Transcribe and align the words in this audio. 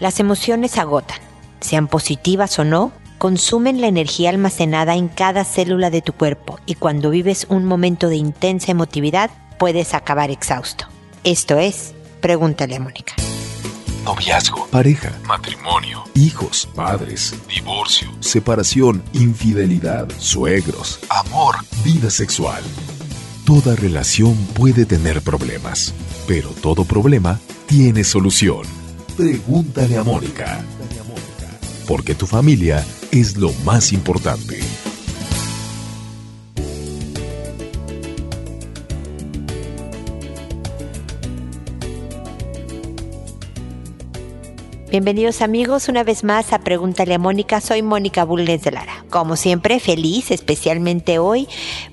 Las 0.00 0.20
emociones 0.20 0.78
agotan, 0.78 1.18
sean 1.60 1.88
positivas 1.88 2.56
o 2.60 2.64
no, 2.64 2.92
consumen 3.18 3.80
la 3.80 3.88
energía 3.88 4.30
almacenada 4.30 4.94
en 4.94 5.08
cada 5.08 5.44
célula 5.44 5.90
de 5.90 6.02
tu 6.02 6.12
cuerpo 6.12 6.60
y 6.66 6.76
cuando 6.76 7.10
vives 7.10 7.46
un 7.48 7.64
momento 7.64 8.08
de 8.08 8.14
intensa 8.14 8.70
emotividad 8.70 9.30
puedes 9.58 9.94
acabar 9.94 10.30
exhausto. 10.30 10.86
Esto 11.24 11.58
es, 11.58 11.94
pregúntale 12.20 12.76
a 12.76 12.80
Mónica. 12.80 13.14
Noviazgo, 14.04 14.68
pareja, 14.68 15.12
matrimonio, 15.26 16.04
hijos, 16.14 16.68
padres, 16.76 17.34
divorcio, 17.48 18.08
separación, 18.20 19.02
infidelidad, 19.12 20.08
suegros, 20.18 21.00
amor, 21.10 21.56
vida 21.82 22.08
sexual. 22.08 22.62
Toda 23.44 23.74
relación 23.74 24.36
puede 24.54 24.86
tener 24.86 25.22
problemas, 25.22 25.92
pero 26.28 26.50
todo 26.50 26.84
problema 26.84 27.40
tiene 27.66 28.04
solución. 28.04 28.77
Pregúntale 29.18 29.96
a 29.96 30.04
Mónica. 30.04 30.64
Porque 31.88 32.14
tu 32.14 32.24
familia 32.24 32.86
es 33.10 33.36
lo 33.36 33.52
más 33.64 33.92
importante. 33.92 34.60
Bienvenidos 44.92 45.42
amigos 45.42 45.88
una 45.88 46.04
vez 46.04 46.22
más 46.22 46.52
a 46.52 46.60
Pregúntale 46.60 47.14
a 47.14 47.18
Mónica. 47.18 47.60
Soy 47.60 47.82
Mónica 47.82 48.22
Bulnes 48.22 48.62
de 48.62 48.70
Lara. 48.70 49.04
Como 49.10 49.34
siempre, 49.34 49.80
feliz, 49.80 50.30
especialmente 50.30 51.18
hoy, 51.18 51.48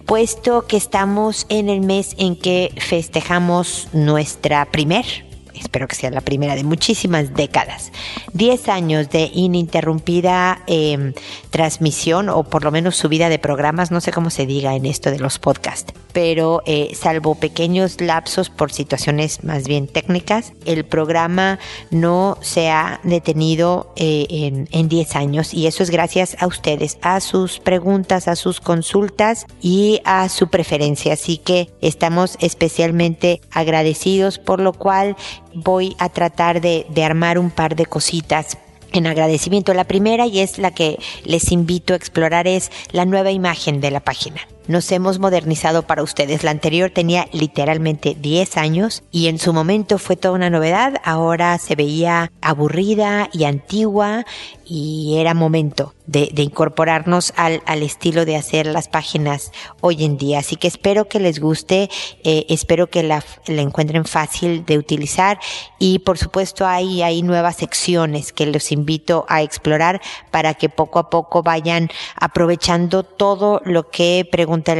puesto 0.06 0.68
que 0.68 0.78
estamos 0.78 1.48
en 1.50 1.70
el 1.70 1.82
mes 1.82 2.14
en 2.20 2.36
que 2.36 2.72
festejamos 2.78 3.88
nuestra 3.94 4.66
primer 4.66 5.25
espero 5.60 5.88
que 5.88 5.96
sea 5.96 6.12
la 6.12 6.22
primera 6.22 6.56
de 6.56 6.64
muchísimas 6.64 7.34
décadas. 7.34 7.92
Diez 8.34 8.70
años 8.70 9.10
de 9.10 9.30
ininterrumpida 9.34 10.64
em, 10.68 11.14
transmisión 11.50 12.30
o 12.30 12.44
por 12.44 12.64
lo 12.64 12.72
menos 12.72 12.96
subida 12.96 13.30
de 13.30 13.40
programas, 13.40 13.92
no 13.92 14.02
sé 14.02 14.12
cómo 14.12 14.30
se 14.30 14.46
diga 14.46 14.76
en 14.76 14.86
esto 14.86 15.12
de 15.12 15.20
los 15.20 15.40
podcasts, 15.40 15.94
pero 16.14 16.62
eh, 16.66 16.92
salvo 16.96 17.36
pequeños 17.36 18.02
lapsos 18.02 18.50
por 18.50 18.72
situaciones 18.72 19.44
más 19.44 19.68
bien 19.68 19.88
técnicas, 19.88 20.54
el 20.66 20.86
programa 20.86 21.60
no 21.92 22.38
se 22.42 22.70
ha 22.70 23.00
detenido 23.04 23.94
eh, 23.96 24.66
en, 24.72 24.86
10 24.86 25.16
años 25.16 25.54
y 25.54 25.68
eso 25.68 25.82
es 25.82 25.90
gracias 25.90 26.38
a 26.40 26.48
ustedes, 26.48 26.98
a 27.02 27.20
sus 27.20 27.60
preguntas, 27.60 28.28
a 28.28 28.36
sus 28.36 28.62
consultas 28.62 29.48
y 29.62 30.00
a 30.06 30.30
su 30.30 30.50
preferencia. 30.50 31.14
Así 31.14 31.38
que 31.38 31.70
estamos 31.82 32.38
especialmente 32.40 33.42
agradecidos 33.52 34.38
por 34.38 34.60
lo 34.60 34.74
cual 34.74 35.16
voy 35.56 35.96
a 35.98 36.10
tratar 36.10 36.62
de, 36.62 36.86
de 36.90 37.04
armar 37.04 37.40
un 37.40 37.50
par 37.50 37.76
de 37.76 37.86
cositas 37.86 38.58
en 38.92 39.08
agradecimiento. 39.08 39.74
La 39.74 39.86
primera 39.86 40.28
y 40.28 40.40
es 40.40 40.58
la 40.58 40.72
que 40.72 41.00
les 41.24 41.52
invito 41.52 41.94
a 41.94 41.98
explorar 41.98 42.48
es 42.48 42.72
la 42.92 43.06
nueva 43.06 43.32
imagen 43.32 43.82
de 43.82 43.92
la 43.92 44.00
página. 44.00 44.42
Nos 44.68 44.92
hemos 44.92 45.20
modernizado 45.20 45.84
para 45.84 46.02
ustedes. 46.02 46.44
La 46.44 46.52
anterior 46.52 46.90
tenía 46.90 47.28
literalmente 47.32 48.16
10 48.20 48.58
años 48.58 49.04
y 49.12 49.28
en 49.28 49.38
su 49.38 49.54
momento 49.54 50.00
fue 50.00 50.16
toda 50.16 50.34
una 50.34 50.50
novedad. 50.50 50.96
Ahora 51.04 51.58
se 51.60 51.76
veía 51.76 52.32
aburrida 52.42 53.30
y 53.32 53.44
antigua 53.44 54.26
y 54.66 55.18
era 55.20 55.36
momento 55.36 55.94
de, 56.08 56.32
incorporarnos 56.38 57.34
al, 57.36 57.62
estilo 57.84 58.26
de 58.26 58.36
hacer 58.36 58.68
las 58.68 58.88
páginas 58.88 59.52
hoy 59.82 60.04
en 60.04 60.18
día. 60.18 60.40
Así 60.40 60.56
que 60.56 60.68
espero 60.68 61.08
que 61.08 61.20
les 61.20 61.40
guste, 61.40 61.90
eh, 62.24 62.46
espero 62.50 62.88
que 62.88 63.04
la, 63.04 63.24
la, 63.48 63.62
encuentren 63.62 64.06
fácil 64.06 64.66
de 64.66 64.78
utilizar 64.78 65.40
y 65.80 66.00
por 66.00 66.18
supuesto 66.18 66.66
hay, 66.66 67.02
hay 67.02 67.22
nuevas 67.22 67.58
secciones 67.58 68.34
que 68.34 68.46
los 68.46 68.72
invito 68.72 69.26
a 69.28 69.42
explorar 69.42 70.02
para 70.32 70.54
que 70.54 70.70
poco 70.70 71.00
a 71.00 71.10
poco 71.10 71.44
vayan 71.44 71.90
aprovechando 72.16 73.04
todo 73.04 73.62
lo 73.66 73.90
que 73.90 74.28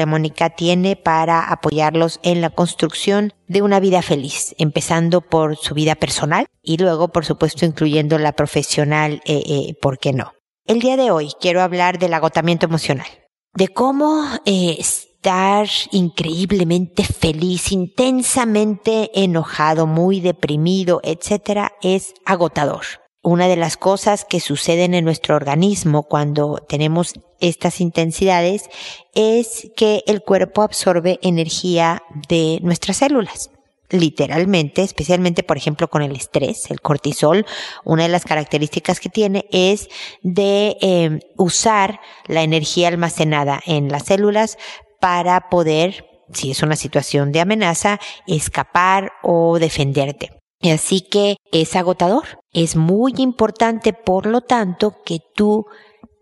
Mónica 0.06 0.50
tiene 0.52 0.96
para 0.96 1.52
apoyarlos 1.52 2.20
en 2.24 2.42
la 2.42 2.50
construcción 2.50 3.34
de 3.48 3.62
una 3.62 3.80
vida 3.80 4.02
feliz, 4.02 4.56
empezando 4.58 5.22
por 5.22 5.58
su 5.58 5.74
vida 5.74 5.96
personal 5.96 6.48
y 6.62 6.78
luego, 6.78 7.10
por 7.10 7.26
supuesto, 7.26 7.66
incluyendo 7.66 8.18
la 8.18 8.34
profesional, 8.34 9.22
eh, 9.26 9.44
eh, 9.46 9.74
¿por 9.82 10.00
qué 10.00 10.14
no? 10.14 10.34
El 10.66 10.80
día 10.80 10.98
de 10.98 11.12
hoy 11.12 11.32
quiero 11.40 11.62
hablar 11.62 12.00
del 12.00 12.14
agotamiento 12.14 12.66
emocional, 12.66 13.08
de 13.54 13.68
cómo 13.68 14.24
eh, 14.46 14.76
estar 14.80 15.68
increíblemente 15.92 17.04
feliz, 17.04 17.72
intensamente 17.72 19.12
enojado, 19.14 19.88
muy 19.88 20.22
deprimido, 20.22 21.02
etcétera, 21.04 21.74
es 21.82 22.14
agotador 22.26 22.86
una 23.26 23.48
de 23.48 23.56
las 23.56 23.76
cosas 23.76 24.24
que 24.24 24.40
suceden 24.40 24.94
en 24.94 25.04
nuestro 25.04 25.36
organismo 25.36 26.04
cuando 26.04 26.64
tenemos 26.70 27.14
estas 27.48 27.82
intensidades 27.82 28.70
es 29.14 29.70
que 29.76 30.04
el 30.08 30.22
cuerpo 30.22 30.62
absorbe 30.62 31.20
energía 31.22 32.04
de 32.28 32.60
nuestras 32.62 32.98
células. 32.98 33.52
Literalmente, 33.90 34.82
especialmente 34.82 35.44
por 35.44 35.58
ejemplo 35.58 35.88
con 35.90 36.02
el 36.02 36.16
estrés, 36.16 36.72
el 36.72 36.82
cortisol, 36.82 37.46
una 37.84 38.04
de 38.04 38.10
las 38.10 38.26
características 38.26 39.00
que 39.00 39.10
tiene 39.10 39.46
es 39.52 39.90
de 40.24 40.76
eh, 40.82 41.20
usar 41.38 42.00
la 42.28 42.42
energía 42.42 42.88
almacenada 42.88 43.62
en 43.66 43.90
las 43.90 44.06
células 44.06 44.58
para 45.00 45.50
poder, 45.50 46.08
si 46.34 46.50
es 46.50 46.64
una 46.64 46.76
situación 46.76 47.32
de 47.32 47.42
amenaza, 47.42 48.00
escapar 48.26 49.12
o 49.22 49.60
defenderte. 49.60 50.32
Así 50.64 51.02
que 51.02 51.38
es 51.52 51.76
agotador. 51.76 52.24
Es 52.54 52.76
muy 52.76 53.14
importante, 53.18 53.94
por 53.94 54.26
lo 54.26 54.42
tanto, 54.42 54.96
que 55.06 55.20
tú 55.36 55.66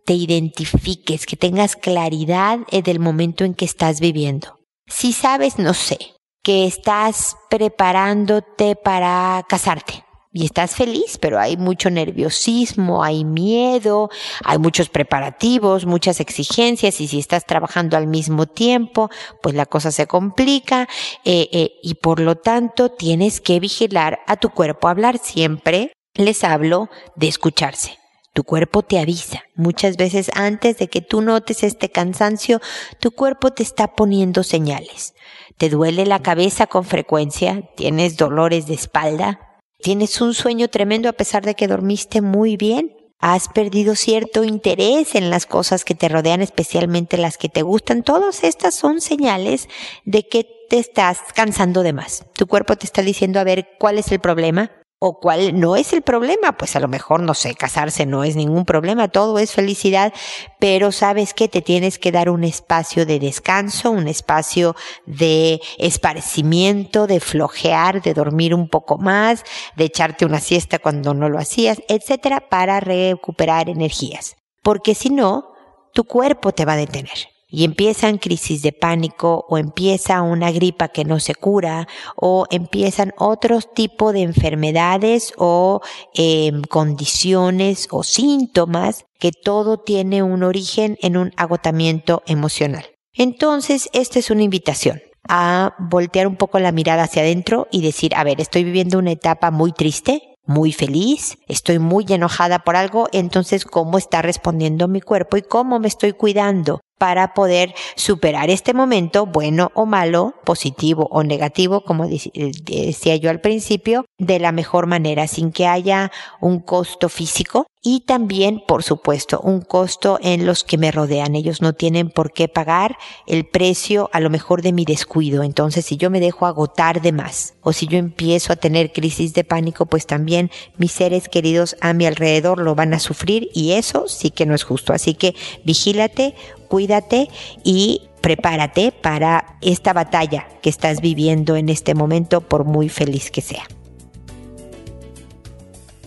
te 0.05 0.13
identifiques, 0.13 1.25
que 1.25 1.35
tengas 1.35 1.75
claridad 1.75 2.59
del 2.67 2.99
momento 2.99 3.43
en 3.43 3.53
que 3.53 3.65
estás 3.65 3.99
viviendo. 3.99 4.59
Si 4.87 5.13
sabes, 5.13 5.59
no 5.59 5.73
sé, 5.73 5.97
que 6.43 6.65
estás 6.65 7.37
preparándote 7.49 8.75
para 8.75 9.45
casarte, 9.47 10.03
y 10.33 10.45
estás 10.45 10.75
feliz, 10.75 11.19
pero 11.19 11.39
hay 11.39 11.57
mucho 11.57 11.91
nerviosismo, 11.91 13.03
hay 13.03 13.23
miedo, 13.23 14.09
hay 14.43 14.57
muchos 14.57 14.89
preparativos, 14.89 15.85
muchas 15.85 16.19
exigencias 16.19 16.99
y 16.99 17.07
si 17.07 17.19
estás 17.19 17.45
trabajando 17.45 17.95
al 17.95 18.07
mismo 18.07 18.47
tiempo, 18.47 19.11
pues 19.43 19.53
la 19.53 19.67
cosa 19.67 19.91
se 19.91 20.07
complica 20.07 20.89
eh, 21.23 21.49
eh, 21.51 21.73
y 21.83 21.93
por 21.95 22.19
lo 22.19 22.35
tanto 22.35 22.89
tienes 22.89 23.41
que 23.41 23.59
vigilar 23.59 24.19
a 24.25 24.37
tu 24.37 24.49
cuerpo. 24.49 24.87
Hablar 24.87 25.19
siempre, 25.19 25.93
les 26.15 26.43
hablo 26.43 26.89
de 27.15 27.27
escucharse. 27.27 28.02
Tu 28.33 28.43
cuerpo 28.43 28.81
te 28.81 28.97
avisa. 28.97 29.43
Muchas 29.55 29.95
veces 29.95 30.31
antes 30.33 30.77
de 30.77 30.87
que 30.87 31.01
tú 31.01 31.21
notes 31.21 31.63
este 31.63 31.89
cansancio, 31.89 32.61
tu 32.99 33.11
cuerpo 33.11 33.51
te 33.51 33.61
está 33.61 33.95
poniendo 33.95 34.41
señales. 34.41 35.13
¿Te 35.57 35.69
duele 35.69 36.07
la 36.07 36.19
cabeza 36.19 36.65
con 36.65 36.83
frecuencia? 36.83 37.69
¿Tienes 37.75 38.17
dolores 38.17 38.65
de 38.65 38.73
espalda? 38.73 39.39
¿Tienes 39.83 40.19
un 40.19 40.33
sueño 40.33 40.67
tremendo 40.67 41.09
a 41.09 41.13
pesar 41.13 41.45
de 41.45 41.53
que 41.53 41.67
dormiste 41.67 42.21
muy 42.21 42.57
bien? 42.57 42.95
¿Has 43.19 43.49
perdido 43.49 43.95
cierto 43.95 44.43
interés 44.43 45.13
en 45.13 45.29
las 45.29 45.45
cosas 45.45 45.85
que 45.85 45.93
te 45.93 46.09
rodean, 46.09 46.41
especialmente 46.41 47.17
las 47.17 47.37
que 47.37 47.49
te 47.49 47.61
gustan? 47.61 48.03
Todas 48.03 48.43
estas 48.43 48.73
son 48.73 48.99
señales 48.99 49.69
de 50.05 50.27
que 50.27 50.45
te 50.69 50.79
estás 50.79 51.19
cansando 51.35 51.83
de 51.83 51.93
más. 51.93 52.25
Tu 52.33 52.47
cuerpo 52.47 52.75
te 52.75 52.85
está 52.85 53.01
diciendo 53.01 53.39
a 53.39 53.43
ver 53.43 53.77
cuál 53.79 53.99
es 53.99 54.11
el 54.11 54.19
problema, 54.19 54.71
o 55.05 55.19
cuál 55.19 55.59
no 55.59 55.75
es 55.75 55.91
el 55.91 56.01
problema, 56.01 56.53
pues 56.57 56.77
a 56.77 56.79
lo 56.79 56.87
mejor, 56.87 57.19
no 57.19 57.33
sé, 57.33 57.55
casarse 57.55 58.05
no 58.05 58.23
es 58.23 58.37
ningún 58.37 58.63
problema, 58.63 59.09
todo 59.09 59.37
es 59.37 59.51
felicidad, 59.51 60.13
pero 60.59 60.93
sabes 60.93 61.33
que 61.33 61.49
te 61.49 61.61
tienes 61.61 61.99
que 61.99 62.13
dar 62.13 62.29
un 62.29 62.45
espacio 62.45 63.05
de 63.05 63.19
descanso, 63.19 63.91
un 63.91 64.07
espacio 64.07 64.77
de 65.05 65.59
esparcimiento, 65.77 67.05
de 67.05 67.19
flojear, 67.19 68.01
de 68.01 68.13
dormir 68.13 68.55
un 68.55 68.69
poco 68.69 68.97
más, 68.97 69.43
de 69.75 69.83
echarte 69.83 70.25
una 70.25 70.39
siesta 70.39 70.79
cuando 70.79 71.13
no 71.13 71.27
lo 71.27 71.37
hacías, 71.37 71.81
etcétera, 71.89 72.47
para 72.49 72.79
recuperar 72.79 73.67
energías. 73.67 74.37
Porque 74.61 74.95
si 74.95 75.09
no, 75.09 75.51
tu 75.93 76.05
cuerpo 76.05 76.53
te 76.53 76.63
va 76.63 76.73
a 76.73 76.77
detener 76.77 77.32
y 77.55 77.65
empiezan 77.65 78.17
crisis 78.17 78.63
de 78.63 78.71
pánico 78.71 79.45
o 79.47 79.59
empieza 79.59 80.23
una 80.23 80.51
gripa 80.51 80.87
que 80.87 81.05
no 81.05 81.19
se 81.19 81.35
cura 81.35 81.87
o 82.15 82.47
empiezan 82.49 83.13
otros 83.15 83.71
tipos 83.75 84.11
de 84.11 84.23
enfermedades 84.23 85.33
o 85.37 85.81
em, 86.15 86.63
condiciones 86.63 87.87
o 87.91 88.01
síntomas 88.01 89.05
que 89.19 89.31
todo 89.31 89.77
tiene 89.77 90.23
un 90.23 90.41
origen 90.41 90.97
en 91.03 91.15
un 91.15 91.31
agotamiento 91.37 92.23
emocional. 92.25 92.87
Entonces, 93.13 93.87
esta 93.93 94.17
es 94.17 94.31
una 94.31 94.41
invitación 94.41 95.03
a 95.29 95.75
voltear 95.77 96.25
un 96.25 96.37
poco 96.37 96.57
la 96.57 96.71
mirada 96.71 97.03
hacia 97.03 97.21
adentro 97.21 97.67
y 97.71 97.83
decir, 97.83 98.15
a 98.15 98.23
ver, 98.23 98.41
estoy 98.41 98.63
viviendo 98.63 98.97
una 98.97 99.11
etapa 99.11 99.51
muy 99.51 99.73
triste, 99.73 100.23
muy 100.47 100.73
feliz, 100.73 101.37
estoy 101.47 101.77
muy 101.77 102.05
enojada 102.09 102.59
por 102.59 102.75
algo, 102.75 103.09
entonces 103.11 103.63
cómo 103.63 103.99
está 103.99 104.23
respondiendo 104.23 104.87
mi 104.87 105.01
cuerpo 105.01 105.37
y 105.37 105.43
cómo 105.43 105.77
me 105.77 105.87
estoy 105.87 106.13
cuidando 106.13 106.81
para 107.03 107.33
poder 107.33 107.75
superar 107.97 108.49
este 108.49 108.73
momento, 108.73 109.25
bueno 109.25 109.73
o 109.73 109.85
malo, 109.85 110.35
positivo 110.45 111.09
o 111.11 111.21
negativo, 111.21 111.81
como 111.81 112.05
eh, 112.05 112.21
decía 112.63 113.17
yo 113.17 113.29
al 113.29 113.41
principio, 113.41 114.05
de 114.17 114.39
la 114.39 114.53
mejor 114.53 114.87
manera, 114.87 115.27
sin 115.27 115.51
que 115.51 115.67
haya 115.67 116.13
un 116.39 116.61
costo 116.61 117.09
físico 117.09 117.67
y 117.85 117.99
también, 117.99 118.63
por 118.65 118.81
supuesto, 118.81 119.41
un 119.41 119.59
costo 119.59 120.17
en 120.21 120.45
los 120.45 120.63
que 120.63 120.77
me 120.77 120.89
rodean. 120.89 121.35
Ellos 121.35 121.61
no 121.61 121.73
tienen 121.73 122.09
por 122.09 122.31
qué 122.31 122.47
pagar 122.47 122.97
el 123.27 123.45
precio 123.45 124.09
a 124.13 124.21
lo 124.21 124.29
mejor 124.29 124.61
de 124.61 124.71
mi 124.71 124.85
descuido. 124.85 125.43
Entonces, 125.43 125.85
si 125.85 125.97
yo 125.97 126.09
me 126.09 126.21
dejo 126.21 126.45
agotar 126.45 127.01
de 127.01 127.11
más 127.11 127.55
o 127.61 127.73
si 127.73 127.87
yo 127.87 127.97
empiezo 127.97 128.53
a 128.53 128.55
tener 128.55 128.93
crisis 128.93 129.33
de 129.33 129.43
pánico, 129.43 129.85
pues 129.85 130.07
también 130.07 130.49
mis 130.77 130.93
seres 130.93 131.27
queridos 131.27 131.75
a 131.81 131.91
mi 131.91 132.05
alrededor 132.05 132.59
lo 132.59 132.73
van 132.73 132.93
a 132.93 132.99
sufrir 132.99 133.49
y 133.53 133.73
eso 133.73 134.07
sí 134.07 134.31
que 134.31 134.45
no 134.45 134.55
es 134.55 134.63
justo. 134.63 134.93
Así 134.93 135.13
que 135.13 135.35
vigílate, 135.65 136.35
cuídate 136.69 137.27
y 137.65 138.03
prepárate 138.21 138.93
para 138.93 139.57
esta 139.59 139.91
batalla 139.91 140.47
que 140.61 140.69
estás 140.69 141.01
viviendo 141.01 141.57
en 141.57 141.67
este 141.67 141.95
momento, 141.95 142.39
por 142.39 142.63
muy 142.63 142.87
feliz 142.87 143.29
que 143.29 143.41
sea. 143.41 143.67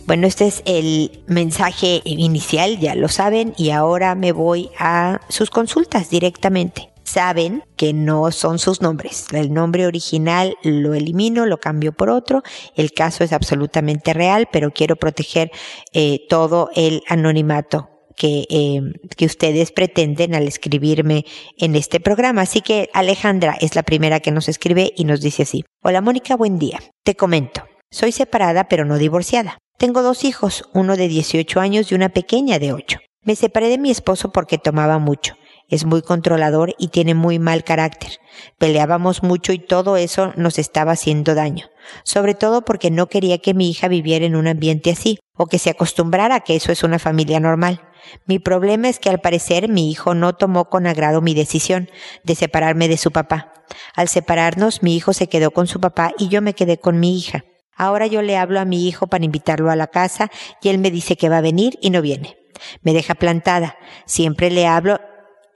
Bueno, 0.07 0.25
este 0.25 0.47
es 0.47 0.63
el 0.63 1.21
mensaje 1.27 2.01
inicial, 2.05 2.79
ya 2.79 2.95
lo 2.95 3.09
saben, 3.09 3.53
y 3.57 3.71
ahora 3.71 4.15
me 4.15 4.31
voy 4.31 4.69
a 4.79 5.19
sus 5.27 5.49
consultas 5.49 6.09
directamente. 6.09 6.93
Saben 7.03 7.61
que 7.75 7.91
no 7.91 8.31
son 8.31 8.57
sus 8.57 8.81
nombres. 8.81 9.25
El 9.33 9.53
nombre 9.53 9.85
original 9.85 10.55
lo 10.63 10.93
elimino, 10.93 11.45
lo 11.45 11.57
cambio 11.57 11.91
por 11.91 12.09
otro. 12.09 12.41
El 12.77 12.93
caso 12.93 13.25
es 13.25 13.33
absolutamente 13.33 14.13
real, 14.13 14.47
pero 14.49 14.71
quiero 14.71 14.95
proteger 14.95 15.51
eh, 15.91 16.21
todo 16.29 16.69
el 16.73 17.03
anonimato 17.09 17.89
que, 18.15 18.45
eh, 18.49 18.79
que 19.17 19.25
ustedes 19.25 19.73
pretenden 19.73 20.35
al 20.35 20.47
escribirme 20.47 21.25
en 21.57 21.75
este 21.75 21.99
programa. 21.99 22.43
Así 22.43 22.61
que 22.61 22.89
Alejandra 22.93 23.57
es 23.59 23.75
la 23.75 23.83
primera 23.83 24.21
que 24.21 24.31
nos 24.31 24.47
escribe 24.47 24.93
y 24.95 25.03
nos 25.03 25.19
dice 25.19 25.43
así. 25.43 25.65
Hola 25.83 25.99
Mónica, 25.99 26.37
buen 26.37 26.59
día. 26.59 26.79
Te 27.03 27.15
comento. 27.15 27.63
Soy 27.91 28.13
separada 28.13 28.69
pero 28.69 28.85
no 28.85 28.97
divorciada. 28.97 29.57
Tengo 29.77 30.01
dos 30.01 30.23
hijos, 30.23 30.63
uno 30.73 30.97
de 30.97 31.07
18 31.07 31.59
años 31.59 31.91
y 31.91 31.95
una 31.95 32.09
pequeña 32.09 32.57
de 32.57 32.73
8. 32.73 32.97
Me 33.23 33.35
separé 33.35 33.69
de 33.69 33.77
mi 33.77 33.91
esposo 33.91 34.31
porque 34.31 34.57
tomaba 34.57 34.97
mucho. 34.97 35.35
Es 35.69 35.85
muy 35.85 36.01
controlador 36.01 36.73
y 36.79 36.87
tiene 36.87 37.13
muy 37.13 37.37
mal 37.37 37.63
carácter. 37.63 38.13
Peleábamos 38.57 39.21
mucho 39.21 39.53
y 39.53 39.59
todo 39.59 39.95
eso 39.95 40.33
nos 40.35 40.57
estaba 40.57 40.93
haciendo 40.93 41.35
daño. 41.35 41.67
Sobre 42.03 42.33
todo 42.33 42.63
porque 42.63 42.89
no 42.89 43.05
quería 43.05 43.37
que 43.37 43.53
mi 43.53 43.69
hija 43.69 43.87
viviera 43.87 44.25
en 44.25 44.35
un 44.35 44.47
ambiente 44.47 44.89
así, 44.89 45.19
o 45.35 45.45
que 45.45 45.59
se 45.59 45.69
acostumbrara 45.69 46.35
a 46.35 46.39
que 46.39 46.55
eso 46.55 46.71
es 46.71 46.81
una 46.83 46.97
familia 46.97 47.39
normal. 47.39 47.81
Mi 48.25 48.39
problema 48.39 48.89
es 48.89 48.97
que 48.97 49.11
al 49.11 49.19
parecer 49.19 49.69
mi 49.69 49.91
hijo 49.91 50.15
no 50.15 50.33
tomó 50.33 50.69
con 50.69 50.87
agrado 50.87 51.21
mi 51.21 51.35
decisión 51.35 51.87
de 52.23 52.33
separarme 52.33 52.87
de 52.87 52.97
su 52.97 53.11
papá. 53.11 53.53
Al 53.93 54.07
separarnos, 54.07 54.81
mi 54.81 54.95
hijo 54.95 55.13
se 55.13 55.27
quedó 55.27 55.51
con 55.51 55.67
su 55.67 55.79
papá 55.79 56.13
y 56.17 56.29
yo 56.29 56.41
me 56.41 56.55
quedé 56.55 56.79
con 56.79 56.99
mi 56.99 57.15
hija. 57.15 57.43
Ahora 57.77 58.07
yo 58.07 58.21
le 58.21 58.35
hablo 58.35 58.59
a 58.59 58.65
mi 58.65 58.87
hijo 58.87 59.07
para 59.07 59.23
invitarlo 59.23 59.71
a 59.71 59.75
la 59.75 59.87
casa 59.87 60.29
y 60.61 60.69
él 60.69 60.79
me 60.79 60.91
dice 60.91 61.15
que 61.15 61.29
va 61.29 61.37
a 61.37 61.41
venir 61.41 61.77
y 61.81 61.91
no 61.91 62.01
viene. 62.01 62.37
Me 62.81 62.93
deja 62.93 63.15
plantada. 63.15 63.77
Siempre 64.05 64.49
le 64.49 64.67
hablo 64.67 64.99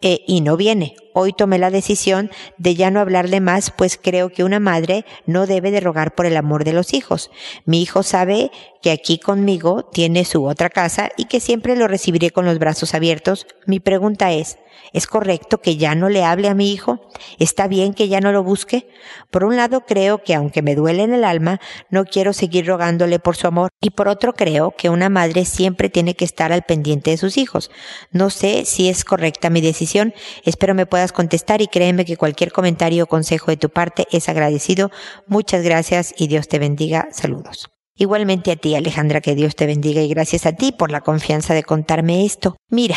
eh, 0.02 0.24
y 0.28 0.42
no 0.42 0.56
viene. 0.56 0.96
Hoy 1.14 1.34
tomé 1.34 1.60
la 1.60 1.72
decisión 1.72 2.32
de 2.58 2.76
ya 2.76 2.92
no 2.92 3.00
hablarle 3.00 3.40
más, 3.40 3.72
pues 3.72 4.00
creo 4.02 4.30
que 4.30 4.44
una 4.44 4.60
madre 4.60 5.06
no 5.26 5.48
debe 5.48 5.72
de 5.72 5.80
rogar 5.80 6.16
por 6.16 6.26
el 6.26 6.38
amor 6.38 6.64
de 6.64 6.74
los 6.74 6.94
hijos. 6.94 7.32
Mi 7.66 7.82
hijo 7.82 8.04
sabe 8.04 8.52
que 8.82 8.92
aquí 8.92 9.20
conmigo 9.20 9.84
tiene 9.84 10.26
su 10.26 10.46
otra 10.46 10.70
casa 10.70 11.10
y 11.18 11.26
que 11.26 11.40
siempre 11.40 11.76
lo 11.76 11.88
recibiré 11.88 12.32
con 12.32 12.46
los 12.46 12.60
brazos 12.60 12.94
abiertos. 12.94 13.48
Mi 13.66 13.80
pregunta 13.80 14.32
es, 14.32 14.58
¿Es 14.94 15.08
correcto 15.08 15.62
que 15.62 15.78
ya 15.78 15.96
no 15.96 16.10
le 16.10 16.26
hable 16.26 16.50
a 16.50 16.54
mi 16.54 16.72
hijo? 16.72 17.00
¿Está 17.40 17.68
bien 17.68 17.94
que 17.94 18.10
ya 18.10 18.20
no 18.20 18.34
lo 18.34 18.44
busque? 18.44 18.90
Por 19.30 19.46
un 19.46 19.56
lado 19.56 19.86
creo 19.86 20.22
que 20.22 20.36
aunque 20.36 20.62
me 20.62 20.76
duele 20.76 21.04
en 21.04 21.14
el 21.14 21.24
alma, 21.24 21.62
no 21.90 22.04
quiero 22.04 22.34
seguir 22.34 22.68
rogándole 22.68 23.20
por 23.20 23.38
su 23.38 23.48
amor. 23.48 23.70
Y 23.80 23.92
por 23.92 24.10
otro 24.10 24.34
creo 24.34 24.72
que 24.72 24.90
una 24.90 25.08
madre 25.08 25.46
siempre 25.46 25.90
tiene 25.90 26.16
que 26.16 26.26
estar 26.26 26.52
al 26.52 26.64
pendiente 26.64 27.12
de 27.12 27.18
sus 27.18 27.38
hijos. 27.38 27.72
No 28.12 28.30
sé 28.30 28.66
si 28.66 28.90
es 28.90 29.06
correcta 29.06 29.50
mi 29.50 29.62
decisión. 29.62 30.14
Espero 30.44 30.76
me 30.76 30.86
contestar 31.12 31.62
y 31.62 31.68
créeme 31.68 32.06
que 32.06 32.18
cualquier 32.18 32.52
comentario 32.52 33.06
o 33.06 33.08
consejo 33.08 33.50
de 33.50 33.58
tu 33.58 33.70
parte 33.70 34.08
es 34.12 34.30
agradecido. 34.30 34.92
Muchas 35.28 35.64
gracias 35.64 36.14
y 36.18 36.28
Dios 36.28 36.48
te 36.48 36.60
bendiga. 36.60 37.08
Saludos. 37.12 37.70
Igualmente 37.96 38.52
a 38.52 38.56
ti, 38.56 38.76
Alejandra, 38.76 39.22
que 39.22 39.36
Dios 39.36 39.56
te 39.56 39.66
bendiga 39.66 40.02
y 40.02 40.10
gracias 40.10 40.46
a 40.46 40.54
ti 40.54 40.72
por 40.72 40.92
la 40.92 41.02
confianza 41.02 41.54
de 41.54 41.64
contarme 41.64 42.26
esto. 42.26 42.56
Mira, 42.70 42.96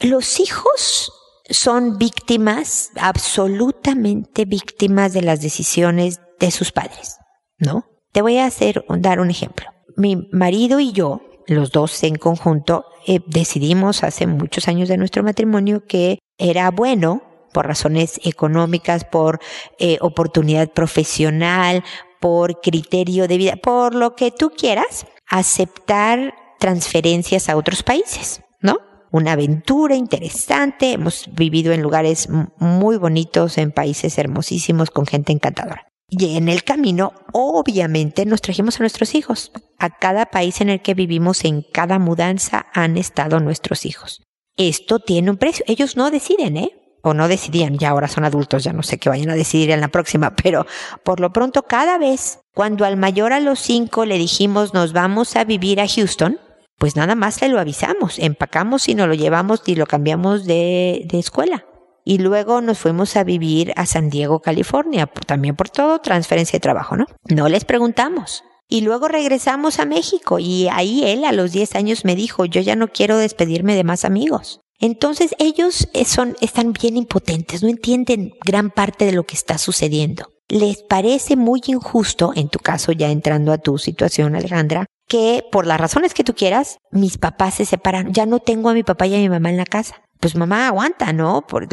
los 0.00 0.40
hijos 0.40 1.12
son 1.48 1.98
víctimas, 1.98 2.90
absolutamente 2.96 4.44
víctimas 4.44 5.12
de 5.12 5.22
las 5.22 5.40
decisiones 5.40 6.20
de 6.38 6.50
sus 6.50 6.72
padres, 6.72 7.16
¿no? 7.58 7.84
Te 8.12 8.22
voy 8.22 8.38
a 8.38 8.46
hacer, 8.46 8.84
dar 8.88 9.20
un 9.20 9.30
ejemplo. 9.30 9.66
Mi 9.96 10.28
marido 10.32 10.80
y 10.80 10.92
yo, 10.92 11.22
los 11.46 11.70
dos 11.70 12.02
en 12.02 12.16
conjunto, 12.16 12.84
eh, 13.06 13.20
decidimos 13.26 14.02
hace 14.02 14.26
muchos 14.26 14.68
años 14.68 14.88
de 14.88 14.96
nuestro 14.96 15.22
matrimonio 15.22 15.84
que 15.86 16.18
era 16.38 16.70
bueno, 16.70 17.22
por 17.56 17.66
razones 17.66 18.20
económicas, 18.22 19.06
por 19.06 19.40
eh, 19.78 19.96
oportunidad 20.02 20.70
profesional, 20.74 21.82
por 22.20 22.60
criterio 22.60 23.28
de 23.28 23.38
vida, 23.38 23.56
por 23.56 23.94
lo 23.94 24.14
que 24.14 24.30
tú 24.30 24.50
quieras, 24.50 25.06
aceptar 25.26 26.34
transferencias 26.58 27.48
a 27.48 27.56
otros 27.56 27.82
países, 27.82 28.42
¿no? 28.60 28.76
una 29.10 29.32
aventura 29.32 29.94
interesante. 29.94 30.92
Hemos 30.92 31.30
vivido 31.32 31.72
en 31.72 31.80
lugares 31.80 32.28
muy 32.58 32.98
bonitos, 32.98 33.56
en 33.56 33.72
países 33.72 34.18
hermosísimos, 34.18 34.90
con 34.90 35.06
gente 35.06 35.32
encantadora. 35.32 35.86
Y 36.10 36.36
en 36.36 36.50
el 36.50 36.62
camino, 36.62 37.14
obviamente, 37.32 38.26
nos 38.26 38.42
trajimos 38.42 38.76
a 38.76 38.82
nuestros 38.82 39.14
hijos. 39.14 39.50
A 39.78 39.88
cada 39.88 40.26
país 40.26 40.60
en 40.60 40.68
el 40.68 40.82
que 40.82 40.92
vivimos, 40.92 41.42
en 41.46 41.62
cada 41.62 41.98
mudanza, 41.98 42.66
han 42.74 42.98
estado 42.98 43.40
nuestros 43.40 43.86
hijos. 43.86 44.20
Esto 44.58 44.98
tiene 44.98 45.30
un 45.30 45.38
precio. 45.38 45.64
Ellos 45.66 45.96
no 45.96 46.10
deciden, 46.10 46.58
¿eh? 46.58 46.70
O 47.08 47.14
no 47.14 47.28
decidían, 47.28 47.78
ya 47.78 47.90
ahora 47.90 48.08
son 48.08 48.24
adultos, 48.24 48.64
ya 48.64 48.72
no 48.72 48.82
sé 48.82 48.98
qué 48.98 49.08
vayan 49.08 49.30
a 49.30 49.36
decidir 49.36 49.70
en 49.70 49.80
la 49.80 49.86
próxima, 49.86 50.34
pero 50.42 50.66
por 51.04 51.20
lo 51.20 51.32
pronto 51.32 51.62
cada 51.62 51.98
vez, 51.98 52.40
cuando 52.52 52.84
al 52.84 52.96
mayor 52.96 53.32
a 53.32 53.38
los 53.38 53.60
cinco 53.60 54.04
le 54.04 54.18
dijimos 54.18 54.74
nos 54.74 54.92
vamos 54.92 55.36
a 55.36 55.44
vivir 55.44 55.80
a 55.80 55.86
Houston, 55.86 56.40
pues 56.78 56.96
nada 56.96 57.14
más 57.14 57.40
le 57.42 57.48
lo 57.48 57.60
avisamos, 57.60 58.18
empacamos 58.18 58.88
y 58.88 58.96
nos 58.96 59.06
lo 59.06 59.14
llevamos 59.14 59.62
y 59.66 59.76
lo 59.76 59.86
cambiamos 59.86 60.46
de, 60.46 61.06
de 61.06 61.20
escuela. 61.20 61.64
Y 62.04 62.18
luego 62.18 62.60
nos 62.60 62.80
fuimos 62.80 63.16
a 63.16 63.22
vivir 63.22 63.72
a 63.76 63.86
San 63.86 64.10
Diego, 64.10 64.40
California, 64.40 65.06
también 65.06 65.54
por 65.54 65.70
todo 65.70 66.00
transferencia 66.00 66.56
de 66.56 66.60
trabajo, 66.60 66.96
¿no? 66.96 67.06
No 67.28 67.48
les 67.48 67.64
preguntamos. 67.64 68.42
Y 68.68 68.80
luego 68.80 69.06
regresamos 69.06 69.78
a 69.78 69.84
México 69.84 70.40
y 70.40 70.66
ahí 70.72 71.04
él 71.04 71.24
a 71.24 71.30
los 71.30 71.52
10 71.52 71.76
años 71.76 72.04
me 72.04 72.16
dijo, 72.16 72.46
yo 72.46 72.60
ya 72.60 72.74
no 72.74 72.88
quiero 72.88 73.16
despedirme 73.16 73.76
de 73.76 73.84
más 73.84 74.04
amigos. 74.04 74.60
Entonces 74.78 75.34
ellos 75.38 75.88
son, 76.04 76.36
están 76.40 76.72
bien 76.72 76.96
impotentes, 76.96 77.62
no 77.62 77.68
entienden 77.68 78.32
gran 78.44 78.70
parte 78.70 79.06
de 79.06 79.12
lo 79.12 79.24
que 79.24 79.34
está 79.34 79.58
sucediendo. 79.58 80.30
Les 80.48 80.82
parece 80.82 81.34
muy 81.36 81.60
injusto, 81.66 82.32
en 82.34 82.48
tu 82.48 82.58
caso 82.58 82.92
ya 82.92 83.10
entrando 83.10 83.52
a 83.52 83.58
tu 83.58 83.78
situación 83.78 84.36
Alejandra, 84.36 84.86
que 85.08 85.44
por 85.50 85.66
las 85.66 85.80
razones 85.80 86.14
que 86.14 86.24
tú 86.24 86.34
quieras, 86.34 86.78
mis 86.90 87.18
papás 87.18 87.54
se 87.54 87.64
separan. 87.64 88.12
Ya 88.12 88.26
no 88.26 88.38
tengo 88.38 88.68
a 88.68 88.74
mi 88.74 88.82
papá 88.82 89.06
y 89.06 89.14
a 89.14 89.18
mi 89.18 89.28
mamá 89.28 89.50
en 89.50 89.56
la 89.56 89.64
casa. 89.64 90.02
Pues 90.20 90.34
mamá, 90.34 90.68
aguanta, 90.68 91.12
¿no? 91.12 91.46
Por, 91.46 91.68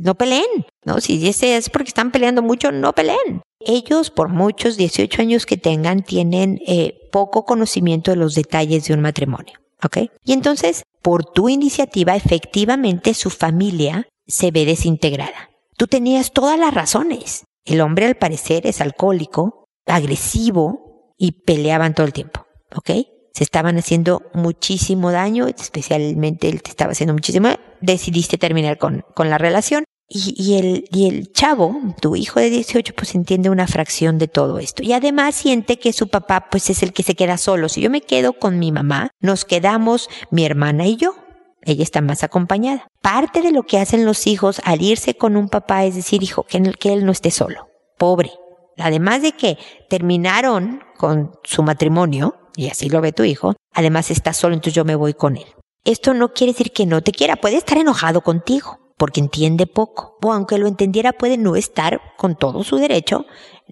no 0.00 0.14
peleen, 0.14 0.66
¿no? 0.84 1.00
Si 1.00 1.26
ese 1.28 1.56
es 1.56 1.68
porque 1.68 1.88
están 1.88 2.10
peleando 2.10 2.42
mucho, 2.42 2.72
no 2.72 2.92
peleen. 2.94 3.42
Ellos, 3.60 4.10
por 4.10 4.28
muchos 4.28 4.76
18 4.76 5.22
años 5.22 5.46
que 5.46 5.56
tengan, 5.56 6.02
tienen 6.02 6.58
eh, 6.66 6.94
poco 7.12 7.44
conocimiento 7.44 8.10
de 8.10 8.16
los 8.16 8.34
detalles 8.34 8.86
de 8.86 8.94
un 8.94 9.00
matrimonio, 9.00 9.54
¿ok? 9.84 9.98
Y 10.24 10.32
entonces, 10.32 10.84
por 11.02 11.24
tu 11.24 11.48
iniciativa, 11.48 12.14
efectivamente 12.14 13.14
su 13.14 13.30
familia 13.30 14.08
se 14.26 14.50
ve 14.50 14.64
desintegrada. 14.64 15.50
Tú 15.76 15.86
tenías 15.86 16.32
todas 16.32 16.58
las 16.58 16.72
razones. 16.72 17.44
El 17.64 17.80
hombre 17.80 18.06
al 18.06 18.16
parecer 18.16 18.66
es 18.66 18.80
alcohólico, 18.80 19.64
agresivo 19.86 21.14
y 21.16 21.42
peleaban 21.42 21.94
todo 21.94 22.06
el 22.06 22.12
tiempo. 22.12 22.46
¿ok? 22.74 22.90
Se 23.32 23.44
estaban 23.44 23.78
haciendo 23.78 24.22
muchísimo 24.34 25.10
daño, 25.10 25.46
especialmente 25.46 26.48
él 26.48 26.62
te 26.62 26.70
estaba 26.70 26.92
haciendo 26.92 27.14
muchísimo, 27.14 27.48
decidiste 27.80 28.38
terminar 28.38 28.78
con, 28.78 29.04
con 29.14 29.30
la 29.30 29.38
relación 29.38 29.84
y, 30.14 30.58
el, 30.58 30.84
y 30.90 31.08
el 31.08 31.32
chavo, 31.32 31.80
tu 32.00 32.16
hijo 32.16 32.38
de 32.38 32.50
18, 32.50 32.94
pues 32.94 33.14
entiende 33.14 33.50
una 33.50 33.66
fracción 33.66 34.18
de 34.18 34.28
todo 34.28 34.58
esto. 34.58 34.82
Y 34.82 34.92
además 34.92 35.34
siente 35.34 35.78
que 35.78 35.92
su 35.92 36.08
papá, 36.08 36.48
pues 36.50 36.68
es 36.70 36.82
el 36.82 36.92
que 36.92 37.02
se 37.02 37.14
queda 37.14 37.38
solo. 37.38 37.68
Si 37.68 37.80
yo 37.80 37.88
me 37.88 38.02
quedo 38.02 38.34
con 38.34 38.58
mi 38.58 38.72
mamá, 38.72 39.10
nos 39.20 39.44
quedamos 39.44 40.08
mi 40.30 40.44
hermana 40.44 40.86
y 40.86 40.96
yo. 40.96 41.14
Ella 41.62 41.82
está 41.82 42.00
más 42.00 42.24
acompañada. 42.24 42.86
Parte 43.00 43.40
de 43.40 43.52
lo 43.52 43.62
que 43.62 43.78
hacen 43.78 44.04
los 44.04 44.26
hijos 44.26 44.60
al 44.64 44.82
irse 44.82 45.14
con 45.14 45.36
un 45.36 45.48
papá 45.48 45.84
es 45.84 45.94
decir, 45.94 46.22
hijo, 46.22 46.42
que, 46.42 46.60
que 46.78 46.92
él 46.92 47.06
no 47.06 47.12
esté 47.12 47.30
solo. 47.30 47.68
Pobre. 47.98 48.32
Además 48.78 49.22
de 49.22 49.32
que 49.32 49.58
terminaron 49.88 50.82
con 50.96 51.32
su 51.44 51.62
matrimonio, 51.62 52.36
y 52.56 52.68
así 52.68 52.88
lo 52.88 53.00
ve 53.00 53.12
tu 53.12 53.24
hijo, 53.24 53.54
además 53.72 54.10
está 54.10 54.32
solo, 54.32 54.54
entonces 54.54 54.74
yo 54.74 54.84
me 54.84 54.94
voy 54.94 55.14
con 55.14 55.36
él. 55.36 55.46
Esto 55.84 56.14
no 56.14 56.32
quiere 56.32 56.52
decir 56.52 56.72
que 56.72 56.86
no 56.86 57.02
te 57.02 57.12
quiera, 57.12 57.36
puede 57.36 57.56
estar 57.56 57.78
enojado 57.78 58.20
contigo, 58.20 58.78
porque 58.96 59.20
entiende 59.20 59.66
poco, 59.66 60.18
o 60.22 60.32
aunque 60.32 60.58
lo 60.58 60.66
entendiera 60.66 61.12
puede 61.12 61.36
no 61.36 61.56
estar 61.56 62.00
con 62.16 62.36
todo 62.36 62.64
su 62.64 62.76
derecho, 62.76 63.26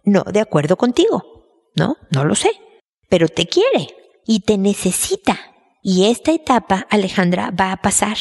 no 0.04 0.22
de 0.22 0.40
acuerdo 0.40 0.76
contigo. 0.76 1.24
No, 1.76 1.96
no 2.10 2.24
lo 2.24 2.34
sé, 2.34 2.50
pero 3.08 3.28
te 3.28 3.46
quiere 3.46 3.94
y 4.26 4.40
te 4.40 4.58
necesita. 4.58 5.38
Y 5.82 6.06
esta 6.06 6.32
etapa, 6.32 6.86
Alejandra, 6.90 7.50
va 7.50 7.72
a 7.72 7.80
pasar. 7.80 8.16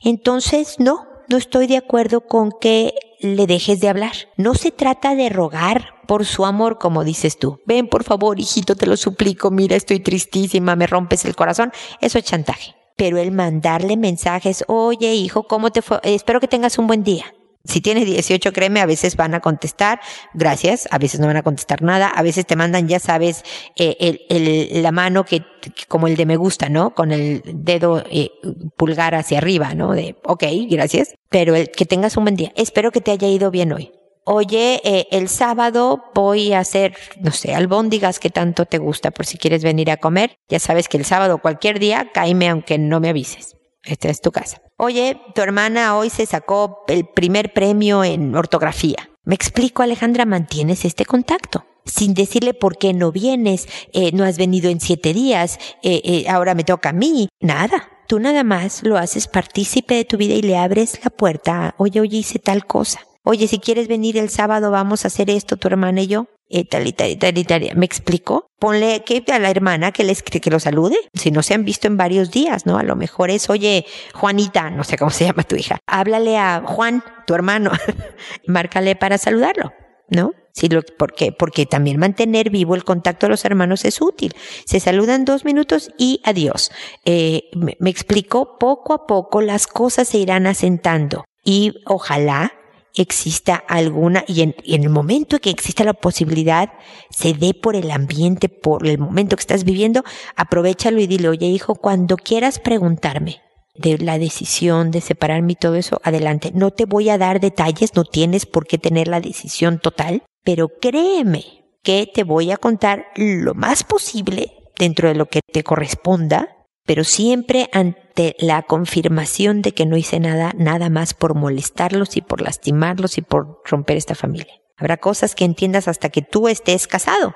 Entonces, 0.00 0.76
no, 0.78 1.06
no 1.28 1.36
estoy 1.36 1.66
de 1.66 1.76
acuerdo 1.76 2.22
con 2.22 2.52
que 2.60 2.94
le 3.20 3.46
dejes 3.46 3.80
de 3.80 3.88
hablar. 3.88 4.12
No 4.36 4.54
se 4.54 4.70
trata 4.70 5.14
de 5.14 5.28
rogar 5.28 5.94
por 6.06 6.24
su 6.24 6.44
amor, 6.44 6.78
como 6.78 7.04
dices 7.04 7.38
tú. 7.38 7.60
Ven, 7.66 7.88
por 7.88 8.04
favor, 8.04 8.40
hijito, 8.40 8.74
te 8.74 8.86
lo 8.86 8.96
suplico, 8.96 9.50
mira, 9.50 9.76
estoy 9.76 10.00
tristísima, 10.00 10.76
me 10.76 10.86
rompes 10.86 11.24
el 11.24 11.36
corazón. 11.36 11.72
Eso 12.00 12.18
es 12.18 12.24
chantaje. 12.24 12.74
Pero 12.96 13.18
el 13.18 13.32
mandarle 13.32 13.96
mensajes, 13.96 14.64
oye, 14.68 15.14
hijo, 15.14 15.44
¿cómo 15.44 15.70
te 15.70 15.82
fue? 15.82 16.00
Espero 16.02 16.40
que 16.40 16.48
tengas 16.48 16.78
un 16.78 16.86
buen 16.86 17.02
día. 17.02 17.26
Si 17.64 17.82
tienes 17.82 18.06
18, 18.06 18.54
créeme, 18.54 18.80
a 18.80 18.86
veces 18.86 19.16
van 19.16 19.34
a 19.34 19.40
contestar, 19.40 20.00
gracias, 20.32 20.88
a 20.90 20.96
veces 20.96 21.20
no 21.20 21.26
van 21.26 21.36
a 21.36 21.42
contestar 21.42 21.82
nada, 21.82 22.08
a 22.08 22.22
veces 22.22 22.46
te 22.46 22.56
mandan, 22.56 22.88
ya 22.88 22.98
sabes, 22.98 23.44
eh, 23.76 23.96
el, 24.00 24.20
el, 24.30 24.82
la 24.82 24.92
mano 24.92 25.24
que, 25.24 25.44
como 25.86 26.06
el 26.06 26.16
de 26.16 26.24
me 26.24 26.36
gusta, 26.36 26.70
¿no? 26.70 26.94
Con 26.94 27.12
el 27.12 27.42
dedo 27.44 28.02
eh, 28.10 28.30
pulgar 28.78 29.14
hacia 29.14 29.38
arriba, 29.38 29.74
¿no? 29.74 29.92
De, 29.92 30.16
ok, 30.24 30.44
gracias, 30.70 31.14
pero 31.28 31.54
el, 31.54 31.70
que 31.70 31.84
tengas 31.84 32.16
un 32.16 32.24
buen 32.24 32.36
día. 32.36 32.50
Espero 32.56 32.92
que 32.92 33.02
te 33.02 33.10
haya 33.10 33.28
ido 33.28 33.50
bien 33.50 33.72
hoy. 33.72 33.92
Oye, 34.32 34.80
eh, 34.84 35.08
el 35.10 35.28
sábado 35.28 36.04
voy 36.14 36.52
a 36.52 36.60
hacer, 36.60 36.94
no 37.20 37.32
sé, 37.32 37.52
albóndigas 37.52 38.20
que 38.20 38.30
tanto 38.30 38.64
te 38.64 38.78
gusta 38.78 39.10
por 39.10 39.26
si 39.26 39.38
quieres 39.38 39.64
venir 39.64 39.90
a 39.90 39.96
comer. 39.96 40.36
Ya 40.48 40.60
sabes 40.60 40.88
que 40.88 40.98
el 40.98 41.04
sábado 41.04 41.38
cualquier 41.38 41.80
día, 41.80 42.12
caíme 42.14 42.48
aunque 42.48 42.78
no 42.78 43.00
me 43.00 43.08
avises. 43.08 43.56
Esta 43.82 44.08
es 44.08 44.20
tu 44.20 44.30
casa. 44.30 44.62
Oye, 44.76 45.20
tu 45.34 45.42
hermana 45.42 45.96
hoy 45.96 46.10
se 46.10 46.26
sacó 46.26 46.84
el 46.86 47.08
primer 47.08 47.52
premio 47.52 48.04
en 48.04 48.36
ortografía. 48.36 49.10
Me 49.24 49.34
explico, 49.34 49.82
Alejandra, 49.82 50.26
mantienes 50.26 50.84
este 50.84 51.04
contacto. 51.04 51.64
Sin 51.84 52.14
decirle 52.14 52.54
por 52.54 52.78
qué 52.78 52.92
no 52.92 53.10
vienes, 53.10 53.66
eh, 53.92 54.12
no 54.12 54.22
has 54.22 54.38
venido 54.38 54.70
en 54.70 54.78
siete 54.78 55.12
días, 55.12 55.58
eh, 55.82 56.26
ahora 56.28 56.54
me 56.54 56.62
toca 56.62 56.90
a 56.90 56.92
mí. 56.92 57.26
Nada. 57.40 57.88
Tú 58.06 58.20
nada 58.20 58.44
más 58.44 58.84
lo 58.84 58.96
haces 58.96 59.26
partícipe 59.26 59.96
de 59.96 60.04
tu 60.04 60.16
vida 60.16 60.34
y 60.34 60.42
le 60.42 60.56
abres 60.56 61.00
la 61.02 61.10
puerta. 61.10 61.74
Oye, 61.78 62.00
oye, 62.00 62.18
hice 62.18 62.38
tal 62.38 62.64
cosa. 62.64 63.00
Oye, 63.22 63.48
si 63.48 63.58
quieres 63.58 63.86
venir 63.86 64.16
el 64.16 64.30
sábado, 64.30 64.70
vamos 64.70 65.04
a 65.04 65.08
hacer 65.08 65.28
esto, 65.28 65.56
tu 65.56 65.68
hermana 65.68 66.00
y 66.02 66.06
yo 66.06 66.26
y 66.48 66.64
tal 66.64 66.86
y 66.86 66.92
tal 66.92 67.10
y 67.10 67.16
tal 67.16 67.38
y 67.38 67.44
tal. 67.44 67.76
¿Me 67.76 67.86
explico? 67.86 68.46
Ponle 68.58 69.04
que 69.04 69.22
a 69.32 69.38
la 69.38 69.50
hermana 69.50 69.92
que 69.92 70.04
les 70.04 70.22
que 70.22 70.50
lo 70.50 70.58
salude, 70.58 70.96
si 71.14 71.30
no 71.30 71.42
se 71.42 71.54
han 71.54 71.64
visto 71.64 71.86
en 71.86 71.96
varios 71.96 72.30
días, 72.30 72.66
¿no? 72.66 72.78
A 72.78 72.82
lo 72.82 72.96
mejor 72.96 73.30
es, 73.30 73.48
oye, 73.50 73.86
Juanita, 74.14 74.70
no 74.70 74.84
sé 74.84 74.98
cómo 74.98 75.10
se 75.10 75.26
llama 75.26 75.44
tu 75.44 75.56
hija, 75.56 75.78
háblale 75.86 76.38
a 76.38 76.62
Juan, 76.66 77.04
tu 77.26 77.34
hermano, 77.34 77.70
márcale 78.46 78.96
para 78.96 79.16
saludarlo, 79.16 79.72
¿no? 80.08 80.32
Sí, 80.52 80.68
lo, 80.68 80.82
¿Por 80.82 81.14
qué? 81.14 81.30
Porque 81.30 81.66
también 81.66 81.98
mantener 81.98 82.50
vivo 82.50 82.74
el 82.74 82.84
contacto 82.84 83.26
de 83.26 83.30
los 83.30 83.44
hermanos 83.44 83.84
es 83.84 84.00
útil. 84.02 84.34
Se 84.64 84.80
saludan 84.80 85.24
dos 85.24 85.44
minutos 85.44 85.92
y 85.96 86.20
adiós. 86.24 86.72
Eh, 87.04 87.44
me, 87.54 87.76
me 87.78 87.88
explico, 87.88 88.58
poco 88.58 88.92
a 88.92 89.06
poco 89.06 89.40
las 89.42 89.68
cosas 89.68 90.08
se 90.08 90.18
irán 90.18 90.48
asentando 90.48 91.24
y 91.44 91.74
ojalá 91.86 92.52
exista 92.94 93.54
alguna, 93.54 94.24
y 94.26 94.42
en, 94.42 94.54
el 94.64 94.88
momento 94.88 95.38
que 95.38 95.50
exista 95.50 95.84
la 95.84 95.94
posibilidad, 95.94 96.72
se 97.10 97.32
dé 97.34 97.54
por 97.54 97.76
el 97.76 97.90
ambiente, 97.90 98.48
por 98.48 98.86
el 98.86 98.98
momento 98.98 99.36
que 99.36 99.40
estás 99.40 99.64
viviendo, 99.64 100.02
aprovechalo 100.36 101.00
y 101.00 101.06
dile, 101.06 101.28
oye 101.28 101.46
hijo, 101.46 101.74
cuando 101.74 102.16
quieras 102.16 102.58
preguntarme 102.58 103.40
de 103.74 103.98
la 103.98 104.18
decisión 104.18 104.90
de 104.90 105.00
separarme 105.00 105.52
y 105.52 105.56
todo 105.56 105.76
eso, 105.76 106.00
adelante. 106.04 106.50
No 106.54 106.70
te 106.70 106.84
voy 106.84 107.08
a 107.08 107.18
dar 107.18 107.40
detalles, 107.40 107.94
no 107.94 108.04
tienes 108.04 108.44
por 108.44 108.66
qué 108.66 108.78
tener 108.78 109.08
la 109.08 109.20
decisión 109.20 109.78
total, 109.78 110.22
pero 110.44 110.68
créeme 110.68 111.44
que 111.82 112.10
te 112.12 112.24
voy 112.24 112.50
a 112.50 112.56
contar 112.56 113.06
lo 113.16 113.54
más 113.54 113.84
posible 113.84 114.52
dentro 114.78 115.08
de 115.08 115.14
lo 115.14 115.26
que 115.26 115.40
te 115.52 115.62
corresponda 115.62 116.59
pero 116.90 117.04
siempre 117.04 117.68
ante 117.72 118.34
la 118.40 118.62
confirmación 118.62 119.62
de 119.62 119.70
que 119.70 119.86
no 119.86 119.96
hice 119.96 120.18
nada, 120.18 120.52
nada 120.56 120.90
más 120.90 121.14
por 121.14 121.36
molestarlos 121.36 122.16
y 122.16 122.20
por 122.20 122.42
lastimarlos 122.42 123.16
y 123.16 123.22
por 123.22 123.62
romper 123.64 123.96
esta 123.96 124.16
familia. 124.16 124.52
Habrá 124.76 124.96
cosas 124.96 125.36
que 125.36 125.44
entiendas 125.44 125.86
hasta 125.86 126.08
que 126.08 126.20
tú 126.20 126.48
estés 126.48 126.88
casado. 126.88 127.32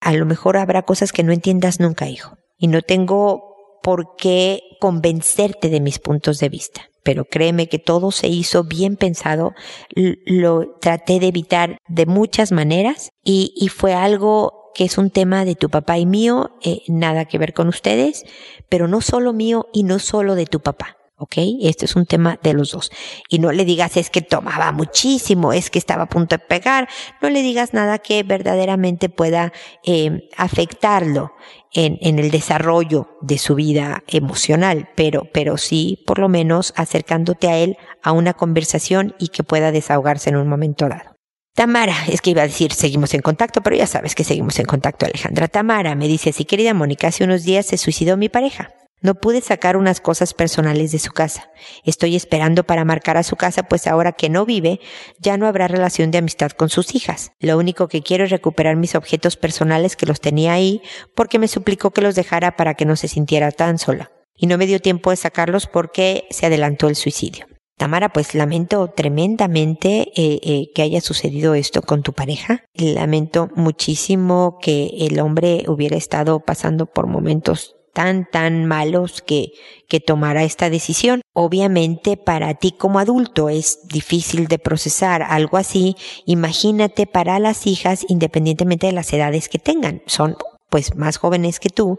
A 0.00 0.14
lo 0.14 0.24
mejor 0.24 0.56
habrá 0.56 0.80
cosas 0.80 1.12
que 1.12 1.24
no 1.24 1.34
entiendas 1.34 1.78
nunca, 1.78 2.08
hijo. 2.08 2.38
Y 2.56 2.68
no 2.68 2.80
tengo 2.80 3.78
por 3.82 4.16
qué 4.16 4.62
convencerte 4.80 5.68
de 5.68 5.82
mis 5.82 5.98
puntos 5.98 6.38
de 6.38 6.48
vista. 6.48 6.88
Pero 7.02 7.26
créeme 7.26 7.68
que 7.68 7.78
todo 7.78 8.12
se 8.12 8.28
hizo 8.28 8.64
bien 8.64 8.96
pensado, 8.96 9.52
lo 9.94 10.78
traté 10.80 11.20
de 11.20 11.26
evitar 11.26 11.76
de 11.86 12.06
muchas 12.06 12.50
maneras 12.50 13.10
y, 13.22 13.52
y 13.56 13.68
fue 13.68 13.92
algo 13.92 14.55
que 14.76 14.84
es 14.84 14.98
un 14.98 15.08
tema 15.08 15.46
de 15.46 15.54
tu 15.54 15.70
papá 15.70 15.96
y 15.96 16.04
mío, 16.04 16.50
eh, 16.62 16.82
nada 16.86 17.24
que 17.24 17.38
ver 17.38 17.54
con 17.54 17.68
ustedes, 17.68 18.24
pero 18.68 18.88
no 18.88 19.00
solo 19.00 19.32
mío 19.32 19.68
y 19.72 19.84
no 19.84 19.98
solo 19.98 20.34
de 20.34 20.44
tu 20.44 20.60
papá. 20.60 20.98
¿ok? 21.16 21.36
Este 21.62 21.86
es 21.86 21.96
un 21.96 22.04
tema 22.04 22.38
de 22.42 22.52
los 22.52 22.72
dos. 22.72 22.90
Y 23.30 23.38
no 23.38 23.52
le 23.52 23.64
digas 23.64 23.96
es 23.96 24.10
que 24.10 24.20
tomaba 24.20 24.72
muchísimo, 24.72 25.54
es 25.54 25.70
que 25.70 25.78
estaba 25.78 26.02
a 26.02 26.08
punto 26.10 26.36
de 26.36 26.40
pegar, 26.40 26.90
no 27.22 27.30
le 27.30 27.40
digas 27.40 27.72
nada 27.72 27.96
que 28.00 28.22
verdaderamente 28.22 29.08
pueda 29.08 29.54
eh, 29.82 30.28
afectarlo 30.36 31.32
en, 31.72 31.96
en, 32.02 32.18
el 32.18 32.30
desarrollo 32.30 33.08
de 33.22 33.38
su 33.38 33.54
vida 33.54 34.02
emocional, 34.08 34.90
pero, 34.94 35.22
pero 35.32 35.56
sí 35.56 36.02
por 36.06 36.18
lo 36.18 36.28
menos 36.28 36.74
acercándote 36.76 37.48
a 37.48 37.56
él 37.56 37.78
a 38.02 38.12
una 38.12 38.34
conversación 38.34 39.14
y 39.18 39.28
que 39.28 39.42
pueda 39.42 39.72
desahogarse 39.72 40.28
en 40.28 40.36
un 40.36 40.48
momento 40.48 40.86
dado. 40.86 41.15
Tamara, 41.56 41.96
es 42.08 42.20
que 42.20 42.28
iba 42.28 42.42
a 42.42 42.46
decir 42.46 42.74
seguimos 42.74 43.14
en 43.14 43.22
contacto, 43.22 43.62
pero 43.62 43.74
ya 43.74 43.86
sabes 43.86 44.14
que 44.14 44.24
seguimos 44.24 44.58
en 44.58 44.66
contacto, 44.66 45.06
Alejandra. 45.06 45.48
Tamara 45.48 45.94
me 45.94 46.06
dice 46.06 46.28
así, 46.28 46.44
querida 46.44 46.74
Mónica, 46.74 47.08
hace 47.08 47.24
unos 47.24 47.44
días 47.44 47.64
se 47.64 47.78
suicidó 47.78 48.18
mi 48.18 48.28
pareja. 48.28 48.74
No 49.00 49.14
pude 49.14 49.40
sacar 49.40 49.78
unas 49.78 50.02
cosas 50.02 50.34
personales 50.34 50.92
de 50.92 50.98
su 50.98 51.12
casa. 51.12 51.48
Estoy 51.82 52.14
esperando 52.14 52.64
para 52.64 52.84
marcar 52.84 53.16
a 53.16 53.22
su 53.22 53.36
casa, 53.36 53.62
pues 53.62 53.86
ahora 53.86 54.12
que 54.12 54.28
no 54.28 54.44
vive, 54.44 54.80
ya 55.18 55.38
no 55.38 55.46
habrá 55.46 55.66
relación 55.66 56.10
de 56.10 56.18
amistad 56.18 56.50
con 56.50 56.68
sus 56.68 56.94
hijas. 56.94 57.32
Lo 57.40 57.56
único 57.56 57.88
que 57.88 58.02
quiero 58.02 58.24
es 58.24 58.30
recuperar 58.30 58.76
mis 58.76 58.94
objetos 58.94 59.38
personales 59.38 59.96
que 59.96 60.04
los 60.04 60.20
tenía 60.20 60.52
ahí, 60.52 60.82
porque 61.14 61.38
me 61.38 61.48
suplicó 61.48 61.90
que 61.90 62.02
los 62.02 62.14
dejara 62.14 62.56
para 62.56 62.74
que 62.74 62.84
no 62.84 62.96
se 62.96 63.08
sintiera 63.08 63.50
tan 63.50 63.78
sola. 63.78 64.10
Y 64.36 64.46
no 64.46 64.58
me 64.58 64.66
dio 64.66 64.78
tiempo 64.80 65.08
de 65.08 65.16
sacarlos 65.16 65.66
porque 65.66 66.26
se 66.28 66.44
adelantó 66.44 66.88
el 66.88 66.96
suicidio. 66.96 67.46
Tamara, 67.76 68.08
pues 68.08 68.34
lamento 68.34 68.88
tremendamente 68.88 70.12
eh, 70.16 70.40
eh, 70.42 70.70
que 70.74 70.82
haya 70.82 71.02
sucedido 71.02 71.54
esto 71.54 71.82
con 71.82 72.02
tu 72.02 72.14
pareja. 72.14 72.64
Lamento 72.74 73.50
muchísimo 73.54 74.58
que 74.62 74.90
el 75.00 75.20
hombre 75.20 75.64
hubiera 75.68 75.96
estado 75.96 76.40
pasando 76.40 76.86
por 76.86 77.06
momentos 77.06 77.76
tan, 77.92 78.26
tan 78.30 78.66
malos 78.66 79.22
que, 79.22 79.52
que 79.88 80.00
tomara 80.00 80.44
esta 80.44 80.70
decisión. 80.70 81.20
Obviamente 81.34 82.16
para 82.16 82.54
ti 82.54 82.72
como 82.72 82.98
adulto 82.98 83.50
es 83.50 83.86
difícil 83.88 84.48
de 84.48 84.58
procesar 84.58 85.22
algo 85.22 85.58
así. 85.58 85.96
Imagínate 86.24 87.06
para 87.06 87.38
las 87.38 87.66
hijas 87.66 88.06
independientemente 88.08 88.86
de 88.86 88.92
las 88.92 89.12
edades 89.12 89.48
que 89.48 89.58
tengan. 89.58 90.02
Son 90.06 90.36
pues 90.70 90.94
más 90.96 91.18
jóvenes 91.18 91.60
que 91.60 91.70
tú 91.70 91.98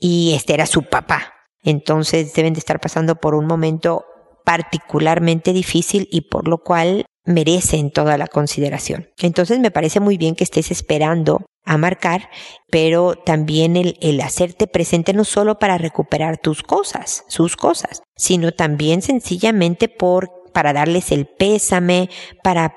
y 0.00 0.32
este 0.34 0.54
era 0.54 0.66
su 0.66 0.84
papá. 0.84 1.34
Entonces 1.62 2.32
deben 2.34 2.54
de 2.54 2.60
estar 2.60 2.80
pasando 2.80 3.16
por 3.16 3.34
un 3.34 3.46
momento 3.46 4.04
particularmente 4.48 5.52
difícil 5.52 6.08
y 6.10 6.22
por 6.22 6.48
lo 6.48 6.56
cual 6.56 7.04
merecen 7.26 7.90
toda 7.90 8.16
la 8.16 8.28
consideración. 8.28 9.10
Entonces 9.18 9.58
me 9.58 9.70
parece 9.70 10.00
muy 10.00 10.16
bien 10.16 10.34
que 10.34 10.44
estés 10.44 10.70
esperando 10.70 11.44
a 11.66 11.76
marcar, 11.76 12.30
pero 12.70 13.14
también 13.14 13.76
el, 13.76 14.20
hacerte 14.22 14.66
presente 14.66 15.12
no 15.12 15.24
solo 15.24 15.58
para 15.58 15.76
recuperar 15.76 16.38
tus 16.38 16.62
cosas, 16.62 17.24
sus 17.28 17.56
cosas, 17.56 18.00
sino 18.16 18.52
también 18.52 19.02
sencillamente 19.02 19.86
por, 19.86 20.30
para 20.54 20.72
darles 20.72 21.12
el 21.12 21.26
pésame, 21.26 22.08
para 22.42 22.74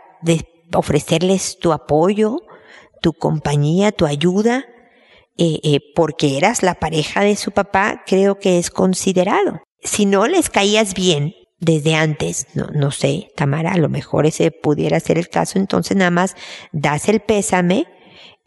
ofrecerles 0.76 1.58
tu 1.58 1.72
apoyo, 1.72 2.42
tu 3.02 3.14
compañía, 3.14 3.94
tu 3.94 4.06
ayuda, 4.08 4.66
eh, 5.38 5.62
eh, 5.64 5.80
porque 5.96 6.38
eras 6.38 6.64
la 6.64 6.76
pareja 6.76 7.22
de 7.22 7.38
su 7.38 7.52
papá, 7.52 8.04
creo 8.06 8.40
que 8.40 8.60
es 8.60 8.72
considerado. 8.72 9.62
Si 9.82 10.06
no 10.06 10.28
les 10.28 10.50
caías 10.50 10.94
bien, 10.94 11.34
desde 11.62 11.96
antes, 11.96 12.48
no, 12.56 12.68
no 12.74 12.92
sé, 12.92 13.32
Tamara, 13.36 13.72
a 13.72 13.78
lo 13.78 13.88
mejor 13.88 14.26
ese 14.26 14.52
pudiera 14.52 15.00
ser 15.00 15.18
el 15.18 15.30
caso, 15.30 15.60
entonces 15.60 15.96
nada 15.96 16.12
más 16.12 16.36
das 16.72 17.08
el 17.08 17.20
pésame 17.22 17.86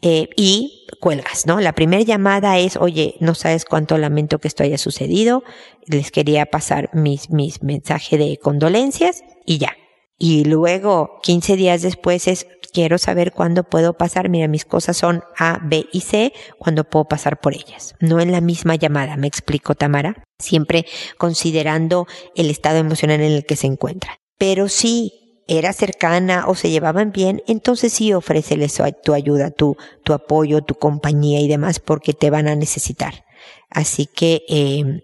eh, 0.01 0.29
y 0.35 0.85
cuelgas, 0.99 1.47
¿no? 1.47 1.61
La 1.61 1.73
primera 1.73 2.03
llamada 2.03 2.59
es, 2.59 2.75
oye, 2.75 3.15
no 3.21 3.33
sabes 3.33 3.63
cuánto 3.63 3.97
lamento 3.97 4.39
que 4.39 4.49
esto 4.49 4.63
haya 4.63 4.77
sucedido, 4.77 5.43
les 5.87 6.11
quería 6.11 6.45
pasar 6.45 6.89
mis, 6.93 7.29
mis 7.29 7.63
mensajes 7.63 8.19
de 8.19 8.37
condolencias 8.37 9.23
y 9.45 9.59
ya. 9.59 9.75
Y 10.17 10.45
luego, 10.45 11.19
15 11.23 11.55
días 11.55 11.81
después 11.81 12.27
es, 12.27 12.47
quiero 12.73 12.97
saber 12.97 13.31
cuándo 13.31 13.63
puedo 13.63 13.93
pasar. 13.93 14.29
Mira, 14.29 14.47
mis 14.47 14.65
cosas 14.65 14.97
son 14.97 15.23
A, 15.37 15.59
B 15.63 15.87
y 15.91 16.01
C, 16.01 16.33
cuándo 16.57 16.83
puedo 16.83 17.05
pasar 17.05 17.39
por 17.39 17.53
ellas. 17.53 17.95
No 17.99 18.19
en 18.19 18.31
la 18.31 18.41
misma 18.41 18.75
llamada, 18.75 19.17
me 19.17 19.27
explico, 19.27 19.75
Tamara. 19.75 20.23
Siempre 20.39 20.85
considerando 21.17 22.07
el 22.35 22.49
estado 22.49 22.77
emocional 22.77 23.21
en 23.21 23.31
el 23.31 23.45
que 23.45 23.55
se 23.55 23.67
encuentra. 23.67 24.19
Pero 24.37 24.67
si 24.67 25.13
era 25.47 25.73
cercana 25.73 26.45
o 26.47 26.55
se 26.55 26.69
llevaban 26.69 27.11
bien, 27.11 27.43
entonces 27.47 27.93
sí 27.93 28.13
ofréceles 28.13 28.81
tu 29.03 29.13
ayuda, 29.13 29.51
tu, 29.51 29.77
tu 30.03 30.13
apoyo, 30.13 30.61
tu 30.61 30.75
compañía 30.75 31.39
y 31.39 31.47
demás, 31.47 31.79
porque 31.79 32.13
te 32.13 32.29
van 32.29 32.47
a 32.47 32.55
necesitar. 32.55 33.25
Así 33.69 34.05
que 34.05 34.43
eh, 34.47 35.01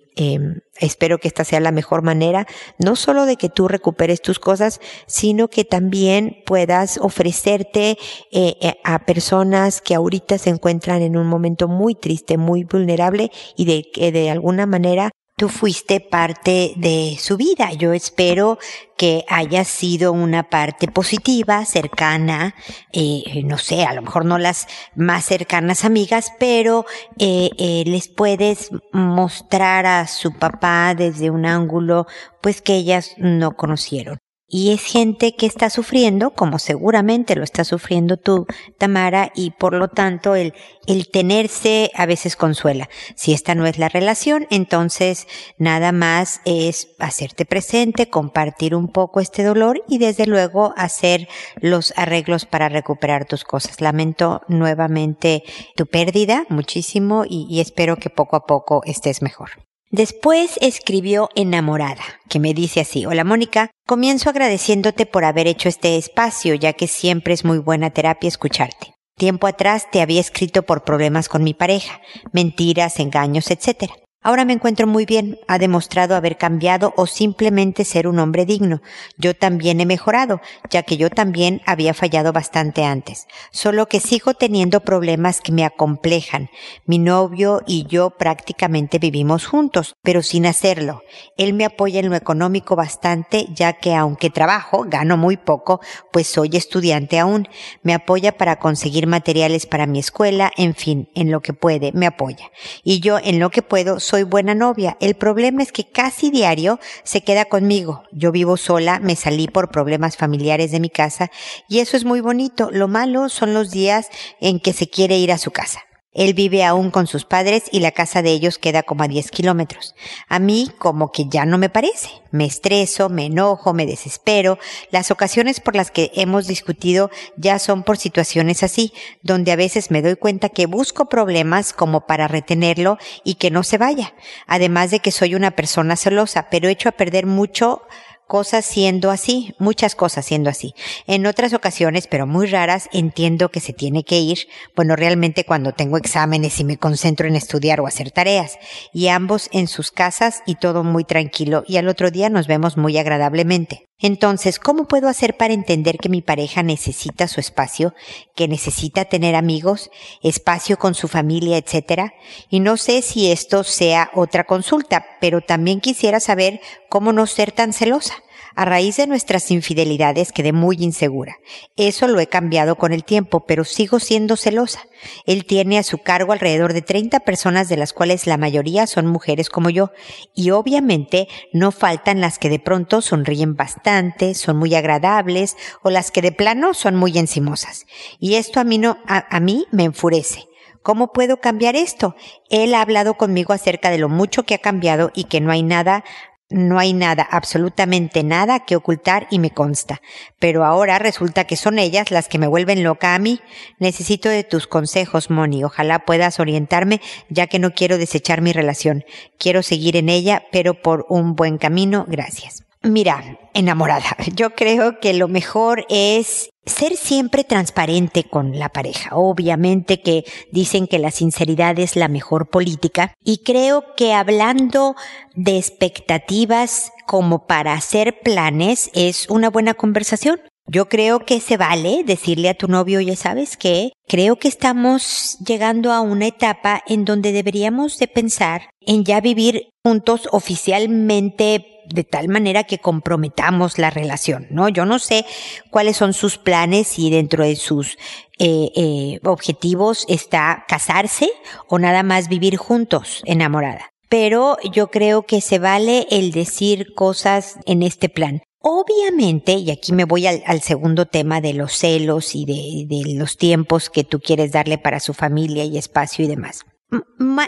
espero 0.80 1.18
que 1.18 1.28
esta 1.28 1.44
sea 1.44 1.60
la 1.60 1.72
mejor 1.72 2.02
manera, 2.02 2.48
no 2.78 2.96
solo 2.96 3.26
de 3.26 3.36
que 3.36 3.50
tú 3.50 3.68
recuperes 3.68 4.22
tus 4.22 4.40
cosas, 4.40 4.80
sino 5.08 5.48
que 5.48 5.66
también 5.66 6.44
puedas 6.46 6.98
ofrecerte 6.98 7.98
eh, 8.32 8.58
eh 8.62 8.74
a 8.84 9.00
personas 9.06 9.82
que 9.82 9.96
ahorita 9.96 10.38
se 10.38 10.50
encuentran 10.50 11.02
en 11.02 11.18
un 11.18 11.28
momento 11.28 11.68
muy 11.68 11.96
triste, 11.96 12.38
muy 12.38 12.64
vulnerable 12.64 13.32
y 13.56 13.66
de 13.66 13.90
que 13.92 14.12
de 14.12 14.30
alguna 14.30 14.66
manera 14.66 15.12
tú 15.42 15.50
fuiste 15.50 16.00
parte 16.00 16.74
de 16.76 17.18
su 17.20 17.36
vida. 17.36 17.74
Yo 17.74 17.94
espero 17.94 18.60
que 18.96 19.26
haya 19.28 19.64
sido 19.64 20.14
una 20.14 20.52
parte 20.52 20.88
positiva, 20.88 21.66
cercana, 21.66 22.54
eh, 22.94 23.42
no 23.44 23.58
sé, 23.58 23.86
a 23.86 23.94
lo 23.94 24.04
mejor 24.04 24.24
no 24.24 24.38
las 24.38 24.68
más 24.94 25.26
cercanas 25.26 25.84
amigas, 25.84 26.32
pero 26.38 26.86
eh, 27.18 27.50
eh, 27.58 27.82
les 27.88 28.08
puedes 28.08 28.70
mostrar 28.94 29.88
a 29.88 30.06
su 30.06 30.32
papá 30.32 30.94
desde 30.94 31.32
un 31.32 31.48
ángulo 31.48 32.06
pues 32.40 32.62
que 32.62 32.76
ellas 32.76 33.16
no 33.18 33.54
conocieron 33.54 34.20
y 34.52 34.74
es 34.74 34.84
gente 34.84 35.34
que 35.36 35.46
está 35.46 35.70
sufriendo, 35.70 36.32
como 36.32 36.60
seguramente 36.60 37.38
lo 37.38 37.44
está 37.44 37.64
sufriendo 37.64 38.18
tú, 38.18 38.46
Tamara, 38.78 39.32
y 39.34 39.52
por 39.52 39.74
lo 39.74 39.88
tanto 39.88 40.36
el, 40.36 40.54
el 40.88 41.08
tenerse 41.08 41.90
a 41.96 42.06
veces 42.06 42.36
consuela. 42.36 42.90
Si 43.16 43.32
esta 43.32 43.56
no 43.56 43.66
es 43.66 43.80
la 43.80 43.88
relación, 43.88 44.48
entonces 44.50 45.26
nada 45.58 45.94
más 45.94 46.42
es 46.44 46.90
hacerte 47.00 47.46
presente, 47.46 48.10
compartir 48.10 48.76
un 48.76 48.90
poco 48.90 49.22
este 49.22 49.44
dolor 49.44 49.82
y 49.88 50.00
desde 50.00 50.26
luego 50.26 50.74
hacer 50.76 51.30
los 51.62 51.94
arreglos 51.96 52.46
para 52.46 52.68
recuperar 52.68 53.26
tus 53.26 53.46
cosas. 53.46 53.80
Lamento 53.80 54.42
nuevamente 54.50 55.44
tu 55.78 55.86
pérdida 55.86 56.46
muchísimo 56.50 57.24
y, 57.26 57.48
y 57.50 57.62
espero 57.62 57.96
que 57.96 58.10
poco 58.10 58.36
a 58.36 58.46
poco 58.46 58.82
estés 58.84 59.22
mejor. 59.22 59.71
Después 59.92 60.58
escribió 60.62 61.28
Enamorada, 61.36 62.02
que 62.30 62.40
me 62.40 62.54
dice 62.54 62.80
así, 62.80 63.06
hola 63.06 63.26
Mónica, 63.26 63.72
comienzo 63.86 64.30
agradeciéndote 64.30 65.06
por 65.06 65.26
haber 65.26 65.48
hecho 65.48 65.68
este 65.68 65.98
espacio, 65.98 66.56
ya 66.56 66.72
que 66.72 66.88
siempre 66.88 67.34
es 67.34 67.44
muy 67.44 67.58
buena 67.58 67.90
terapia 67.90 68.30
escucharte. 68.30 68.94
Tiempo 69.18 69.48
atrás 69.48 69.92
te 69.92 70.02
había 70.02 70.22
escrito 70.22 70.64
por 70.64 70.86
problemas 70.86 71.28
con 71.28 71.44
mi 71.44 71.54
pareja, 71.54 72.00
mentiras, 72.32 73.02
engaños, 73.02 73.52
etc. 73.52 73.92
Ahora 74.24 74.46
me 74.46 74.54
encuentro 74.54 74.86
muy 74.86 75.08
bien, 75.08 75.40
ha 75.48 75.58
demostrado 75.58 76.16
haber 76.16 76.38
cambiado 76.38 76.94
o 76.96 77.08
simplemente 77.08 77.84
ser 77.84 78.08
un 78.08 78.20
hombre 78.20 78.46
digno. 78.46 78.84
Yo 79.18 79.36
también 79.36 79.82
he 79.82 79.88
mejorado, 79.88 80.42
ya 80.70 80.84
que 80.84 80.96
yo 80.96 81.10
también 81.10 81.60
había 81.66 81.96
fallado 81.96 82.32
bastante 82.32 82.84
antes. 82.84 83.26
Solo 83.52 83.88
que 83.88 84.00
sigo 84.00 84.36
teniendo 84.36 84.82
problemas 84.82 85.42
que 85.42 85.52
me 85.52 85.66
acomplejan. 85.66 86.52
Mi 86.86 87.00
novio 87.00 87.64
y 87.66 87.88
yo 87.88 88.12
prácticamente 88.12 89.00
vivimos 89.00 89.48
juntos, 89.48 89.96
pero 90.04 90.22
sin 90.22 90.46
hacerlo. 90.46 91.02
Él 91.36 91.54
me 91.54 91.66
apoya 91.66 92.00
en 92.00 92.12
lo 92.12 92.16
económico 92.16 92.76
bastante, 92.76 93.48
ya 93.56 93.74
que 93.74 93.96
aunque 93.96 94.30
trabajo, 94.30 94.86
gano 94.88 95.18
muy 95.18 95.38
poco, 95.38 95.82
pues 96.12 96.28
soy 96.28 96.52
estudiante 96.54 97.18
aún. 97.18 97.48
Me 97.82 97.96
apoya 97.96 98.38
para 98.38 98.60
conseguir 98.60 99.08
materiales 99.08 99.66
para 99.66 99.88
mi 99.88 99.98
escuela, 99.98 100.52
en 100.58 100.76
fin, 100.76 101.10
en 101.16 101.32
lo 101.32 101.42
que 101.42 101.54
puede, 101.54 101.92
me 101.94 102.06
apoya. 102.06 102.52
Y 102.84 103.00
yo 103.00 103.18
en 103.18 103.40
lo 103.40 103.50
que 103.50 103.64
puedo, 103.64 104.00
soy 104.12 104.24
buena 104.24 104.54
novia. 104.54 104.98
El 105.00 105.16
problema 105.16 105.64
es 105.64 105.72
que 105.72 105.86
casi 105.86 106.32
diario 106.32 106.82
se 107.06 107.22
queda 107.22 107.46
conmigo. 107.46 108.04
Yo 108.12 108.34
vivo 108.34 108.58
sola, 108.58 109.00
me 109.00 109.16
salí 109.16 109.48
por 109.48 109.72
problemas 109.72 110.18
familiares 110.18 110.72
de 110.72 110.82
mi 110.82 110.90
casa 110.90 111.32
y 111.70 111.80
eso 111.80 111.96
es 111.96 112.04
muy 112.04 112.20
bonito. 112.20 112.72
Lo 112.74 112.90
malo 112.90 113.30
son 113.30 113.54
los 113.54 113.72
días 113.72 114.10
en 114.42 114.60
que 114.60 114.74
se 114.74 114.90
quiere 114.90 115.18
ir 115.18 115.32
a 115.32 115.38
su 115.38 115.52
casa. 115.52 115.80
Él 116.14 116.34
vive 116.34 116.66
aún 116.66 116.92
con 116.92 117.08
sus 117.08 117.24
padres 117.24 117.64
y 117.72 117.80
la 117.80 117.92
casa 117.92 118.22
de 118.22 118.32
ellos 118.32 118.58
queda 118.58 118.84
como 118.84 119.04
a 119.04 119.08
10 119.08 119.32
kilómetros. 119.32 119.96
A 120.28 120.40
mí 120.40 120.70
como 120.78 121.12
que 121.14 121.26
ya 121.30 121.46
no 121.46 121.58
me 121.58 121.70
parece. 121.70 122.10
Me 122.32 122.44
estreso, 122.46 123.08
me 123.08 123.28
enojo, 123.28 123.74
me 123.74 123.86
desespero. 123.86 124.60
Las 124.92 125.10
ocasiones 125.10 125.62
por 125.62 125.74
las 125.74 125.90
que 125.90 126.12
hemos 126.16 126.48
discutido 126.48 127.12
ya 127.38 127.60
son 127.60 127.84
por 127.84 127.98
situaciones 127.98 128.62
así, 128.62 128.92
donde 129.22 129.54
a 129.54 129.56
veces 129.56 129.90
me 129.90 130.02
doy 130.02 130.18
cuenta 130.18 130.50
que 130.50 130.66
busco 130.66 131.08
problemas 131.08 131.72
como 131.72 132.06
para 132.06 132.28
retenerlo 132.28 132.98
y 133.24 133.36
que 133.36 133.50
no 133.50 133.64
se 133.64 133.78
vaya. 133.78 134.14
Además 134.48 134.92
de 134.92 135.00
que 135.00 135.12
soy 135.12 135.34
una 135.34 135.52
persona 135.52 135.96
celosa, 135.96 136.48
pero 136.52 136.68
he 136.68 136.72
hecho 136.72 136.90
a 136.90 136.94
perder 136.94 137.26
mucho 137.26 137.84
cosas 138.32 138.64
siendo 138.64 139.12
así, 139.12 139.54
muchas 139.60 139.94
cosas 139.94 140.24
siendo 140.24 140.50
así. 140.50 140.74
En 141.06 141.26
otras 141.26 141.52
ocasiones, 141.52 142.08
pero 142.08 142.26
muy 142.26 142.48
raras, 142.48 142.88
entiendo 142.94 143.50
que 143.50 143.60
se 143.60 143.74
tiene 143.74 144.06
que 144.06 144.20
ir, 144.22 144.48
bueno, 144.74 144.96
realmente 144.96 145.44
cuando 145.44 145.74
tengo 145.74 145.98
exámenes 145.98 146.58
y 146.62 146.64
me 146.64 146.78
concentro 146.78 147.28
en 147.28 147.36
estudiar 147.36 147.82
o 147.82 147.88
hacer 147.88 148.10
tareas, 148.10 148.58
y 148.94 149.10
ambos 149.10 149.50
en 149.52 149.68
sus 149.68 149.92
casas 149.92 150.44
y 150.46 150.56
todo 150.56 150.86
muy 150.86 151.04
tranquilo, 151.04 151.66
y 151.68 151.76
al 151.76 151.90
otro 151.90 152.10
día 152.10 152.30
nos 152.30 152.48
vemos 152.48 152.78
muy 152.78 152.98
agradablemente. 152.98 153.91
Entonces, 154.02 154.60
¿cómo 154.60 154.88
puedo 154.88 155.08
hacer 155.08 155.38
para 155.38 155.54
entender 155.54 155.98
que 155.98 156.10
mi 156.10 156.22
pareja 156.22 156.64
necesita 156.64 157.28
su 157.28 157.40
espacio, 157.40 157.94
que 158.36 158.48
necesita 158.48 159.06
tener 159.06 159.36
amigos, 159.36 159.92
espacio 160.24 160.80
con 160.80 160.96
su 160.96 161.08
familia, 161.08 161.58
etcétera? 161.58 162.16
Y 162.50 162.60
no 162.62 162.78
sé 162.78 163.04
si 163.04 163.32
esto 163.32 163.64
sea 163.64 164.10
otra 164.16 164.46
consulta, 164.46 165.06
pero 165.22 165.42
también 165.42 165.80
quisiera 165.80 166.20
saber 166.20 166.62
cómo 166.90 167.14
no 167.14 167.28
ser 167.28 167.52
tan 167.52 167.74
celosa. 167.74 168.16
A 168.56 168.66
raíz 168.66 168.98
de 168.98 169.08
nuestras 169.08 169.50
infidelidades 169.52 170.32
quedé 170.32 170.52
muy 170.52 170.78
insegura. 170.80 171.38
Eso 171.78 172.08
lo 172.08 172.20
he 172.20 172.28
cambiado 172.28 172.76
con 172.76 172.92
el 172.92 173.04
tiempo, 173.04 173.46
pero 173.46 173.64
sigo 173.64 174.00
siendo 174.00 174.36
celosa. 174.36 174.82
Él 175.26 175.46
tiene 175.46 175.78
a 175.78 175.84
su 175.84 176.00
cargo 176.00 176.34
alrededor 176.34 176.74
de 176.74 176.82
30 176.82 177.22
personas 177.22 177.70
de 177.70 177.78
las 177.78 177.94
cuales 177.94 178.28
la 178.28 178.38
mayoría 178.38 178.88
son 178.88 179.08
mujeres 179.08 179.50
como 179.50 179.70
yo, 179.70 179.92
y 180.36 180.52
obviamente 180.52 181.28
no 181.54 181.72
faltan 181.72 182.22
las 182.22 182.40
que 182.40 182.50
de 182.50 182.60
pronto 182.60 183.02
sonríen 183.02 183.56
bastante, 183.56 184.34
son 184.34 184.58
muy 184.58 184.76
agradables, 184.76 185.56
o 185.82 185.90
las 185.90 186.12
que 186.12 186.22
de 186.22 186.32
plano 186.32 186.74
son 186.74 186.96
muy 186.96 187.18
encimosas. 187.18 187.86
Y 188.20 188.36
esto 188.36 188.60
a 188.60 188.64
mí 188.64 188.78
no, 188.78 188.98
a, 189.08 189.36
a 189.36 189.40
mí 189.40 189.66
me 189.72 189.86
enfurece. 189.86 190.46
¿Cómo 190.84 191.12
puedo 191.12 191.38
cambiar 191.38 191.76
esto? 191.76 192.16
Él 192.50 192.74
ha 192.74 192.82
hablado 192.82 193.14
conmigo 193.14 193.54
acerca 193.54 193.92
de 193.92 194.00
lo 194.00 194.10
mucho 194.10 194.44
que 194.44 194.56
ha 194.56 194.60
cambiado 194.60 195.12
y 195.14 195.26
que 195.26 195.40
no 195.40 195.52
hay 195.52 195.62
nada 195.62 196.04
no 196.52 196.80
hay 196.80 196.94
nada, 196.94 197.28
absolutamente 197.30 198.24
nada 198.24 198.62
que 198.62 198.76
ocultar 198.76 199.28
y 199.32 199.40
me 199.40 199.52
consta. 199.52 200.02
Pero 200.40 200.66
ahora 200.66 201.00
resulta 201.00 201.46
que 201.46 201.56
son 201.56 201.80
ellas 201.80 202.12
las 202.12 202.28
que 202.28 202.38
me 202.38 202.48
vuelven 202.48 202.84
loca 202.84 203.16
a 203.16 203.20
mí. 203.20 203.42
Necesito 203.80 204.30
de 204.30 204.44
tus 204.44 204.68
consejos, 204.68 205.30
Moni. 205.30 205.64
Ojalá 205.64 206.06
puedas 206.06 206.40
orientarme, 206.40 207.02
ya 207.30 207.48
que 207.48 207.60
no 207.60 207.72
quiero 207.72 207.98
desechar 207.98 208.42
mi 208.42 208.54
relación. 208.54 209.04
Quiero 209.38 209.64
seguir 209.64 209.98
en 209.98 210.10
ella, 210.10 210.44
pero 210.52 210.82
por 210.82 211.06
un 211.10 211.36
buen 211.36 211.58
camino. 211.58 212.06
Gracias. 212.08 212.64
Mira, 212.84 213.40
enamorada, 213.54 214.18
yo 214.36 214.56
creo 214.56 215.00
que 215.00 215.14
lo 215.14 215.28
mejor 215.28 215.86
es 215.90 216.50
ser 216.66 216.96
siempre 216.96 217.44
transparente 217.44 218.24
con 218.24 218.58
la 218.58 218.70
pareja. 218.70 219.16
Obviamente 219.16 220.02
que 220.02 220.26
dicen 220.52 220.88
que 220.88 221.00
la 221.00 221.12
sinceridad 221.12 221.78
es 221.80 221.96
la 221.96 222.08
mejor 222.08 222.50
política 222.50 223.14
y 223.24 223.40
creo 223.40 223.96
que 223.96 224.14
hablando 224.14 224.96
de 225.36 225.58
expectativas 225.58 226.92
como 227.08 227.46
para 227.46 227.74
hacer 227.74 228.20
planes 228.24 228.90
es 228.94 229.28
una 229.30 229.50
buena 229.50 229.74
conversación. 229.74 230.40
Yo 230.68 230.88
creo 230.88 231.26
que 231.26 231.40
se 231.40 231.58
vale 231.58 232.04
decirle 232.06 232.50
a 232.50 232.54
tu 232.54 232.68
novio, 232.68 233.02
ya 233.02 233.16
sabes 233.16 233.58
que 233.58 233.92
creo 234.08 234.38
que 234.38 234.48
estamos 234.48 235.38
llegando 235.46 235.92
a 235.92 236.02
una 236.02 236.28
etapa 236.28 236.82
en 236.88 237.04
donde 237.04 237.32
deberíamos 237.32 237.98
de 237.98 238.08
pensar 238.08 238.70
en 238.80 239.04
ya 239.04 239.20
vivir 239.20 239.70
juntos 239.84 240.30
oficialmente 240.32 241.81
de 241.88 242.04
tal 242.04 242.28
manera 242.28 242.64
que 242.64 242.78
comprometamos 242.78 243.78
la 243.78 243.90
relación, 243.90 244.48
¿no? 244.50 244.70
Yo 244.70 244.86
no 244.86 245.00
sé 245.00 245.26
cuáles 245.70 245.98
son 245.98 246.14
sus 246.14 246.38
planes 246.38 246.98
y 247.00 247.10
dentro 247.10 247.44
de 247.44 247.56
sus 247.56 247.98
eh, 248.40 248.72
eh, 248.76 249.20
objetivos 249.24 250.06
está 250.08 250.66
casarse 250.68 251.30
o 251.68 251.80
nada 251.80 252.04
más 252.04 252.28
vivir 252.28 252.58
juntos, 252.58 253.22
enamorada. 253.26 253.92
Pero 254.10 254.58
yo 254.74 254.88
creo 254.88 255.24
que 255.24 255.42
se 255.42 255.60
vale 255.60 256.08
el 256.12 256.32
decir 256.32 256.94
cosas 256.96 257.58
en 257.66 257.84
este 257.84 258.10
plan. 258.10 258.42
Obviamente, 258.64 259.54
y 259.54 259.72
aquí 259.72 259.92
me 259.92 260.06
voy 260.06 260.28
al, 260.28 260.62
segundo 260.62 261.08
tema 261.08 261.42
de 261.42 261.54
los 261.54 261.74
celos 261.74 262.36
y 262.36 262.46
de, 262.46 263.16
los 263.16 263.38
tiempos 263.38 263.90
que 263.90 264.04
tú 264.04 264.20
quieres 264.20 264.52
darle 264.52 264.78
para 264.78 265.00
su 265.00 265.14
familia 265.14 265.64
y 265.64 265.78
espacio 265.78 266.26
y 266.26 266.28
demás. 266.28 266.66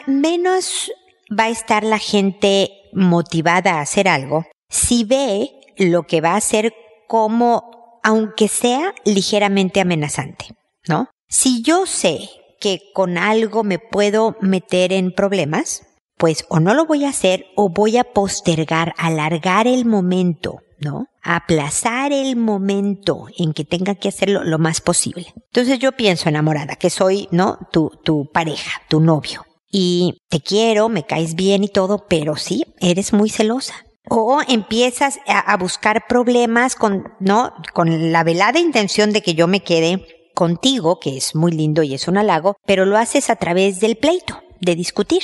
Menos 0.08 0.91
va 1.30 1.46
a 1.46 1.50
estar 1.50 1.84
la 1.84 2.00
gente 2.00 2.72
motivada 2.95 3.75
a 3.75 3.82
hacer 3.82 4.08
algo 4.08 4.45
si 4.69 5.03
ve 5.03 5.51
lo 5.77 6.03
que 6.03 6.21
va 6.21 6.32
a 6.32 6.38
hacer 6.38 6.73
como, 7.08 7.99
aunque 8.03 8.47
sea 8.47 8.93
ligeramente 9.06 9.82
amenazante, 9.82 10.47
¿no? 10.88 11.10
Si 11.27 11.62
yo 11.62 11.86
sé 11.86 12.29
que 12.60 12.91
con 12.93 13.17
algo 13.17 13.63
me 13.63 13.79
puedo 13.79 14.36
meter 14.41 14.93
en 14.93 15.12
problemas, 15.12 15.84
pues 16.17 16.45
o 16.49 16.60
no 16.60 16.73
lo 16.73 16.86
voy 16.86 17.06
a 17.06 17.10
hacer 17.10 17.45
o 17.56 17.69
voy 17.69 17.97
a 17.97 18.03
postergar, 18.03 18.93
alargar 18.97 19.67
el 19.67 19.86
momento 19.86 20.60
¿no? 20.84 21.08
Aplazar 21.21 22.12
el 22.12 22.36
momento 22.36 23.27
en 23.38 23.53
que 23.53 23.63
tenga 23.63 23.95
que 23.95 24.10
hacerlo 24.10 24.43
lo 24.43 24.60
más 24.60 24.82
posible. 24.82 25.34
Entonces 25.36 25.79
yo 25.79 25.93
pienso 25.93 26.29
enamorada, 26.29 26.75
que 26.75 26.89
soy, 26.89 27.27
¿no? 27.32 27.58
Tu, 27.71 27.91
tu 28.03 28.29
pareja, 28.32 28.82
tu 28.89 28.99
novio. 28.99 29.45
Y 29.75 30.21
te 30.29 30.39
quiero, 30.39 30.88
me 30.88 31.03
caes 31.03 31.33
bien 31.33 31.63
y 31.63 31.67
todo, 31.67 32.05
pero 32.07 32.36
sí, 32.36 32.63
eres 32.79 33.12
muy 33.12 33.31
celosa. 33.31 33.73
O 34.07 34.39
empiezas 34.47 35.19
a, 35.25 35.57
buscar 35.57 36.03
problemas 36.07 36.75
con, 36.75 37.05
¿no? 37.19 37.51
Con 37.73 38.12
la 38.12 38.23
velada 38.23 38.59
intención 38.59 39.12
de 39.12 39.23
que 39.23 39.33
yo 39.33 39.47
me 39.47 39.63
quede 39.63 40.29
contigo, 40.36 40.99
que 40.99 41.17
es 41.17 41.33
muy 41.33 41.51
lindo 41.51 41.81
y 41.81 41.95
es 41.95 42.07
un 42.07 42.19
halago, 42.19 42.55
pero 42.67 42.86
lo 42.86 42.97
haces 42.97 43.31
a 43.31 43.36
través 43.36 43.79
del 43.79 43.97
pleito, 43.97 44.43
de 44.62 44.75
discutir. 44.75 45.23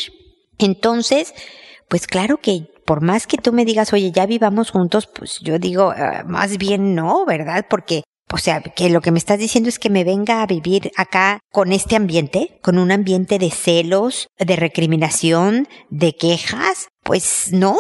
Entonces, 0.58 1.36
pues 1.88 2.08
claro 2.08 2.38
que 2.38 2.66
por 2.86 3.02
más 3.02 3.28
que 3.28 3.38
tú 3.38 3.54
me 3.54 3.66
digas, 3.66 3.94
oye, 3.94 4.12
ya 4.12 4.26
vivamos 4.26 4.72
juntos, 4.72 5.06
pues 5.06 5.42
yo 5.42 5.60
digo, 5.60 5.94
ah, 5.96 6.24
más 6.26 6.58
bien 6.58 6.96
no, 6.96 7.24
¿verdad? 7.24 7.68
Porque, 7.70 8.02
o 8.32 8.38
sea, 8.38 8.62
que 8.62 8.90
lo 8.90 9.02
que 9.02 9.12
me 9.12 9.18
estás 9.18 9.40
diciendo 9.40 9.70
es 9.70 9.80
que 9.80 9.90
me 9.90 10.04
venga 10.04 10.42
a 10.42 10.46
vivir 10.46 10.92
acá 10.98 11.40
con 11.52 11.72
este 11.72 11.96
ambiente, 11.96 12.60
con 12.62 12.78
un 12.78 12.92
ambiente 12.92 13.40
de 13.40 13.50
celos, 13.50 14.28
de 14.38 14.56
recriminación, 14.56 15.68
de 15.90 16.16
quejas, 16.16 16.90
pues 17.04 17.50
no, 17.52 17.76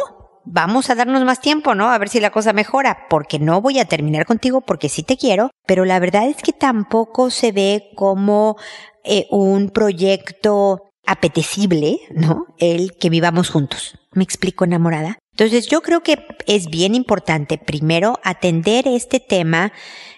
vamos 0.45 0.89
a 0.89 0.95
darnos 0.95 1.23
más 1.23 1.39
tiempo, 1.39 1.75
¿no? 1.75 1.89
A 1.89 1.97
ver 1.97 2.09
si 2.09 2.19
la 2.19 2.31
cosa 2.31 2.53
mejora, 2.53 3.05
porque 3.09 3.37
no 3.37 3.61
voy 3.61 3.79
a 3.79 3.85
terminar 3.85 4.25
contigo 4.25 4.61
porque 4.61 4.89
sí 4.89 5.03
te 5.03 5.17
quiero, 5.17 5.51
pero 5.67 5.85
la 5.85 5.99
verdad 5.99 6.27
es 6.27 6.37
que 6.37 6.53
tampoco 6.53 7.29
se 7.29 7.51
ve 7.51 7.91
como 7.95 8.57
eh, 9.03 9.27
un 9.29 9.69
proyecto 9.69 10.91
apetecible, 11.05 11.99
¿no? 12.11 12.45
El 12.57 12.95
que 12.97 13.09
vivamos 13.09 13.49
juntos. 13.49 13.98
¿Me 14.13 14.23
explico 14.23 14.63
enamorada? 14.63 15.19
Entonces 15.31 15.67
yo 15.67 15.81
creo 15.81 16.01
que 16.01 16.17
es 16.47 16.67
bien 16.67 16.95
importante 16.95 17.57
primero 17.57 18.19
atender 18.23 18.87
este 18.87 19.19
tema 19.19 19.71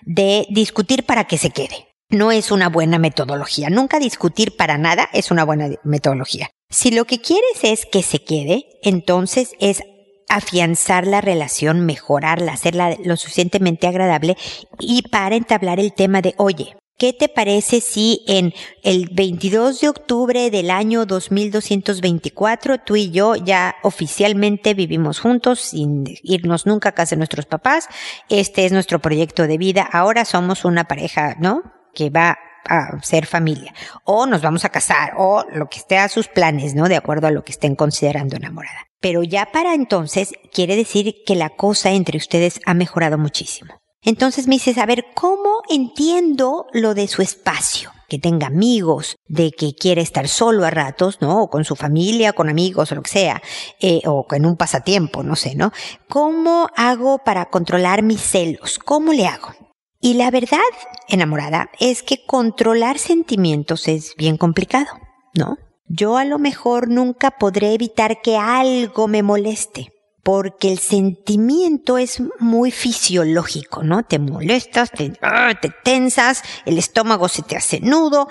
de 0.03 0.47
discutir 0.49 1.05
para 1.05 1.25
que 1.25 1.37
se 1.37 1.51
quede. 1.51 1.87
No 2.09 2.31
es 2.31 2.51
una 2.51 2.69
buena 2.69 2.99
metodología. 2.99 3.69
Nunca 3.69 3.99
discutir 3.99 4.55
para 4.55 4.77
nada 4.77 5.09
es 5.13 5.31
una 5.31 5.43
buena 5.43 5.69
metodología. 5.83 6.49
Si 6.69 6.91
lo 6.91 7.05
que 7.05 7.19
quieres 7.19 7.63
es 7.63 7.85
que 7.85 8.01
se 8.01 8.23
quede, 8.23 8.65
entonces 8.81 9.51
es 9.59 9.81
afianzar 10.29 11.05
la 11.05 11.19
relación, 11.19 11.85
mejorarla, 11.85 12.53
hacerla 12.53 12.95
lo 13.03 13.17
suficientemente 13.17 13.87
agradable 13.87 14.37
y 14.79 15.03
para 15.03 15.35
entablar 15.35 15.79
el 15.79 15.93
tema 15.93 16.21
de, 16.21 16.33
oye, 16.37 16.77
¿Qué 17.01 17.13
te 17.13 17.29
parece 17.29 17.81
si 17.81 18.23
en 18.27 18.53
el 18.83 19.09
22 19.11 19.81
de 19.81 19.89
octubre 19.89 20.51
del 20.51 20.69
año 20.69 21.07
2224 21.07 22.77
tú 22.77 22.95
y 22.95 23.09
yo 23.09 23.35
ya 23.35 23.73
oficialmente 23.81 24.75
vivimos 24.75 25.19
juntos 25.19 25.61
sin 25.61 26.03
irnos 26.21 26.67
nunca 26.67 26.89
a 26.89 26.91
casa 26.91 27.15
de 27.15 27.17
nuestros 27.17 27.47
papás? 27.47 27.87
Este 28.29 28.67
es 28.67 28.71
nuestro 28.71 28.99
proyecto 28.99 29.47
de 29.47 29.57
vida. 29.57 29.81
Ahora 29.81 30.25
somos 30.25 30.63
una 30.63 30.83
pareja, 30.83 31.37
¿no? 31.39 31.63
Que 31.95 32.11
va 32.11 32.37
a 32.69 33.01
ser 33.01 33.25
familia. 33.25 33.73
O 34.03 34.27
nos 34.27 34.43
vamos 34.43 34.63
a 34.63 34.69
casar 34.69 35.13
o 35.17 35.43
lo 35.55 35.69
que 35.69 35.79
esté 35.79 35.97
a 35.97 36.07
sus 36.07 36.27
planes, 36.27 36.75
¿no? 36.75 36.87
De 36.87 36.97
acuerdo 36.97 37.25
a 37.25 37.31
lo 37.31 37.43
que 37.43 37.53
estén 37.53 37.73
considerando 37.73 38.35
enamorada. 38.35 38.85
Pero 38.99 39.23
ya 39.23 39.47
para 39.47 39.73
entonces 39.73 40.33
quiere 40.53 40.75
decir 40.75 41.15
que 41.25 41.33
la 41.33 41.49
cosa 41.49 41.89
entre 41.89 42.19
ustedes 42.19 42.59
ha 42.67 42.75
mejorado 42.75 43.17
muchísimo. 43.17 43.81
Entonces 44.03 44.47
me 44.47 44.55
dices, 44.55 44.79
a 44.79 44.87
ver, 44.87 45.05
¿cómo 45.13 45.61
entiendo 45.69 46.65
lo 46.73 46.95
de 46.95 47.07
su 47.07 47.21
espacio? 47.21 47.91
Que 48.09 48.17
tenga 48.17 48.47
amigos, 48.47 49.15
de 49.27 49.51
que 49.51 49.75
quiere 49.75 50.01
estar 50.01 50.27
solo 50.27 50.65
a 50.65 50.71
ratos, 50.71 51.19
¿no? 51.21 51.43
O 51.43 51.49
con 51.49 51.65
su 51.65 51.75
familia, 51.75 52.33
con 52.33 52.49
amigos 52.49 52.91
o 52.91 52.95
lo 52.95 53.03
que 53.03 53.11
sea, 53.11 53.41
eh, 53.79 54.01
o 54.05 54.25
en 54.31 54.47
un 54.47 54.57
pasatiempo, 54.57 55.21
no 55.21 55.35
sé, 55.35 55.55
¿no? 55.55 55.71
¿Cómo 56.09 56.67
hago 56.75 57.19
para 57.19 57.45
controlar 57.45 58.01
mis 58.01 58.21
celos? 58.21 58.79
¿Cómo 58.79 59.13
le 59.13 59.27
hago? 59.27 59.53
Y 60.01 60.15
la 60.15 60.31
verdad, 60.31 60.59
enamorada, 61.07 61.69
es 61.79 62.01
que 62.01 62.25
controlar 62.25 62.97
sentimientos 62.97 63.87
es 63.87 64.15
bien 64.17 64.37
complicado, 64.37 64.89
¿no? 65.35 65.57
Yo 65.85 66.17
a 66.17 66.25
lo 66.25 66.39
mejor 66.39 66.89
nunca 66.89 67.31
podré 67.31 67.75
evitar 67.75 68.21
que 68.21 68.35
algo 68.35 69.07
me 69.07 69.21
moleste 69.21 69.91
porque 70.23 70.71
el 70.71 70.79
sentimiento 70.79 71.97
es 71.97 72.21
muy 72.39 72.71
fisiológico, 72.71 73.83
¿no? 73.83 74.03
Te 74.03 74.19
molestas, 74.19 74.91
te, 74.91 75.13
ah, 75.21 75.53
te, 75.59 75.71
tensas, 75.83 76.43
el 76.65 76.77
estómago 76.77 77.27
se 77.27 77.41
te 77.41 77.57
hace 77.57 77.79
nudo. 77.79 78.27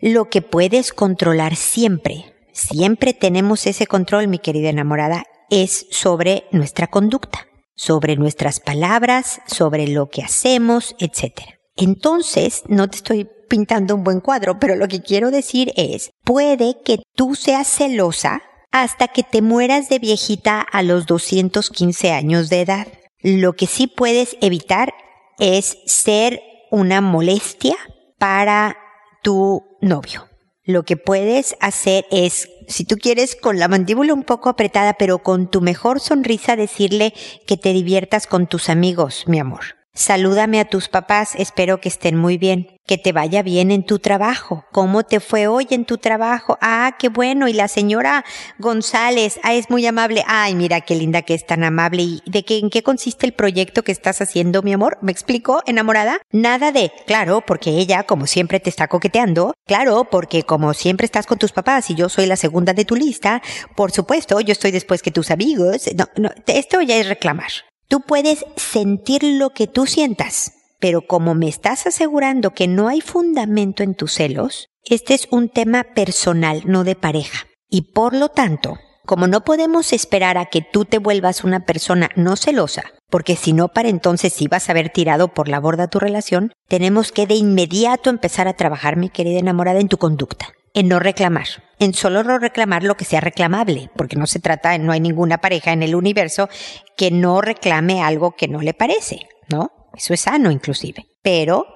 Lo 0.00 0.28
que 0.28 0.42
puedes 0.42 0.92
controlar 0.92 1.56
siempre, 1.56 2.34
siempre 2.52 3.14
tenemos 3.14 3.66
ese 3.66 3.86
control, 3.86 4.28
mi 4.28 4.38
querida 4.38 4.68
enamorada, 4.68 5.24
es 5.50 5.86
sobre 5.90 6.44
nuestra 6.50 6.88
conducta, 6.88 7.46
sobre 7.74 8.16
nuestras 8.16 8.60
palabras, 8.60 9.40
sobre 9.46 9.86
lo 9.88 10.08
que 10.08 10.22
hacemos, 10.22 10.94
etc. 10.98 11.40
Entonces, 11.76 12.64
no 12.68 12.88
te 12.88 12.96
estoy 12.96 13.28
pintando 13.48 13.94
un 13.94 14.04
buen 14.04 14.20
cuadro, 14.20 14.58
pero 14.58 14.76
lo 14.76 14.88
que 14.88 15.02
quiero 15.02 15.30
decir 15.30 15.72
es, 15.76 16.10
puede 16.24 16.76
que 16.84 17.02
tú 17.14 17.34
seas 17.34 17.68
celosa 17.68 18.42
hasta 18.72 19.08
que 19.08 19.22
te 19.22 19.42
mueras 19.42 19.88
de 19.88 19.98
viejita 19.98 20.60
a 20.60 20.82
los 20.82 21.06
215 21.06 22.10
años 22.10 22.48
de 22.48 22.62
edad. 22.62 22.88
Lo 23.20 23.52
que 23.52 23.66
sí 23.66 23.86
puedes 23.86 24.36
evitar 24.40 24.94
es 25.38 25.78
ser 25.86 26.42
una 26.70 27.00
molestia 27.00 27.76
para 28.18 28.76
tu 29.22 29.62
novio. 29.80 30.28
Lo 30.64 30.84
que 30.84 30.96
puedes 30.96 31.56
hacer 31.60 32.06
es, 32.10 32.48
si 32.68 32.84
tú 32.84 32.96
quieres, 32.96 33.36
con 33.36 33.58
la 33.58 33.68
mandíbula 33.68 34.14
un 34.14 34.22
poco 34.22 34.48
apretada, 34.48 34.94
pero 34.94 35.18
con 35.18 35.50
tu 35.50 35.60
mejor 35.60 36.00
sonrisa, 36.00 36.56
decirle 36.56 37.14
que 37.46 37.56
te 37.56 37.72
diviertas 37.72 38.26
con 38.26 38.46
tus 38.46 38.68
amigos, 38.68 39.24
mi 39.26 39.38
amor. 39.38 39.81
Salúdame 39.94 40.58
a 40.58 40.64
tus 40.64 40.88
papás, 40.88 41.34
espero 41.36 41.78
que 41.78 41.90
estén 41.90 42.16
muy 42.16 42.38
bien. 42.38 42.66
Que 42.86 42.96
te 42.96 43.12
vaya 43.12 43.42
bien 43.42 43.70
en 43.70 43.84
tu 43.84 43.98
trabajo. 43.98 44.64
¿Cómo 44.72 45.04
te 45.04 45.20
fue 45.20 45.48
hoy 45.48 45.66
en 45.68 45.84
tu 45.84 45.98
trabajo? 45.98 46.56
Ah, 46.62 46.96
qué 46.98 47.10
bueno. 47.10 47.46
Y 47.46 47.52
la 47.52 47.68
señora 47.68 48.24
González, 48.58 49.38
ah, 49.42 49.52
es 49.52 49.68
muy 49.68 49.86
amable. 49.86 50.24
Ay, 50.26 50.54
mira 50.54 50.80
qué 50.80 50.94
linda 50.94 51.20
que 51.20 51.34
es 51.34 51.44
tan 51.44 51.62
amable. 51.62 52.02
¿Y 52.02 52.22
de 52.24 52.42
qué, 52.42 52.56
en 52.56 52.70
qué 52.70 52.82
consiste 52.82 53.26
el 53.26 53.34
proyecto 53.34 53.84
que 53.84 53.92
estás 53.92 54.22
haciendo, 54.22 54.62
mi 54.62 54.72
amor? 54.72 54.96
¿Me 55.02 55.12
explico, 55.12 55.62
enamorada? 55.66 56.20
Nada 56.32 56.72
de, 56.72 56.90
claro, 57.06 57.42
porque 57.46 57.70
ella, 57.70 58.04
como 58.04 58.26
siempre, 58.26 58.60
te 58.60 58.70
está 58.70 58.88
coqueteando. 58.88 59.54
Claro, 59.66 60.08
porque 60.10 60.44
como 60.44 60.72
siempre 60.72 61.04
estás 61.04 61.26
con 61.26 61.38
tus 61.38 61.52
papás 61.52 61.90
y 61.90 61.94
yo 61.94 62.08
soy 62.08 62.24
la 62.24 62.36
segunda 62.36 62.72
de 62.72 62.86
tu 62.86 62.96
lista, 62.96 63.42
por 63.76 63.92
supuesto, 63.92 64.40
yo 64.40 64.52
estoy 64.52 64.70
después 64.70 65.02
que 65.02 65.10
tus 65.10 65.30
amigos. 65.30 65.90
No, 65.94 66.06
no, 66.16 66.30
esto 66.46 66.80
ya 66.80 66.96
es 66.96 67.08
reclamar. 67.08 67.52
Tú 67.88 68.00
puedes 68.00 68.44
sentir 68.56 69.22
lo 69.22 69.50
que 69.50 69.66
tú 69.66 69.86
sientas, 69.86 70.52
pero 70.80 71.06
como 71.06 71.34
me 71.34 71.48
estás 71.48 71.86
asegurando 71.86 72.50
que 72.50 72.68
no 72.68 72.88
hay 72.88 73.00
fundamento 73.00 73.82
en 73.82 73.94
tus 73.94 74.12
celos, 74.14 74.68
este 74.84 75.14
es 75.14 75.28
un 75.30 75.48
tema 75.48 75.84
personal, 75.94 76.62
no 76.66 76.84
de 76.84 76.96
pareja. 76.96 77.46
Y 77.68 77.92
por 77.92 78.14
lo 78.14 78.28
tanto, 78.28 78.78
como 79.06 79.26
no 79.26 79.44
podemos 79.44 79.92
esperar 79.92 80.38
a 80.38 80.46
que 80.46 80.62
tú 80.62 80.84
te 80.84 80.98
vuelvas 80.98 81.44
una 81.44 81.64
persona 81.64 82.10
no 82.16 82.36
celosa, 82.36 82.84
porque 83.12 83.36
si 83.36 83.52
no 83.52 83.68
para 83.68 83.90
entonces 83.90 84.34
vas 84.48 84.68
a 84.68 84.72
haber 84.72 84.88
tirado 84.88 85.28
por 85.28 85.46
la 85.46 85.60
borda 85.60 85.86
tu 85.86 85.98
relación, 86.00 86.52
tenemos 86.66 87.12
que 87.12 87.26
de 87.26 87.34
inmediato 87.34 88.08
empezar 88.08 88.48
a 88.48 88.54
trabajar, 88.54 88.96
mi 88.96 89.10
querida 89.10 89.38
enamorada, 89.38 89.80
en 89.80 89.88
tu 89.88 89.98
conducta 89.98 90.48
en 90.74 90.88
no 90.88 90.98
reclamar, 90.98 91.46
en 91.78 91.92
solo 91.92 92.24
no 92.24 92.38
reclamar 92.38 92.82
lo 92.82 92.96
que 92.96 93.04
sea 93.04 93.20
reclamable, 93.20 93.90
porque 93.94 94.16
no 94.16 94.26
se 94.26 94.40
trata, 94.40 94.78
no 94.78 94.92
hay 94.92 95.00
ninguna 95.00 95.36
pareja 95.38 95.72
en 95.72 95.82
el 95.82 95.94
universo 95.94 96.48
que 96.96 97.10
no 97.10 97.42
reclame 97.42 98.02
algo 98.02 98.32
que 98.32 98.48
no 98.48 98.62
le 98.62 98.72
parece, 98.72 99.20
¿no? 99.50 99.70
Eso 99.94 100.14
es 100.14 100.22
sano 100.22 100.50
inclusive. 100.50 101.04
Pero 101.20 101.66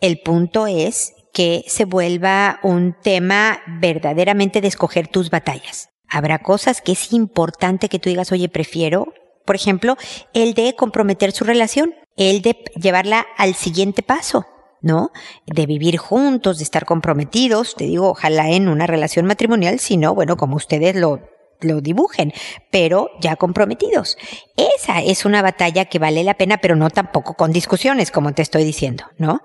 el 0.00 0.20
punto 0.20 0.68
es 0.68 1.14
que 1.32 1.64
se 1.66 1.84
vuelva 1.84 2.60
un 2.62 2.94
tema 3.02 3.58
verdaderamente 3.80 4.60
de 4.60 4.68
escoger 4.68 5.08
tus 5.08 5.30
batallas. 5.30 5.88
Habrá 6.08 6.38
cosas 6.38 6.80
que 6.80 6.92
es 6.92 7.12
importante 7.12 7.88
que 7.88 7.98
tú 7.98 8.08
digas, 8.08 8.30
oye, 8.30 8.48
prefiero, 8.48 9.12
por 9.44 9.56
ejemplo, 9.56 9.96
el 10.32 10.54
de 10.54 10.74
comprometer 10.74 11.32
su 11.32 11.44
relación, 11.44 11.94
el 12.16 12.42
de 12.42 12.56
llevarla 12.80 13.26
al 13.36 13.54
siguiente 13.54 14.02
paso. 14.02 14.46
¿no? 14.80 15.12
De 15.46 15.64
vivir 15.64 15.96
juntos, 15.96 16.58
de 16.58 16.64
estar 16.64 16.84
comprometidos, 16.84 17.74
te 17.74 17.84
digo, 17.84 18.10
ojalá 18.10 18.50
en 18.50 18.68
una 18.68 18.86
relación 18.86 19.24
matrimonial, 19.24 19.78
sino, 19.78 20.14
bueno, 20.14 20.36
como 20.36 20.56
ustedes 20.56 20.94
lo, 20.94 21.22
lo 21.64 21.80
dibujen, 21.80 22.32
pero 22.70 23.10
ya 23.20 23.36
comprometidos. 23.36 24.16
Esa 24.56 25.00
es 25.00 25.24
una 25.24 25.42
batalla 25.42 25.86
que 25.86 25.98
vale 25.98 26.24
la 26.24 26.34
pena, 26.34 26.58
pero 26.58 26.76
no 26.76 26.90
tampoco 26.90 27.34
con 27.34 27.52
discusiones, 27.52 28.10
como 28.10 28.32
te 28.32 28.42
estoy 28.42 28.64
diciendo, 28.64 29.04
¿no? 29.18 29.40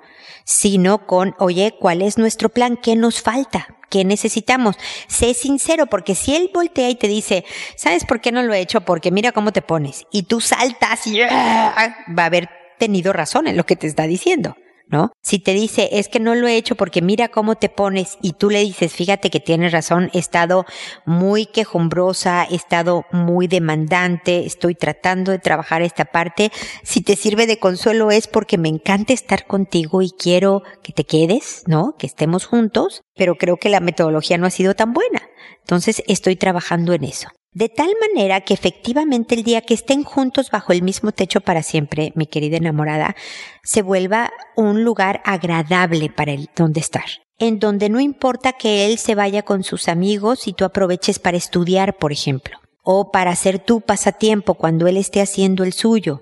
Sino 0.46 1.06
con, 1.06 1.36
oye, 1.40 1.76
¿cuál 1.80 2.02
es 2.02 2.18
nuestro 2.18 2.50
plan? 2.50 2.78
¿Qué 2.78 2.96
nos 2.96 3.22
falta? 3.22 3.68
¿Qué 3.90 4.06
necesitamos? 4.06 4.76
Sé 5.08 5.34
sincero, 5.34 5.88
porque 5.88 6.16
si 6.16 6.36
él 6.36 6.52
voltea 6.54 6.90
y 6.90 6.96
te 6.96 7.08
dice, 7.08 7.44
¿sabes 7.76 8.06
por 8.06 8.22
qué 8.22 8.32
no 8.32 8.44
lo 8.44 8.54
he 8.54 8.60
hecho? 8.60 8.82
Porque 8.82 9.12
mira 9.12 9.32
cómo 9.32 9.52
te 9.52 9.62
pones. 9.62 10.06
Y 10.12 10.24
tú 10.24 10.42
saltas 10.42 11.08
y 11.08 11.22
¡ah! 11.22 11.96
va 12.18 12.24
a 12.24 12.28
haber 12.28 12.50
tenido 12.78 13.14
razón 13.14 13.48
en 13.48 13.58
lo 13.58 13.66
que 13.66 13.76
te 13.76 13.88
está 13.88 14.04
diciendo. 14.04 14.56
¿No? 14.90 15.12
Si 15.24 15.40
te 15.40 15.54
dice, 15.54 15.90
es 15.94 16.10
que 16.10 16.20
no 16.20 16.36
lo 16.36 16.48
he 16.48 16.58
hecho 16.58 16.76
porque 16.76 17.02
mira 17.02 17.30
cómo 17.30 17.56
te 17.56 17.70
pones 17.70 18.18
y 18.22 18.34
tú 18.34 18.50
le 18.50 18.60
dices, 18.60 18.94
fíjate 18.94 19.30
que 19.30 19.40
tienes 19.40 19.72
razón, 19.72 20.10
he 20.14 20.20
estado 20.20 20.66
muy 21.06 21.46
quejumbrosa, 21.46 22.46
he 22.50 22.56
estado 22.56 23.06
muy 23.12 23.48
demandante, 23.48 24.46
estoy 24.46 24.76
tratando 24.76 25.32
de 25.32 25.40
trabajar 25.40 25.82
esta 25.82 26.06
parte, 26.06 26.52
si 26.84 27.02
te 27.02 27.16
sirve 27.16 27.48
de 27.48 27.60
consuelo 27.60 28.12
es 28.12 28.28
porque 28.28 28.58
me 28.58 28.70
encanta 28.70 29.14
estar 29.14 29.46
contigo 29.46 30.02
y 30.02 30.12
quiero 30.12 30.64
que 30.84 30.94
te 30.94 31.06
quedes, 31.06 31.64
¿no? 31.68 31.96
Que 31.98 32.08
estemos 32.08 32.46
juntos, 32.46 33.02
pero 33.16 33.36
creo 33.36 33.58
que 33.58 33.70
la 33.70 33.80
metodología 33.80 34.38
no 34.38 34.48
ha 34.48 34.52
sido 34.52 34.76
tan 34.76 34.94
buena. 34.94 35.22
Entonces 35.62 36.04
estoy 36.08 36.36
trabajando 36.36 36.94
en 36.94 37.04
eso. 37.04 37.30
De 37.52 37.68
tal 37.68 37.90
manera 38.00 38.42
que 38.42 38.54
efectivamente 38.54 39.34
el 39.34 39.44
día 39.44 39.62
que 39.62 39.74
estén 39.74 40.04
juntos 40.04 40.52
bajo 40.52 40.72
el 40.72 40.84
mismo 40.84 41.12
techo 41.12 41.42
para 41.42 41.64
siempre, 41.64 42.14
mi 42.16 42.28
querida 42.28 42.58
enamorada, 42.58 43.16
se 43.64 43.82
vuelva 43.82 44.32
un 44.56 44.84
lugar 44.84 45.22
agradable 45.26 46.12
para 46.12 46.32
él 46.32 46.50
donde 46.56 46.80
estar. 46.80 47.06
En 47.40 47.58
donde 47.58 47.90
no 47.90 48.00
importa 48.00 48.54
que 48.54 48.86
él 48.86 49.00
se 49.00 49.16
vaya 49.16 49.42
con 49.42 49.64
sus 49.64 49.88
amigos 49.88 50.48
y 50.48 50.54
tú 50.54 50.64
aproveches 50.64 51.18
para 51.18 51.38
estudiar, 51.38 51.98
por 51.98 52.12
ejemplo, 52.12 52.60
o 52.84 53.12
para 53.12 53.32
hacer 53.32 53.58
tu 53.58 53.82
pasatiempo 53.82 54.54
cuando 54.54 54.88
él 54.88 54.98
esté 54.98 55.20
haciendo 55.20 55.64
el 55.64 55.74
suyo, 55.74 56.22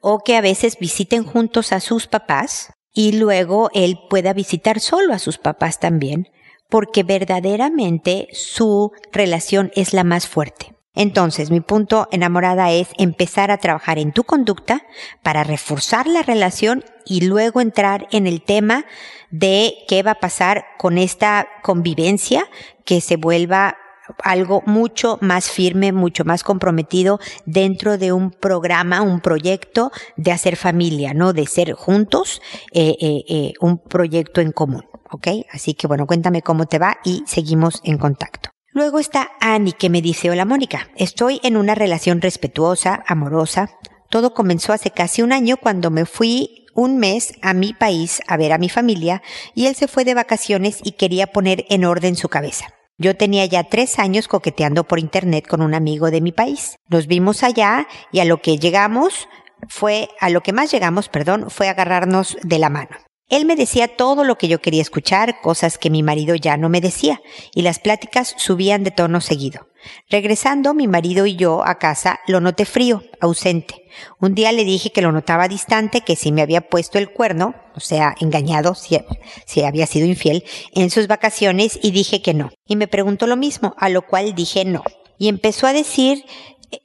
o 0.00 0.24
que 0.24 0.36
a 0.36 0.40
veces 0.40 0.78
visiten 0.78 1.22
juntos 1.22 1.72
a 1.72 1.78
sus 1.78 2.08
papás 2.08 2.72
y 2.92 3.12
luego 3.12 3.70
él 3.74 3.98
pueda 4.10 4.32
visitar 4.32 4.80
solo 4.80 5.14
a 5.14 5.20
sus 5.20 5.38
papás 5.38 5.78
también, 5.78 6.28
porque 6.74 7.04
verdaderamente 7.04 8.26
su 8.32 8.90
relación 9.12 9.70
es 9.76 9.92
la 9.92 10.02
más 10.02 10.26
fuerte. 10.26 10.74
Entonces, 10.96 11.52
mi 11.52 11.60
punto 11.60 12.08
enamorada 12.10 12.72
es 12.72 12.88
empezar 12.98 13.52
a 13.52 13.58
trabajar 13.58 14.00
en 14.00 14.10
tu 14.10 14.24
conducta 14.24 14.82
para 15.22 15.44
reforzar 15.44 16.08
la 16.08 16.24
relación 16.24 16.82
y 17.06 17.26
luego 17.26 17.60
entrar 17.60 18.08
en 18.10 18.26
el 18.26 18.42
tema 18.42 18.86
de 19.30 19.84
qué 19.86 20.02
va 20.02 20.10
a 20.10 20.20
pasar 20.20 20.64
con 20.76 20.98
esta 20.98 21.46
convivencia 21.62 22.48
que 22.84 23.00
se 23.00 23.14
vuelva 23.14 23.76
algo 24.24 24.60
mucho 24.66 25.16
más 25.20 25.52
firme, 25.52 25.92
mucho 25.92 26.24
más 26.24 26.42
comprometido 26.42 27.20
dentro 27.46 27.98
de 27.98 28.12
un 28.12 28.32
programa, 28.32 29.00
un 29.00 29.20
proyecto 29.20 29.92
de 30.16 30.32
hacer 30.32 30.56
familia, 30.56 31.14
¿no? 31.14 31.34
De 31.34 31.46
ser 31.46 31.74
juntos, 31.74 32.42
eh, 32.72 32.96
eh, 33.00 33.24
eh, 33.28 33.52
un 33.60 33.78
proyecto 33.78 34.40
en 34.40 34.50
común. 34.50 34.84
¿Ok? 35.14 35.28
Así 35.50 35.74
que 35.74 35.86
bueno, 35.86 36.06
cuéntame 36.06 36.42
cómo 36.42 36.66
te 36.66 36.78
va 36.78 36.98
y 37.04 37.22
seguimos 37.26 37.80
en 37.84 37.98
contacto. 37.98 38.50
Luego 38.72 38.98
está 38.98 39.30
Annie 39.40 39.72
que 39.72 39.88
me 39.88 40.02
dice, 40.02 40.30
hola 40.30 40.44
Mónica, 40.44 40.88
estoy 40.96 41.40
en 41.44 41.56
una 41.56 41.74
relación 41.74 42.20
respetuosa, 42.20 43.04
amorosa. 43.06 43.70
Todo 44.10 44.34
comenzó 44.34 44.72
hace 44.72 44.90
casi 44.90 45.22
un 45.22 45.32
año 45.32 45.56
cuando 45.56 45.90
me 45.90 46.06
fui 46.06 46.66
un 46.74 46.98
mes 46.98 47.34
a 47.40 47.54
mi 47.54 47.72
país 47.72 48.20
a 48.26 48.36
ver 48.36 48.52
a 48.52 48.58
mi 48.58 48.68
familia 48.68 49.22
y 49.54 49.66
él 49.66 49.76
se 49.76 49.86
fue 49.86 50.04
de 50.04 50.14
vacaciones 50.14 50.80
y 50.82 50.92
quería 50.92 51.28
poner 51.28 51.64
en 51.70 51.84
orden 51.84 52.16
su 52.16 52.28
cabeza. 52.28 52.66
Yo 52.98 53.16
tenía 53.16 53.44
ya 53.46 53.64
tres 53.64 53.98
años 54.00 54.26
coqueteando 54.26 54.84
por 54.84 54.98
internet 54.98 55.46
con 55.46 55.62
un 55.62 55.74
amigo 55.74 56.10
de 56.10 56.20
mi 56.20 56.32
país. 56.32 56.76
Nos 56.88 57.06
vimos 57.06 57.44
allá 57.44 57.86
y 58.10 58.20
a 58.20 58.24
lo 58.24 58.42
que 58.42 58.58
llegamos 58.58 59.28
fue, 59.68 60.08
a 60.20 60.30
lo 60.30 60.42
que 60.42 60.52
más 60.52 60.70
llegamos, 60.72 61.08
perdón, 61.08 61.46
fue 61.48 61.68
agarrarnos 61.68 62.36
de 62.42 62.58
la 62.58 62.70
mano. 62.70 62.96
Él 63.30 63.46
me 63.46 63.56
decía 63.56 63.88
todo 63.88 64.22
lo 64.22 64.36
que 64.36 64.48
yo 64.48 64.60
quería 64.60 64.82
escuchar, 64.82 65.40
cosas 65.40 65.78
que 65.78 65.88
mi 65.88 66.02
marido 66.02 66.34
ya 66.34 66.56
no 66.56 66.68
me 66.68 66.80
decía, 66.80 67.22
y 67.54 67.62
las 67.62 67.78
pláticas 67.78 68.34
subían 68.36 68.84
de 68.84 68.90
tono 68.90 69.20
seguido. 69.20 69.66
Regresando 70.10 70.74
mi 70.74 70.88
marido 70.88 71.26
y 71.26 71.36
yo 71.36 71.66
a 71.66 71.78
casa, 71.78 72.20
lo 72.26 72.40
noté 72.40 72.64
frío, 72.64 73.02
ausente. 73.20 73.84
Un 74.20 74.34
día 74.34 74.52
le 74.52 74.64
dije 74.64 74.90
que 74.90 75.02
lo 75.02 75.12
notaba 75.12 75.48
distante, 75.48 76.02
que 76.02 76.16
si 76.16 76.32
me 76.32 76.42
había 76.42 76.68
puesto 76.68 76.98
el 76.98 77.10
cuerno, 77.10 77.54
o 77.74 77.80
sea, 77.80 78.14
engañado, 78.20 78.74
si, 78.74 78.98
si 79.46 79.62
había 79.62 79.86
sido 79.86 80.06
infiel, 80.06 80.44
en 80.74 80.90
sus 80.90 81.06
vacaciones, 81.06 81.78
y 81.82 81.92
dije 81.92 82.20
que 82.20 82.34
no. 82.34 82.50
Y 82.66 82.76
me 82.76 82.88
preguntó 82.88 83.26
lo 83.26 83.36
mismo, 83.36 83.74
a 83.78 83.88
lo 83.88 84.06
cual 84.06 84.34
dije 84.34 84.64
no. 84.64 84.82
Y 85.18 85.28
empezó 85.28 85.66
a 85.66 85.72
decir 85.72 86.24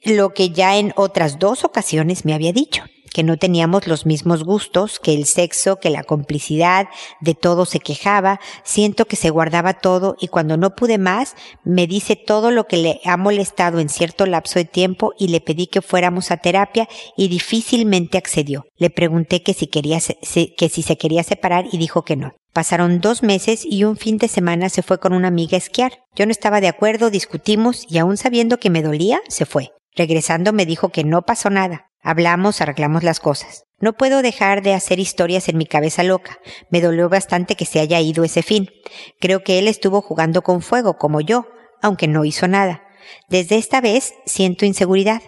lo 0.04 0.32
que 0.32 0.50
ya 0.50 0.76
en 0.76 0.92
otras 0.96 1.38
dos 1.38 1.64
ocasiones 1.64 2.24
me 2.24 2.32
había 2.32 2.52
dicho 2.52 2.84
que 3.12 3.22
no 3.22 3.36
teníamos 3.36 3.86
los 3.86 4.06
mismos 4.06 4.44
gustos, 4.44 4.98
que 4.98 5.14
el 5.14 5.26
sexo, 5.26 5.76
que 5.76 5.90
la 5.90 6.04
complicidad, 6.04 6.88
de 7.20 7.34
todo 7.34 7.66
se 7.66 7.80
quejaba, 7.80 8.40
siento 8.64 9.06
que 9.06 9.16
se 9.16 9.30
guardaba 9.30 9.74
todo 9.74 10.16
y 10.20 10.28
cuando 10.28 10.56
no 10.56 10.74
pude 10.74 10.98
más, 10.98 11.34
me 11.64 11.86
dice 11.86 12.16
todo 12.16 12.50
lo 12.50 12.66
que 12.66 12.76
le 12.76 13.00
ha 13.04 13.16
molestado 13.16 13.80
en 13.80 13.88
cierto 13.88 14.26
lapso 14.26 14.58
de 14.58 14.64
tiempo 14.64 15.12
y 15.18 15.28
le 15.28 15.40
pedí 15.40 15.66
que 15.66 15.82
fuéramos 15.82 16.30
a 16.30 16.38
terapia 16.38 16.88
y 17.16 17.28
difícilmente 17.28 18.18
accedió. 18.18 18.64
Le 18.76 18.90
pregunté 18.90 19.42
que 19.42 19.54
si 19.54 19.66
quería, 19.66 19.98
que 20.00 20.68
si 20.68 20.82
se 20.82 20.96
quería 20.96 21.22
separar 21.22 21.66
y 21.70 21.78
dijo 21.78 22.02
que 22.02 22.16
no. 22.16 22.32
Pasaron 22.52 23.00
dos 23.00 23.22
meses 23.22 23.64
y 23.64 23.84
un 23.84 23.96
fin 23.96 24.18
de 24.18 24.26
semana 24.26 24.68
se 24.68 24.82
fue 24.82 24.98
con 24.98 25.12
una 25.12 25.28
amiga 25.28 25.56
a 25.56 25.58
esquiar. 25.58 26.00
Yo 26.16 26.26
no 26.26 26.32
estaba 26.32 26.60
de 26.60 26.68
acuerdo, 26.68 27.10
discutimos 27.10 27.86
y 27.88 27.98
aún 27.98 28.16
sabiendo 28.16 28.58
que 28.58 28.70
me 28.70 28.82
dolía, 28.82 29.20
se 29.28 29.46
fue. 29.46 29.70
Regresando 29.94 30.52
me 30.52 30.66
dijo 30.66 30.88
que 30.88 31.04
no 31.04 31.22
pasó 31.22 31.50
nada. 31.50 31.89
Hablamos, 32.02 32.60
arreglamos 32.60 33.02
las 33.02 33.20
cosas. 33.20 33.64
No 33.78 33.94
puedo 33.94 34.22
dejar 34.22 34.62
de 34.62 34.74
hacer 34.74 34.98
historias 34.98 35.48
en 35.48 35.56
mi 35.56 35.66
cabeza 35.66 36.02
loca. 36.02 36.38
Me 36.70 36.80
dolió 36.80 37.08
bastante 37.08 37.56
que 37.56 37.64
se 37.64 37.80
haya 37.80 38.00
ido 38.00 38.24
ese 38.24 38.42
fin. 38.42 38.68
Creo 39.20 39.42
que 39.42 39.58
él 39.58 39.68
estuvo 39.68 40.02
jugando 40.02 40.42
con 40.42 40.62
fuego, 40.62 40.98
como 40.98 41.20
yo, 41.20 41.46
aunque 41.82 42.08
no 42.08 42.24
hizo 42.24 42.48
nada. 42.48 42.82
Desde 43.28 43.56
esta 43.56 43.80
vez 43.80 44.14
siento 44.26 44.66
inseguridad. 44.66 45.22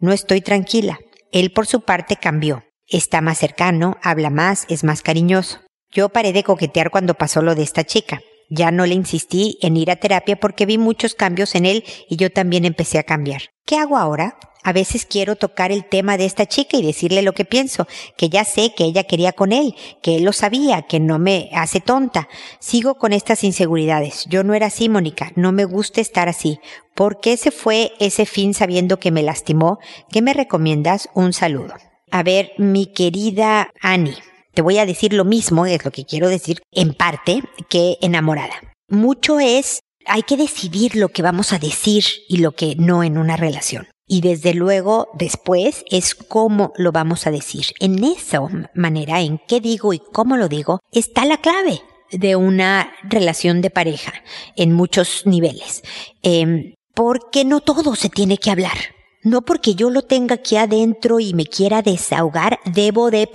No 0.00 0.12
estoy 0.12 0.40
tranquila. 0.40 0.98
Él 1.32 1.52
por 1.52 1.66
su 1.66 1.82
parte 1.82 2.16
cambió. 2.16 2.64
Está 2.86 3.20
más 3.20 3.38
cercano, 3.38 3.98
habla 4.02 4.30
más, 4.30 4.64
es 4.68 4.84
más 4.84 5.02
cariñoso. 5.02 5.60
Yo 5.90 6.08
paré 6.08 6.32
de 6.32 6.44
coquetear 6.44 6.90
cuando 6.90 7.14
pasó 7.14 7.42
lo 7.42 7.54
de 7.54 7.62
esta 7.62 7.84
chica. 7.84 8.20
Ya 8.48 8.70
no 8.70 8.86
le 8.86 8.94
insistí 8.94 9.58
en 9.62 9.76
ir 9.76 9.90
a 9.90 9.96
terapia 9.96 10.36
porque 10.36 10.66
vi 10.66 10.78
muchos 10.78 11.14
cambios 11.14 11.54
en 11.54 11.66
él 11.66 11.84
y 12.08 12.16
yo 12.16 12.30
también 12.30 12.64
empecé 12.64 12.98
a 12.98 13.02
cambiar. 13.02 13.42
¿Qué 13.64 13.76
hago 13.76 13.98
ahora? 13.98 14.38
A 14.64 14.72
veces 14.72 15.06
quiero 15.06 15.36
tocar 15.36 15.72
el 15.72 15.84
tema 15.84 16.16
de 16.16 16.24
esta 16.24 16.46
chica 16.46 16.76
y 16.76 16.82
decirle 16.84 17.22
lo 17.22 17.32
que 17.32 17.44
pienso, 17.44 17.86
que 18.16 18.28
ya 18.28 18.44
sé 18.44 18.74
que 18.74 18.84
ella 18.84 19.04
quería 19.04 19.32
con 19.32 19.52
él, 19.52 19.74
que 20.02 20.16
él 20.16 20.24
lo 20.24 20.32
sabía, 20.32 20.82
que 20.82 21.00
no 21.00 21.18
me 21.18 21.48
hace 21.52 21.80
tonta. 21.80 22.28
Sigo 22.58 22.96
con 22.96 23.12
estas 23.12 23.44
inseguridades. 23.44 24.26
Yo 24.28 24.42
no 24.44 24.54
era 24.54 24.66
así, 24.66 24.88
Mónica. 24.88 25.32
No 25.36 25.52
me 25.52 25.64
gusta 25.64 26.00
estar 26.00 26.28
así. 26.28 26.58
¿Por 26.94 27.20
qué 27.20 27.36
se 27.36 27.50
fue 27.50 27.92
ese 28.00 28.26
fin 28.26 28.52
sabiendo 28.52 28.98
que 28.98 29.10
me 29.10 29.22
lastimó? 29.22 29.78
¿Qué 30.10 30.22
me 30.22 30.34
recomiendas? 30.34 31.08
Un 31.14 31.32
saludo. 31.32 31.74
A 32.10 32.22
ver, 32.22 32.52
mi 32.58 32.86
querida 32.86 33.70
Annie, 33.80 34.16
te 34.58 34.62
voy 34.62 34.78
a 34.78 34.86
decir 34.86 35.12
lo 35.12 35.24
mismo, 35.24 35.66
es 35.66 35.84
lo 35.84 35.92
que 35.92 36.04
quiero 36.04 36.28
decir, 36.28 36.62
en 36.72 36.92
parte, 36.92 37.44
que 37.68 37.96
enamorada. 38.00 38.54
Mucho 38.88 39.38
es, 39.38 39.78
hay 40.04 40.24
que 40.24 40.36
decidir 40.36 40.96
lo 40.96 41.10
que 41.10 41.22
vamos 41.22 41.52
a 41.52 41.60
decir 41.60 42.02
y 42.28 42.38
lo 42.38 42.56
que 42.56 42.74
no 42.74 43.04
en 43.04 43.18
una 43.18 43.36
relación. 43.36 43.86
Y 44.08 44.20
desde 44.20 44.54
luego 44.54 45.06
después 45.14 45.84
es 45.92 46.16
cómo 46.16 46.72
lo 46.76 46.90
vamos 46.90 47.28
a 47.28 47.30
decir. 47.30 47.66
En 47.78 48.02
esa 48.02 48.40
manera, 48.74 49.20
en 49.20 49.40
qué 49.46 49.60
digo 49.60 49.92
y 49.92 50.00
cómo 50.00 50.36
lo 50.36 50.48
digo, 50.48 50.80
está 50.90 51.24
la 51.24 51.36
clave 51.36 51.80
de 52.10 52.34
una 52.34 52.92
relación 53.04 53.60
de 53.60 53.70
pareja 53.70 54.12
en 54.56 54.72
muchos 54.72 55.24
niveles. 55.24 55.84
Eh, 56.24 56.74
porque 56.94 57.44
no 57.44 57.60
todo 57.60 57.94
se 57.94 58.08
tiene 58.08 58.38
que 58.38 58.50
hablar. 58.50 58.76
No 59.22 59.42
porque 59.42 59.76
yo 59.76 59.88
lo 59.88 60.02
tenga 60.02 60.34
aquí 60.34 60.56
adentro 60.56 61.20
y 61.20 61.32
me 61.32 61.46
quiera 61.46 61.80
desahogar, 61.80 62.58
debo 62.64 63.12
de 63.12 63.28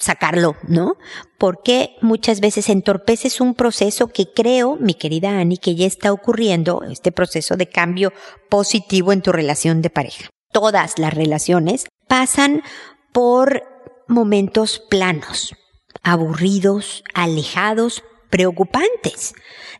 sacarlo, 0.00 0.56
¿no? 0.66 0.96
Porque 1.38 1.96
muchas 2.00 2.40
veces 2.40 2.68
entorpeces 2.68 3.40
un 3.40 3.54
proceso 3.54 4.08
que 4.08 4.32
creo, 4.32 4.76
mi 4.80 4.94
querida 4.94 5.38
Ani, 5.38 5.58
que 5.58 5.76
ya 5.76 5.86
está 5.86 6.12
ocurriendo, 6.12 6.82
este 6.90 7.12
proceso 7.12 7.56
de 7.56 7.68
cambio 7.68 8.12
positivo 8.48 9.12
en 9.12 9.22
tu 9.22 9.30
relación 9.30 9.82
de 9.82 9.90
pareja. 9.90 10.30
Todas 10.52 10.98
las 10.98 11.14
relaciones 11.14 11.86
pasan 12.08 12.62
por 13.12 13.62
momentos 14.08 14.82
planos, 14.90 15.54
aburridos, 16.02 17.04
alejados, 17.14 18.02
preocupantes. 18.30 19.34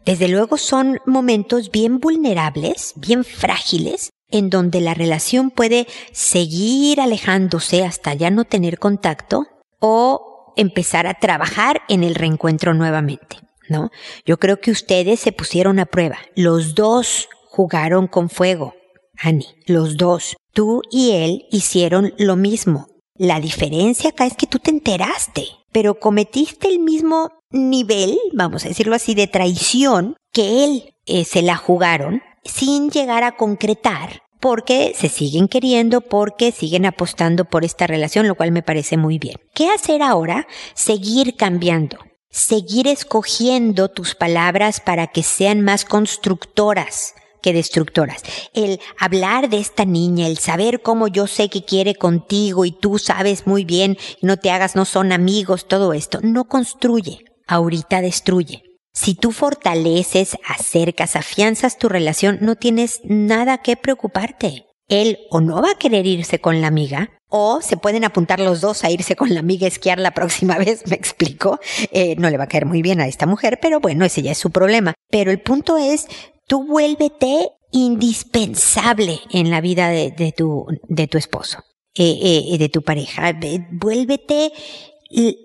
Desde 0.05 0.29
luego 0.29 0.59
son 0.59 0.99
momentos 1.07 1.71
bien 1.71 1.99
vulnerables, 1.99 2.93
bien 2.97 3.25
frágiles, 3.25 4.11
en 4.31 4.51
donde 4.51 4.81
la 4.81 4.95
relación 4.95 5.51
puede 5.51 5.87
seguir 6.13 7.01
alejándose 7.01 7.85
hasta 7.85 8.15
ya 8.15 8.31
no 8.31 8.45
tener 8.45 8.79
contacto 8.79 9.47
o 9.81 10.53
empezar 10.57 11.07
a 11.07 11.15
trabajar 11.15 11.83
en 11.89 12.05
el 12.05 12.15
reencuentro 12.15 12.75
nuevamente, 12.75 13.37
¿no? 13.69 13.91
Yo 14.25 14.39
creo 14.39 14.61
que 14.61 14.71
ustedes 14.71 15.21
se 15.21 15.33
pusieron 15.33 15.79
a 15.79 15.87
prueba. 15.87 16.19
Los 16.37 16.75
dos 16.75 17.29
jugaron 17.49 18.07
con 18.07 18.31
fuego, 18.31 18.75
Ani, 19.19 19.47
los 19.67 19.97
dos. 19.97 20.37
Tú 20.53 20.83
y 20.91 21.13
él 21.13 21.47
hicieron 21.51 22.15
lo 22.19 22.37
mismo. 22.37 22.87
La 23.17 23.41
diferencia 23.41 24.11
acá 24.11 24.27
es 24.27 24.35
que 24.37 24.47
tú 24.47 24.59
te 24.59 24.71
enteraste, 24.71 25.47
pero 25.73 25.99
cometiste 25.99 26.69
el 26.69 26.79
mismo 26.79 27.31
nivel, 27.51 28.19
vamos 28.33 28.65
a 28.65 28.69
decirlo 28.69 28.95
así, 28.95 29.15
de 29.15 29.27
traición 29.27 30.17
que 30.33 30.65
él 30.65 30.95
eh, 31.07 31.25
se 31.25 31.43
la 31.43 31.57
jugaron 31.57 32.23
sin 32.45 32.91
llegar 32.91 33.25
a 33.25 33.37
concretar 33.37 34.23
porque 34.41 34.95
se 34.97 35.09
siguen 35.09 35.49
queriendo, 35.49 36.01
porque 36.01 36.51
siguen 36.51 36.87
apostando 36.87 37.45
por 37.45 37.65
esta 37.65 37.87
relación, 37.87 38.27
lo 38.27 38.35
cual 38.35 38.53
me 38.53 38.63
parece 38.63 38.97
muy 38.97 39.19
bien. 39.19 39.37
¿Qué 39.55 39.71
hacer 39.71 40.03
ahora? 40.03 40.49
Seguir 40.75 41.37
cambiando, 41.37 41.99
seguir 42.31 42.89
escogiendo 42.89 43.89
tus 43.89 44.15
palabras 44.15 44.81
para 44.81 45.07
que 45.07 45.23
sean 45.23 45.61
más 45.61 45.85
constructoras 45.85 47.15
que 47.43 47.53
destructoras. 47.53 48.23
El 48.55 48.81
hablar 48.99 49.49
de 49.49 49.59
esta 49.59 49.85
niña, 49.85 50.27
el 50.27 50.39
saber 50.39 50.83
cómo 50.83 51.09
yo 51.09 51.27
sé 51.27 51.49
que 51.49 51.65
quiere 51.65 51.95
contigo 51.95 52.65
y 52.65 52.73
tú 52.73 52.99
sabes 52.99 53.47
muy 53.47 53.65
bien, 53.65 53.97
no 54.21 54.37
te 54.37 54.51
hagas, 54.51 54.77
no 54.77 54.85
son 54.85 55.13
amigos, 55.13 55.67
todo 55.67 55.93
esto, 55.93 56.21
no 56.23 56.49
construye, 56.49 57.25
ahorita 57.47 58.03
destruye. 58.03 58.70
Si 58.93 59.15
tú 59.15 59.31
fortaleces, 59.33 60.37
acercas, 60.47 61.17
afianzas 61.17 61.79
tu 61.79 61.89
relación, 61.89 62.39
no 62.41 62.57
tienes 62.57 63.01
nada 63.05 63.59
que 63.59 63.77
preocuparte. 63.77 64.67
Él 64.89 65.19
o 65.31 65.41
no 65.41 65.63
va 65.63 65.73
a 65.73 65.79
querer 65.79 66.07
irse 66.07 66.41
con 66.41 66.61
la 66.61 66.67
amiga, 66.67 67.11
o 67.29 67.61
se 67.63 67.77
pueden 67.77 68.05
apuntar 68.05 68.41
los 68.41 68.61
dos 68.61 68.83
a 68.83 68.91
irse 68.91 69.15
con 69.15 69.33
la 69.33 69.41
amiga 69.41 69.67
a 69.67 69.69
esquiar 69.69 70.01
la 70.01 70.11
próxima 70.11 70.59
vez, 70.59 70.83
me 70.89 70.97
explico. 70.97 71.61
Eh, 71.93 72.17
no 72.17 72.29
le 72.29 72.37
va 72.37 72.45
a 72.45 72.49
caer 72.49 72.67
muy 72.67 72.83
bien 72.83 73.01
a 73.01 73.07
esta 73.07 73.27
mujer, 73.27 73.61
pero 73.63 73.81
bueno, 73.81 74.05
ese 74.05 74.23
ya 74.23 74.33
es 74.33 74.39
su 74.39 74.51
problema. 74.51 74.95
Pero 75.09 75.31
el 75.31 75.41
punto 75.41 75.79
es, 75.79 76.07
tú 76.47 76.67
vuélvete 76.67 77.51
indispensable 77.71 79.21
en 79.31 79.51
la 79.51 79.61
vida 79.61 79.89
de, 79.91 80.35
tu, 80.37 80.67
de 80.89 81.07
tu 81.07 81.19
esposo, 81.19 81.59
eh, 81.95 82.49
eh, 82.53 82.59
de 82.59 82.69
tu 82.69 82.83
pareja. 82.83 83.33
Vuélvete 83.71 84.53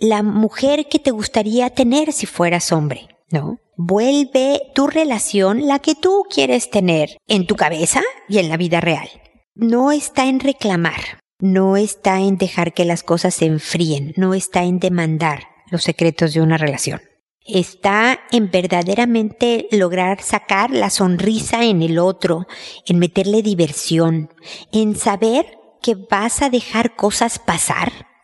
la 0.01 0.23
mujer 0.23 0.87
que 0.89 0.97
te 0.97 1.11
gustaría 1.11 1.69
tener 1.69 2.11
si 2.11 2.25
fueras 2.25 2.71
hombre. 2.71 3.14
¿No? 3.35 3.59
Vuelve 3.75 4.61
tu 4.73 4.87
relación 4.87 5.67
la 5.67 5.79
que 5.79 5.93
tú 5.93 6.23
quieres 6.29 6.69
tener 6.69 7.17
en 7.27 7.45
tu 7.45 7.55
cabeza 7.55 8.01
y 8.29 8.39
en 8.39 8.47
la 8.47 8.55
vida 8.55 8.79
real. 8.79 9.09
No 9.53 9.91
está 9.91 10.27
en 10.27 10.39
reclamar, 10.39 11.19
no 11.39 11.75
está 11.75 12.21
en 12.21 12.37
dejar 12.37 12.73
que 12.73 12.85
las 12.85 13.03
cosas 13.03 13.35
se 13.35 13.45
enfríen, 13.45 14.13
no 14.15 14.33
está 14.33 14.63
en 14.63 14.79
demandar 14.79 15.49
los 15.69 15.83
secretos 15.83 16.33
de 16.33 16.41
una 16.41 16.57
relación. 16.57 17.01
Está 17.45 18.21
en 18.31 18.49
verdaderamente 18.49 19.67
lograr 19.69 20.21
sacar 20.21 20.71
la 20.71 20.89
sonrisa 20.89 21.65
en 21.65 21.83
el 21.83 21.99
otro, 21.99 22.47
en 22.87 22.99
meterle 22.99 23.41
diversión, 23.41 24.29
en 24.71 24.95
saber 24.95 25.57
que 25.81 25.95
vas 25.95 26.41
a 26.41 26.49
dejar 26.49 26.95
cosas 26.95 27.37
pasar 27.37 28.14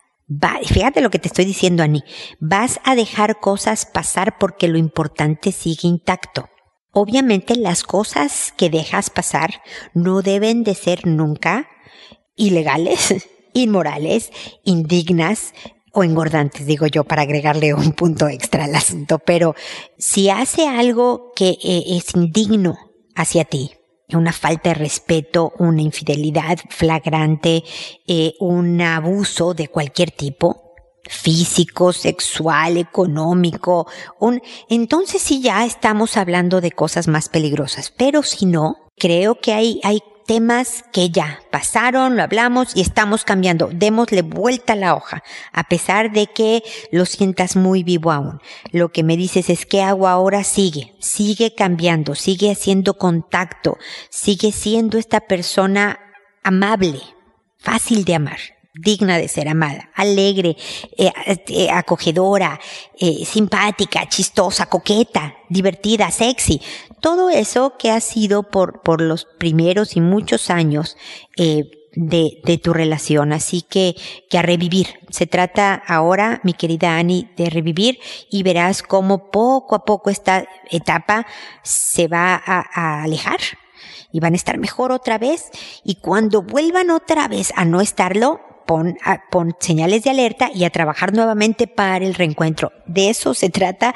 fíjate 0.65 1.01
lo 1.01 1.09
que 1.09 1.19
te 1.19 1.27
estoy 1.27 1.45
diciendo, 1.45 1.83
Ani, 1.83 2.03
vas 2.39 2.79
a 2.83 2.95
dejar 2.95 3.39
cosas 3.39 3.85
pasar 3.85 4.37
porque 4.39 4.67
lo 4.67 4.77
importante 4.77 5.51
sigue 5.51 5.87
intacto. 5.87 6.49
Obviamente 6.93 7.55
las 7.55 7.83
cosas 7.83 8.53
que 8.57 8.69
dejas 8.69 9.09
pasar 9.09 9.61
no 9.93 10.21
deben 10.21 10.63
de 10.63 10.75
ser 10.75 11.07
nunca 11.07 11.69
ilegales, 12.35 13.27
inmorales, 13.53 14.31
indignas 14.63 15.53
o 15.93 16.03
engordantes, 16.03 16.65
digo 16.65 16.87
yo, 16.87 17.03
para 17.03 17.23
agregarle 17.23 17.73
un 17.73 17.91
punto 17.93 18.27
extra 18.27 18.65
al 18.65 18.75
asunto. 18.75 19.19
Pero 19.19 19.55
si 19.97 20.29
hace 20.29 20.67
algo 20.67 21.31
que 21.35 21.57
eh, 21.63 21.83
es 21.87 22.15
indigno 22.15 22.77
hacia 23.15 23.45
ti, 23.45 23.71
una 24.17 24.33
falta 24.33 24.69
de 24.69 24.75
respeto, 24.75 25.53
una 25.57 25.81
infidelidad 25.81 26.57
flagrante, 26.69 27.63
eh, 28.07 28.33
un 28.39 28.81
abuso 28.81 29.53
de 29.53 29.67
cualquier 29.67 30.11
tipo, 30.11 30.73
físico, 31.09 31.91
sexual, 31.93 32.77
económico, 32.77 33.87
entonces 34.69 35.21
sí 35.21 35.41
ya 35.41 35.65
estamos 35.65 36.15
hablando 36.15 36.61
de 36.61 36.71
cosas 36.71 37.07
más 37.07 37.27
peligrosas. 37.27 37.91
Pero 37.95 38.23
si 38.23 38.45
no, 38.45 38.87
creo 38.97 39.35
que 39.35 39.53
hay, 39.53 39.81
hay 39.83 39.99
temas 40.25 40.83
que 40.91 41.09
ya 41.09 41.41
pasaron, 41.51 42.15
lo 42.15 42.23
hablamos 42.23 42.75
y 42.75 42.81
estamos 42.81 43.23
cambiando. 43.23 43.69
Démosle 43.71 44.21
vuelta 44.21 44.73
a 44.73 44.75
la 44.75 44.95
hoja, 44.95 45.23
a 45.51 45.63
pesar 45.63 46.11
de 46.11 46.27
que 46.27 46.63
lo 46.91 47.05
sientas 47.05 47.55
muy 47.55 47.83
vivo 47.83 48.11
aún. 48.11 48.39
Lo 48.71 48.91
que 48.91 49.03
me 49.03 49.17
dices 49.17 49.49
es 49.49 49.65
que 49.65 49.81
hago 49.81 50.07
ahora 50.07 50.43
sigue, 50.43 50.93
sigue 50.99 51.55
cambiando, 51.55 52.15
sigue 52.15 52.51
haciendo 52.51 52.97
contacto, 52.97 53.77
sigue 54.09 54.51
siendo 54.51 54.97
esta 54.97 55.21
persona 55.21 55.99
amable, 56.43 57.01
fácil 57.57 58.05
de 58.05 58.15
amar 58.15 58.60
digna 58.73 59.17
de 59.17 59.27
ser 59.27 59.49
amada, 59.49 59.89
alegre, 59.95 60.55
eh, 60.97 61.11
eh, 61.47 61.69
acogedora, 61.69 62.59
eh, 62.99 63.25
simpática, 63.25 64.07
chistosa, 64.07 64.67
coqueta, 64.67 65.35
divertida, 65.49 66.09
sexy. 66.11 66.61
Todo 67.01 67.29
eso 67.29 67.75
que 67.77 67.91
ha 67.91 67.99
sido 67.99 68.43
por, 68.43 68.81
por 68.81 69.01
los 69.01 69.25
primeros 69.25 69.95
y 69.97 70.01
muchos 70.01 70.49
años 70.49 70.95
de, 71.93 72.41
de, 72.45 72.57
tu 72.57 72.73
relación. 72.73 73.33
Así 73.33 73.63
que, 73.63 73.95
que 74.29 74.37
a 74.37 74.43
revivir. 74.43 74.99
Se 75.09 75.25
trata 75.25 75.73
ahora, 75.73 76.39
mi 76.43 76.53
querida 76.53 76.97
Annie, 76.97 77.29
de 77.35 77.49
revivir 77.49 77.99
y 78.29 78.43
verás 78.43 78.83
cómo 78.83 79.31
poco 79.31 79.75
a 79.75 79.83
poco 79.83 80.09
esta 80.09 80.45
etapa 80.69 81.25
se 81.63 82.07
va 82.07 82.35
a, 82.35 82.63
a 82.71 83.03
alejar 83.03 83.39
y 84.11 84.19
van 84.19 84.33
a 84.33 84.35
estar 84.35 84.57
mejor 84.59 84.91
otra 84.91 85.17
vez. 85.17 85.49
Y 85.83 85.95
cuando 85.95 86.43
vuelvan 86.43 86.91
otra 86.91 87.27
vez 87.27 87.51
a 87.55 87.65
no 87.65 87.81
estarlo, 87.81 88.39
pon, 89.29 89.55
señales 89.59 90.03
de 90.03 90.09
alerta 90.09 90.49
y 90.53 90.63
a 90.63 90.69
trabajar 90.69 91.13
nuevamente 91.13 91.67
para 91.67 92.05
el 92.05 92.13
reencuentro. 92.13 92.71
De 92.85 93.09
eso 93.09 93.33
se 93.33 93.49
trata 93.49 93.93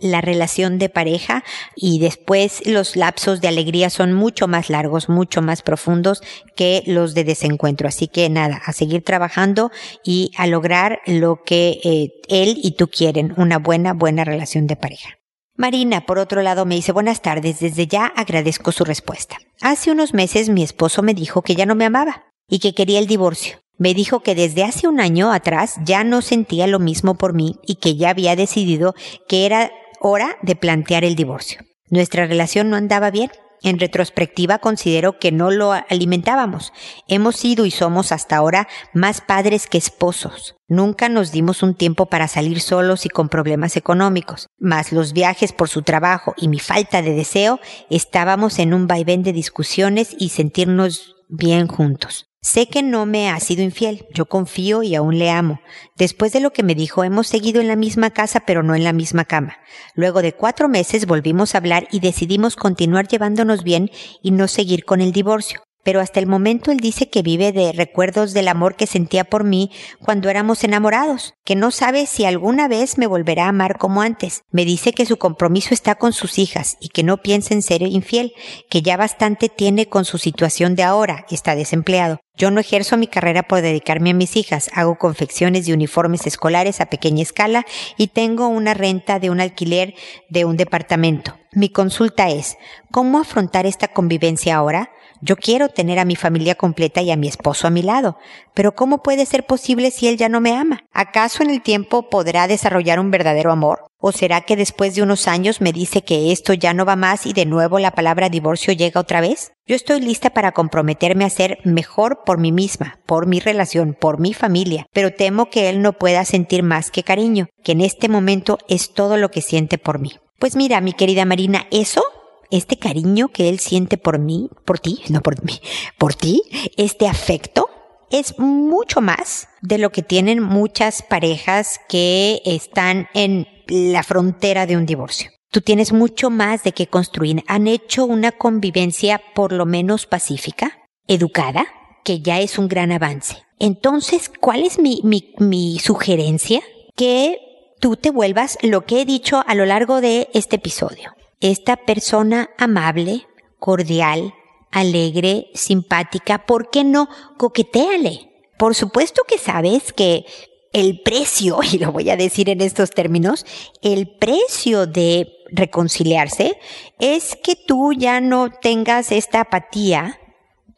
la 0.00 0.20
relación 0.20 0.78
de 0.78 0.88
pareja 0.88 1.44
y 1.76 1.98
después 1.98 2.66
los 2.66 2.96
lapsos 2.96 3.40
de 3.40 3.48
alegría 3.48 3.90
son 3.90 4.12
mucho 4.12 4.48
más 4.48 4.70
largos, 4.70 5.08
mucho 5.08 5.42
más 5.42 5.62
profundos 5.62 6.22
que 6.56 6.82
los 6.86 7.14
de 7.14 7.24
desencuentro. 7.24 7.88
Así 7.88 8.08
que 8.08 8.28
nada, 8.28 8.60
a 8.64 8.72
seguir 8.72 9.02
trabajando 9.02 9.70
y 10.04 10.32
a 10.36 10.46
lograr 10.46 11.00
lo 11.06 11.42
que 11.44 11.80
eh, 11.84 12.12
él 12.28 12.58
y 12.62 12.72
tú 12.72 12.88
quieren, 12.88 13.34
una 13.36 13.58
buena, 13.58 13.92
buena 13.92 14.24
relación 14.24 14.66
de 14.66 14.76
pareja. 14.76 15.10
Marina, 15.56 16.04
por 16.04 16.18
otro 16.18 16.42
lado, 16.42 16.66
me 16.66 16.74
dice 16.74 16.90
buenas 16.90 17.22
tardes. 17.22 17.60
Desde 17.60 17.86
ya 17.86 18.06
agradezco 18.06 18.72
su 18.72 18.84
respuesta. 18.84 19.36
Hace 19.60 19.92
unos 19.92 20.12
meses 20.12 20.48
mi 20.48 20.64
esposo 20.64 21.02
me 21.02 21.14
dijo 21.14 21.42
que 21.42 21.54
ya 21.54 21.64
no 21.64 21.76
me 21.76 21.84
amaba 21.84 22.24
y 22.48 22.58
que 22.58 22.74
quería 22.74 22.98
el 22.98 23.06
divorcio. 23.06 23.63
Me 23.76 23.94
dijo 23.94 24.20
que 24.20 24.34
desde 24.34 24.64
hace 24.64 24.86
un 24.86 25.00
año 25.00 25.32
atrás 25.32 25.76
ya 25.84 26.04
no 26.04 26.22
sentía 26.22 26.66
lo 26.66 26.78
mismo 26.78 27.16
por 27.16 27.34
mí 27.34 27.56
y 27.66 27.76
que 27.76 27.96
ya 27.96 28.10
había 28.10 28.36
decidido 28.36 28.94
que 29.28 29.46
era 29.46 29.72
hora 30.00 30.36
de 30.42 30.54
plantear 30.54 31.04
el 31.04 31.16
divorcio. 31.16 31.60
Nuestra 31.90 32.26
relación 32.26 32.70
no 32.70 32.76
andaba 32.76 33.10
bien. 33.10 33.30
En 33.62 33.78
retrospectiva 33.78 34.58
considero 34.58 35.18
que 35.18 35.32
no 35.32 35.50
lo 35.50 35.72
alimentábamos. 35.72 36.72
Hemos 37.08 37.36
sido 37.36 37.64
y 37.64 37.70
somos 37.70 38.12
hasta 38.12 38.36
ahora 38.36 38.68
más 38.92 39.22
padres 39.22 39.66
que 39.66 39.78
esposos. 39.78 40.54
Nunca 40.68 41.08
nos 41.08 41.32
dimos 41.32 41.62
un 41.62 41.74
tiempo 41.74 42.06
para 42.06 42.28
salir 42.28 42.60
solos 42.60 43.06
y 43.06 43.08
con 43.08 43.30
problemas 43.30 43.78
económicos. 43.78 44.48
Más 44.58 44.92
los 44.92 45.14
viajes 45.14 45.54
por 45.54 45.70
su 45.70 45.80
trabajo 45.80 46.34
y 46.36 46.48
mi 46.48 46.58
falta 46.58 47.00
de 47.00 47.14
deseo, 47.14 47.58
estábamos 47.88 48.58
en 48.58 48.74
un 48.74 48.86
vaivén 48.86 49.22
de 49.22 49.32
discusiones 49.32 50.14
y 50.18 50.28
sentirnos 50.28 51.14
bien 51.30 51.66
juntos. 51.66 52.26
Sé 52.44 52.68
que 52.68 52.82
no 52.82 53.06
me 53.06 53.30
ha 53.30 53.40
sido 53.40 53.62
infiel, 53.62 54.06
yo 54.12 54.26
confío 54.26 54.82
y 54.82 54.94
aún 54.94 55.18
le 55.18 55.30
amo. 55.30 55.62
Después 55.96 56.30
de 56.34 56.40
lo 56.40 56.52
que 56.52 56.62
me 56.62 56.74
dijo, 56.74 57.02
hemos 57.02 57.26
seguido 57.26 57.62
en 57.62 57.68
la 57.68 57.74
misma 57.74 58.10
casa 58.10 58.40
pero 58.40 58.62
no 58.62 58.74
en 58.74 58.84
la 58.84 58.92
misma 58.92 59.24
cama. 59.24 59.56
Luego 59.94 60.20
de 60.20 60.34
cuatro 60.34 60.68
meses 60.68 61.06
volvimos 61.06 61.54
a 61.54 61.58
hablar 61.58 61.88
y 61.90 62.00
decidimos 62.00 62.54
continuar 62.54 63.08
llevándonos 63.08 63.64
bien 63.64 63.90
y 64.22 64.30
no 64.32 64.46
seguir 64.46 64.84
con 64.84 65.00
el 65.00 65.12
divorcio 65.12 65.62
pero 65.84 66.00
hasta 66.00 66.18
el 66.18 66.26
momento 66.26 66.72
él 66.72 66.78
dice 66.78 67.08
que 67.08 67.22
vive 67.22 67.52
de 67.52 67.72
recuerdos 67.72 68.32
del 68.32 68.48
amor 68.48 68.74
que 68.74 68.86
sentía 68.86 69.24
por 69.24 69.44
mí 69.44 69.70
cuando 70.00 70.30
éramos 70.30 70.64
enamorados, 70.64 71.34
que 71.44 71.54
no 71.54 71.70
sabe 71.70 72.06
si 72.06 72.24
alguna 72.24 72.66
vez 72.66 72.98
me 72.98 73.06
volverá 73.06 73.44
a 73.44 73.48
amar 73.50 73.78
como 73.78 74.02
antes. 74.02 74.42
Me 74.50 74.64
dice 74.64 74.92
que 74.92 75.06
su 75.06 75.18
compromiso 75.18 75.74
está 75.74 75.94
con 75.94 76.12
sus 76.12 76.38
hijas 76.38 76.76
y 76.80 76.88
que 76.88 77.02
no 77.02 77.18
piensa 77.18 77.54
en 77.54 77.62
ser 77.62 77.82
infiel, 77.82 78.32
que 78.70 78.82
ya 78.82 78.96
bastante 78.96 79.48
tiene 79.48 79.86
con 79.86 80.04
su 80.04 80.18
situación 80.18 80.74
de 80.74 80.82
ahora, 80.82 81.26
está 81.34 81.54
desempleado. 81.54 82.20
Yo 82.36 82.50
no 82.50 82.60
ejerzo 82.60 82.96
mi 82.96 83.06
carrera 83.06 83.44
por 83.44 83.60
dedicarme 83.60 84.10
a 84.10 84.14
mis 84.14 84.36
hijas, 84.36 84.68
hago 84.74 84.96
confecciones 84.96 85.66
de 85.66 85.74
uniformes 85.74 86.26
escolares 86.26 86.80
a 86.80 86.86
pequeña 86.86 87.22
escala 87.22 87.64
y 87.96 88.08
tengo 88.08 88.48
una 88.48 88.74
renta 88.74 89.20
de 89.20 89.30
un 89.30 89.40
alquiler 89.40 89.94
de 90.30 90.44
un 90.44 90.56
departamento. 90.56 91.36
Mi 91.52 91.68
consulta 91.68 92.30
es, 92.30 92.56
¿cómo 92.90 93.20
afrontar 93.20 93.66
esta 93.66 93.88
convivencia 93.88 94.56
ahora? 94.56 94.90
Yo 95.20 95.36
quiero 95.36 95.68
tener 95.68 95.98
a 95.98 96.04
mi 96.04 96.16
familia 96.16 96.54
completa 96.54 97.02
y 97.02 97.10
a 97.10 97.16
mi 97.16 97.28
esposo 97.28 97.66
a 97.66 97.70
mi 97.70 97.82
lado, 97.82 98.18
pero 98.54 98.74
¿cómo 98.74 99.02
puede 99.02 99.26
ser 99.26 99.46
posible 99.46 99.90
si 99.90 100.08
él 100.08 100.16
ya 100.16 100.28
no 100.28 100.40
me 100.40 100.52
ama? 100.52 100.84
¿Acaso 100.92 101.42
en 101.42 101.50
el 101.50 101.62
tiempo 101.62 102.08
podrá 102.08 102.46
desarrollar 102.46 103.00
un 103.00 103.10
verdadero 103.10 103.52
amor? 103.52 103.86
¿O 103.98 104.12
será 104.12 104.42
que 104.42 104.56
después 104.56 104.94
de 104.94 105.02
unos 105.02 105.28
años 105.28 105.62
me 105.62 105.72
dice 105.72 106.02
que 106.02 106.30
esto 106.30 106.52
ya 106.52 106.74
no 106.74 106.84
va 106.84 106.94
más 106.94 107.24
y 107.24 107.32
de 107.32 107.46
nuevo 107.46 107.78
la 107.78 107.92
palabra 107.92 108.28
divorcio 108.28 108.74
llega 108.74 109.00
otra 109.00 109.22
vez? 109.22 109.52
Yo 109.66 109.74
estoy 109.76 110.00
lista 110.00 110.30
para 110.30 110.52
comprometerme 110.52 111.24
a 111.24 111.30
ser 111.30 111.58
mejor 111.64 112.20
por 112.26 112.38
mí 112.38 112.52
misma, 112.52 112.98
por 113.06 113.26
mi 113.26 113.40
relación, 113.40 113.96
por 113.98 114.20
mi 114.20 114.34
familia, 114.34 114.86
pero 114.92 115.14
temo 115.14 115.48
que 115.48 115.70
él 115.70 115.80
no 115.80 115.94
pueda 115.94 116.24
sentir 116.26 116.62
más 116.62 116.90
que 116.90 117.02
cariño, 117.02 117.46
que 117.62 117.72
en 117.72 117.80
este 117.80 118.10
momento 118.10 118.58
es 118.68 118.92
todo 118.92 119.16
lo 119.16 119.30
que 119.30 119.40
siente 119.40 119.78
por 119.78 119.98
mí. 119.98 120.12
Pues 120.38 120.56
mira, 120.56 120.82
mi 120.82 120.92
querida 120.92 121.24
Marina, 121.24 121.66
eso 121.70 122.04
este 122.50 122.78
cariño 122.78 123.28
que 123.28 123.48
él 123.48 123.58
siente 123.58 123.96
por 123.96 124.18
mí, 124.18 124.48
por 124.64 124.78
ti, 124.78 125.00
no 125.08 125.20
por 125.20 125.42
mí, 125.44 125.60
por 125.98 126.14
ti, 126.14 126.42
este 126.76 127.08
afecto, 127.08 127.68
es 128.10 128.38
mucho 128.38 129.00
más 129.00 129.48
de 129.60 129.78
lo 129.78 129.90
que 129.90 130.02
tienen 130.02 130.42
muchas 130.42 131.02
parejas 131.02 131.80
que 131.88 132.42
están 132.44 133.08
en 133.14 133.46
la 133.66 134.02
frontera 134.02 134.66
de 134.66 134.76
un 134.76 134.86
divorcio. 134.86 135.30
Tú 135.50 135.60
tienes 135.60 135.92
mucho 135.92 136.30
más 136.30 136.64
de 136.64 136.72
qué 136.72 136.88
construir. 136.88 137.44
Han 137.46 137.68
hecho 137.68 138.04
una 138.04 138.32
convivencia 138.32 139.20
por 139.34 139.52
lo 139.52 139.66
menos 139.66 140.06
pacífica, 140.06 140.78
educada, 141.06 141.66
que 142.04 142.20
ya 142.20 142.40
es 142.40 142.58
un 142.58 142.68
gran 142.68 142.92
avance. 142.92 143.38
Entonces, 143.58 144.30
¿cuál 144.40 144.64
es 144.64 144.78
mi, 144.78 145.00
mi, 145.04 145.78
sugerencia? 145.78 146.60
Que 146.96 147.38
tú 147.80 147.96
te 147.96 148.10
vuelvas 148.10 148.58
lo 148.62 148.84
que 148.84 149.00
he 149.00 149.04
dicho 149.04 149.42
a 149.46 149.54
lo 149.54 149.64
largo 149.64 150.00
de 150.00 150.28
este 150.34 150.56
episodio. 150.56 151.12
Esta 151.44 151.76
persona 151.76 152.48
amable, 152.56 153.26
cordial, 153.58 154.32
alegre, 154.70 155.48
simpática, 155.52 156.46
¿por 156.46 156.70
qué 156.70 156.84
no 156.84 157.06
coqueteale? 157.36 158.30
Por 158.58 158.74
supuesto 158.74 159.24
que 159.28 159.36
sabes 159.36 159.92
que 159.92 160.24
el 160.72 161.02
precio, 161.02 161.58
y 161.70 161.76
lo 161.76 161.92
voy 161.92 162.08
a 162.08 162.16
decir 162.16 162.48
en 162.48 162.62
estos 162.62 162.92
términos, 162.92 163.44
el 163.82 164.16
precio 164.16 164.86
de 164.86 165.28
reconciliarse 165.50 166.58
es 166.98 167.36
que 167.36 167.56
tú 167.56 167.92
ya 167.92 168.22
no 168.22 168.50
tengas 168.50 169.12
esta 169.12 169.42
apatía 169.42 170.18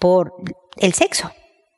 por 0.00 0.32
el 0.78 0.94
sexo. 0.94 1.30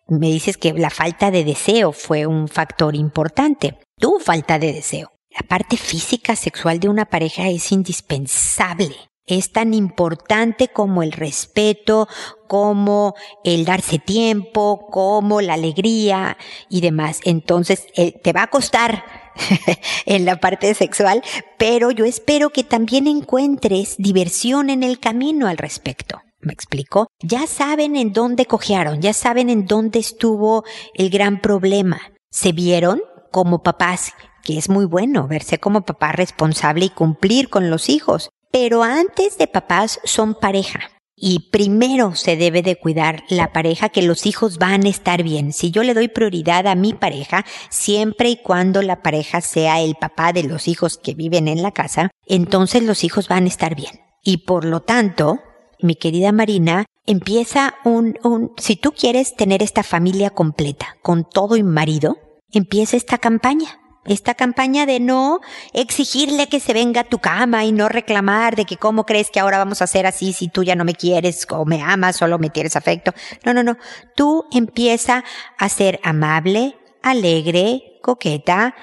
Me 0.06 0.28
dices 0.28 0.56
que 0.56 0.72
la 0.72 0.88
falta 0.88 1.30
de 1.30 1.44
deseo 1.44 1.92
fue 1.92 2.24
un 2.24 2.48
factor 2.48 2.96
importante. 2.96 3.76
Tu 3.98 4.18
falta 4.18 4.58
de 4.58 4.72
deseo. 4.72 5.12
La 5.38 5.46
parte 5.46 5.76
física 5.76 6.34
sexual 6.34 6.80
de 6.80 6.88
una 6.88 7.04
pareja 7.04 7.48
es 7.48 7.70
indispensable. 7.70 8.96
Es 9.24 9.52
tan 9.52 9.72
importante 9.72 10.66
como 10.66 11.04
el 11.04 11.12
respeto, 11.12 12.08
como 12.48 13.14
el 13.44 13.64
darse 13.64 14.00
tiempo, 14.00 14.88
como 14.90 15.40
la 15.40 15.54
alegría 15.54 16.36
y 16.68 16.80
demás. 16.80 17.20
Entonces, 17.24 17.86
eh, 17.94 18.18
te 18.20 18.32
va 18.32 18.44
a 18.44 18.50
costar 18.50 19.04
en 20.06 20.24
la 20.24 20.40
parte 20.40 20.74
sexual, 20.74 21.22
pero 21.56 21.92
yo 21.92 22.04
espero 22.04 22.50
que 22.50 22.64
también 22.64 23.06
encuentres 23.06 23.94
diversión 23.96 24.70
en 24.70 24.82
el 24.82 24.98
camino 24.98 25.46
al 25.46 25.58
respecto. 25.58 26.20
¿Me 26.40 26.52
explico? 26.52 27.06
Ya 27.20 27.46
saben 27.46 27.94
en 27.94 28.12
dónde 28.12 28.46
cojearon, 28.46 29.00
ya 29.00 29.12
saben 29.12 29.50
en 29.50 29.66
dónde 29.66 30.00
estuvo 30.00 30.64
el 30.94 31.10
gran 31.10 31.40
problema. 31.40 32.00
Se 32.28 32.50
vieron 32.50 33.02
como 33.30 33.62
papás, 33.62 34.12
que 34.42 34.58
es 34.58 34.68
muy 34.68 34.84
bueno 34.84 35.26
verse 35.28 35.58
como 35.58 35.82
papá 35.82 36.12
responsable 36.12 36.86
y 36.86 36.90
cumplir 36.90 37.48
con 37.48 37.70
los 37.70 37.88
hijos. 37.88 38.30
Pero 38.50 38.82
antes 38.82 39.38
de 39.38 39.46
papás 39.46 40.00
son 40.04 40.34
pareja. 40.34 40.80
Y 41.20 41.50
primero 41.50 42.14
se 42.14 42.36
debe 42.36 42.62
de 42.62 42.76
cuidar 42.76 43.24
la 43.28 43.52
pareja 43.52 43.88
que 43.88 44.02
los 44.02 44.24
hijos 44.24 44.58
van 44.58 44.84
a 44.84 44.88
estar 44.88 45.24
bien. 45.24 45.52
Si 45.52 45.72
yo 45.72 45.82
le 45.82 45.92
doy 45.92 46.06
prioridad 46.06 46.68
a 46.68 46.76
mi 46.76 46.94
pareja, 46.94 47.44
siempre 47.70 48.28
y 48.30 48.36
cuando 48.36 48.82
la 48.82 49.02
pareja 49.02 49.40
sea 49.40 49.80
el 49.80 49.96
papá 49.96 50.32
de 50.32 50.44
los 50.44 50.68
hijos 50.68 50.96
que 50.96 51.14
viven 51.14 51.48
en 51.48 51.62
la 51.62 51.72
casa, 51.72 52.10
entonces 52.26 52.84
los 52.84 53.02
hijos 53.02 53.26
van 53.26 53.44
a 53.44 53.48
estar 53.48 53.74
bien. 53.74 54.00
Y 54.22 54.38
por 54.38 54.64
lo 54.64 54.80
tanto, 54.80 55.40
mi 55.80 55.96
querida 55.96 56.30
Marina, 56.30 56.86
empieza 57.04 57.74
un, 57.84 58.16
un, 58.22 58.52
si 58.56 58.76
tú 58.76 58.92
quieres 58.92 59.34
tener 59.34 59.62
esta 59.62 59.82
familia 59.82 60.30
completa, 60.30 60.96
con 61.02 61.24
todo 61.28 61.56
y 61.56 61.64
marido, 61.64 62.16
empieza 62.52 62.96
esta 62.96 63.18
campaña. 63.18 63.80
Esta 64.04 64.34
campaña 64.34 64.86
de 64.86 65.00
no 65.00 65.40
exigirle 65.74 66.48
que 66.48 66.60
se 66.60 66.72
venga 66.72 67.02
a 67.02 67.04
tu 67.04 67.18
cama 67.18 67.64
y 67.64 67.72
no 67.72 67.88
reclamar 67.88 68.56
de 68.56 68.64
que 68.64 68.76
cómo 68.76 69.04
crees 69.04 69.30
que 69.30 69.40
ahora 69.40 69.58
vamos 69.58 69.80
a 69.80 69.84
hacer 69.84 70.06
así 70.06 70.32
si 70.32 70.48
tú 70.48 70.62
ya 70.62 70.76
no 70.76 70.84
me 70.84 70.94
quieres 70.94 71.46
o 71.50 71.64
me 71.66 71.82
amas, 71.82 72.16
solo 72.16 72.38
me 72.38 72.48
tienes 72.48 72.76
afecto. 72.76 73.12
No, 73.44 73.52
no, 73.52 73.62
no. 73.62 73.76
Tú 74.16 74.46
empieza 74.50 75.24
a 75.58 75.68
ser 75.68 76.00
amable, 76.02 76.78
alegre, 77.02 77.98
coqueta, 78.02 78.74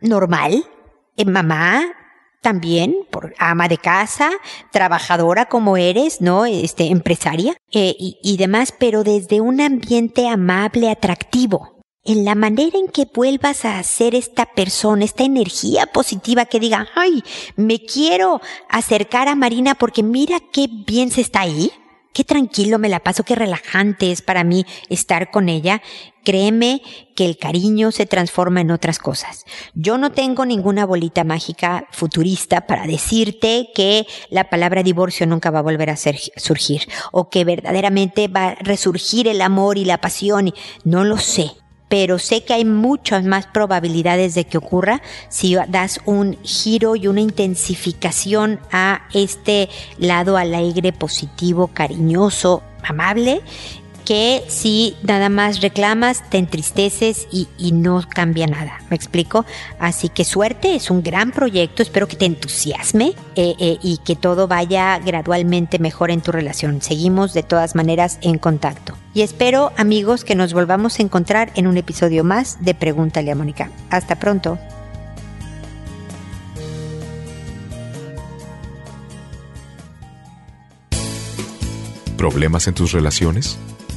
normal, 0.00 0.64
eh, 1.16 1.24
mamá, 1.24 1.84
también 2.40 3.06
por 3.10 3.34
ama 3.38 3.68
de 3.68 3.78
casa, 3.78 4.30
trabajadora 4.72 5.46
como 5.46 5.76
eres, 5.76 6.20
¿no? 6.20 6.44
Este, 6.44 6.88
empresaria 6.88 7.54
eh, 7.70 7.94
y, 7.98 8.18
y 8.22 8.36
demás, 8.36 8.74
pero 8.76 9.04
desde 9.04 9.40
un 9.40 9.60
ambiente 9.60 10.28
amable, 10.28 10.90
atractivo. 10.90 11.81
En 12.04 12.24
la 12.24 12.34
manera 12.34 12.78
en 12.78 12.88
que 12.88 13.06
vuelvas 13.12 13.64
a 13.64 13.82
ser 13.84 14.14
esta 14.14 14.46
persona, 14.46 15.04
esta 15.04 15.22
energía 15.22 15.86
positiva 15.86 16.46
que 16.46 16.58
diga, 16.58 16.88
ay, 16.96 17.22
me 17.54 17.78
quiero 17.78 18.40
acercar 18.68 19.28
a 19.28 19.36
Marina 19.36 19.76
porque 19.76 20.02
mira 20.02 20.38
qué 20.52 20.68
bien 20.68 21.10
se 21.10 21.20
está 21.20 21.42
ahí 21.42 21.70
qué 22.12 22.24
tranquilo 22.24 22.78
me 22.78 22.88
la 22.88 23.00
paso, 23.00 23.24
qué 23.24 23.34
relajante 23.34 24.12
es 24.12 24.22
para 24.22 24.44
mí 24.44 24.66
estar 24.88 25.30
con 25.30 25.48
ella, 25.48 25.82
créeme 26.24 26.82
que 27.14 27.24
el 27.24 27.38
cariño 27.38 27.90
se 27.90 28.06
transforma 28.06 28.60
en 28.60 28.70
otras 28.70 28.98
cosas. 28.98 29.44
Yo 29.74 29.98
no 29.98 30.12
tengo 30.12 30.44
ninguna 30.44 30.84
bolita 30.86 31.24
mágica 31.24 31.86
futurista 31.90 32.66
para 32.66 32.86
decirte 32.86 33.68
que 33.74 34.06
la 34.30 34.50
palabra 34.50 34.82
divorcio 34.82 35.26
nunca 35.26 35.50
va 35.50 35.60
a 35.60 35.62
volver 35.62 35.90
a 35.90 35.96
surgir 35.96 36.82
o 37.12 37.28
que 37.30 37.44
verdaderamente 37.44 38.28
va 38.28 38.48
a 38.48 38.54
resurgir 38.56 39.28
el 39.28 39.40
amor 39.40 39.78
y 39.78 39.84
la 39.84 40.00
pasión. 40.00 40.52
No 40.84 41.04
lo 41.04 41.18
sé 41.18 41.61
pero 41.92 42.18
sé 42.18 42.42
que 42.42 42.54
hay 42.54 42.64
muchas 42.64 43.22
más 43.22 43.46
probabilidades 43.46 44.34
de 44.34 44.46
que 44.46 44.56
ocurra 44.56 45.02
si 45.28 45.56
das 45.68 46.00
un 46.06 46.38
giro 46.42 46.96
y 46.96 47.06
una 47.06 47.20
intensificación 47.20 48.60
a 48.72 49.02
este 49.12 49.68
lado 49.98 50.38
alegre, 50.38 50.94
positivo, 50.94 51.66
cariñoso, 51.66 52.62
amable 52.82 53.42
que 54.04 54.44
si 54.48 54.96
nada 55.02 55.28
más 55.28 55.60
reclamas, 55.60 56.28
te 56.30 56.38
entristeces 56.38 57.26
y, 57.30 57.48
no 57.72 58.02
cambia 58.08 58.46
nada. 58.46 58.80
¿Me 58.90 58.96
explico? 58.96 59.46
Así 59.78 60.08
que 60.08 60.24
suerte, 60.24 60.74
es 60.74 60.90
un 60.90 61.02
gran 61.02 61.32
proyecto, 61.32 61.82
espero 61.82 62.06
que 62.06 62.16
te 62.16 62.26
entusiasme 62.26 63.14
eh, 63.34 63.54
eh, 63.58 63.78
y 63.82 63.98
que 64.04 64.14
todo 64.14 64.46
vaya 64.46 64.98
gradualmente 64.98 65.78
mejor 65.78 66.10
en 66.10 66.20
tu 66.20 66.32
relación. 66.32 66.82
Seguimos 66.82 67.32
de 67.32 67.42
todas 67.42 67.74
maneras 67.74 68.18
en 68.20 68.38
contacto. 68.38 68.94
Y 69.14 69.22
espero, 69.22 69.72
amigos, 69.76 70.24
que 70.24 70.34
nos 70.34 70.52
volvamos 70.52 70.98
a 70.98 71.02
encontrar 71.02 71.50
en 71.54 71.66
un 71.66 71.76
episodio 71.76 72.24
más 72.24 72.62
de 72.64 72.74
Pregúntale 72.74 73.30
a 73.30 73.34
Mónica. 73.34 73.70
Hasta 73.90 74.16
pronto. 74.16 74.58
¿Problemas 82.16 82.68
en 82.68 82.74
tus 82.74 82.92
relaciones? 82.92 83.58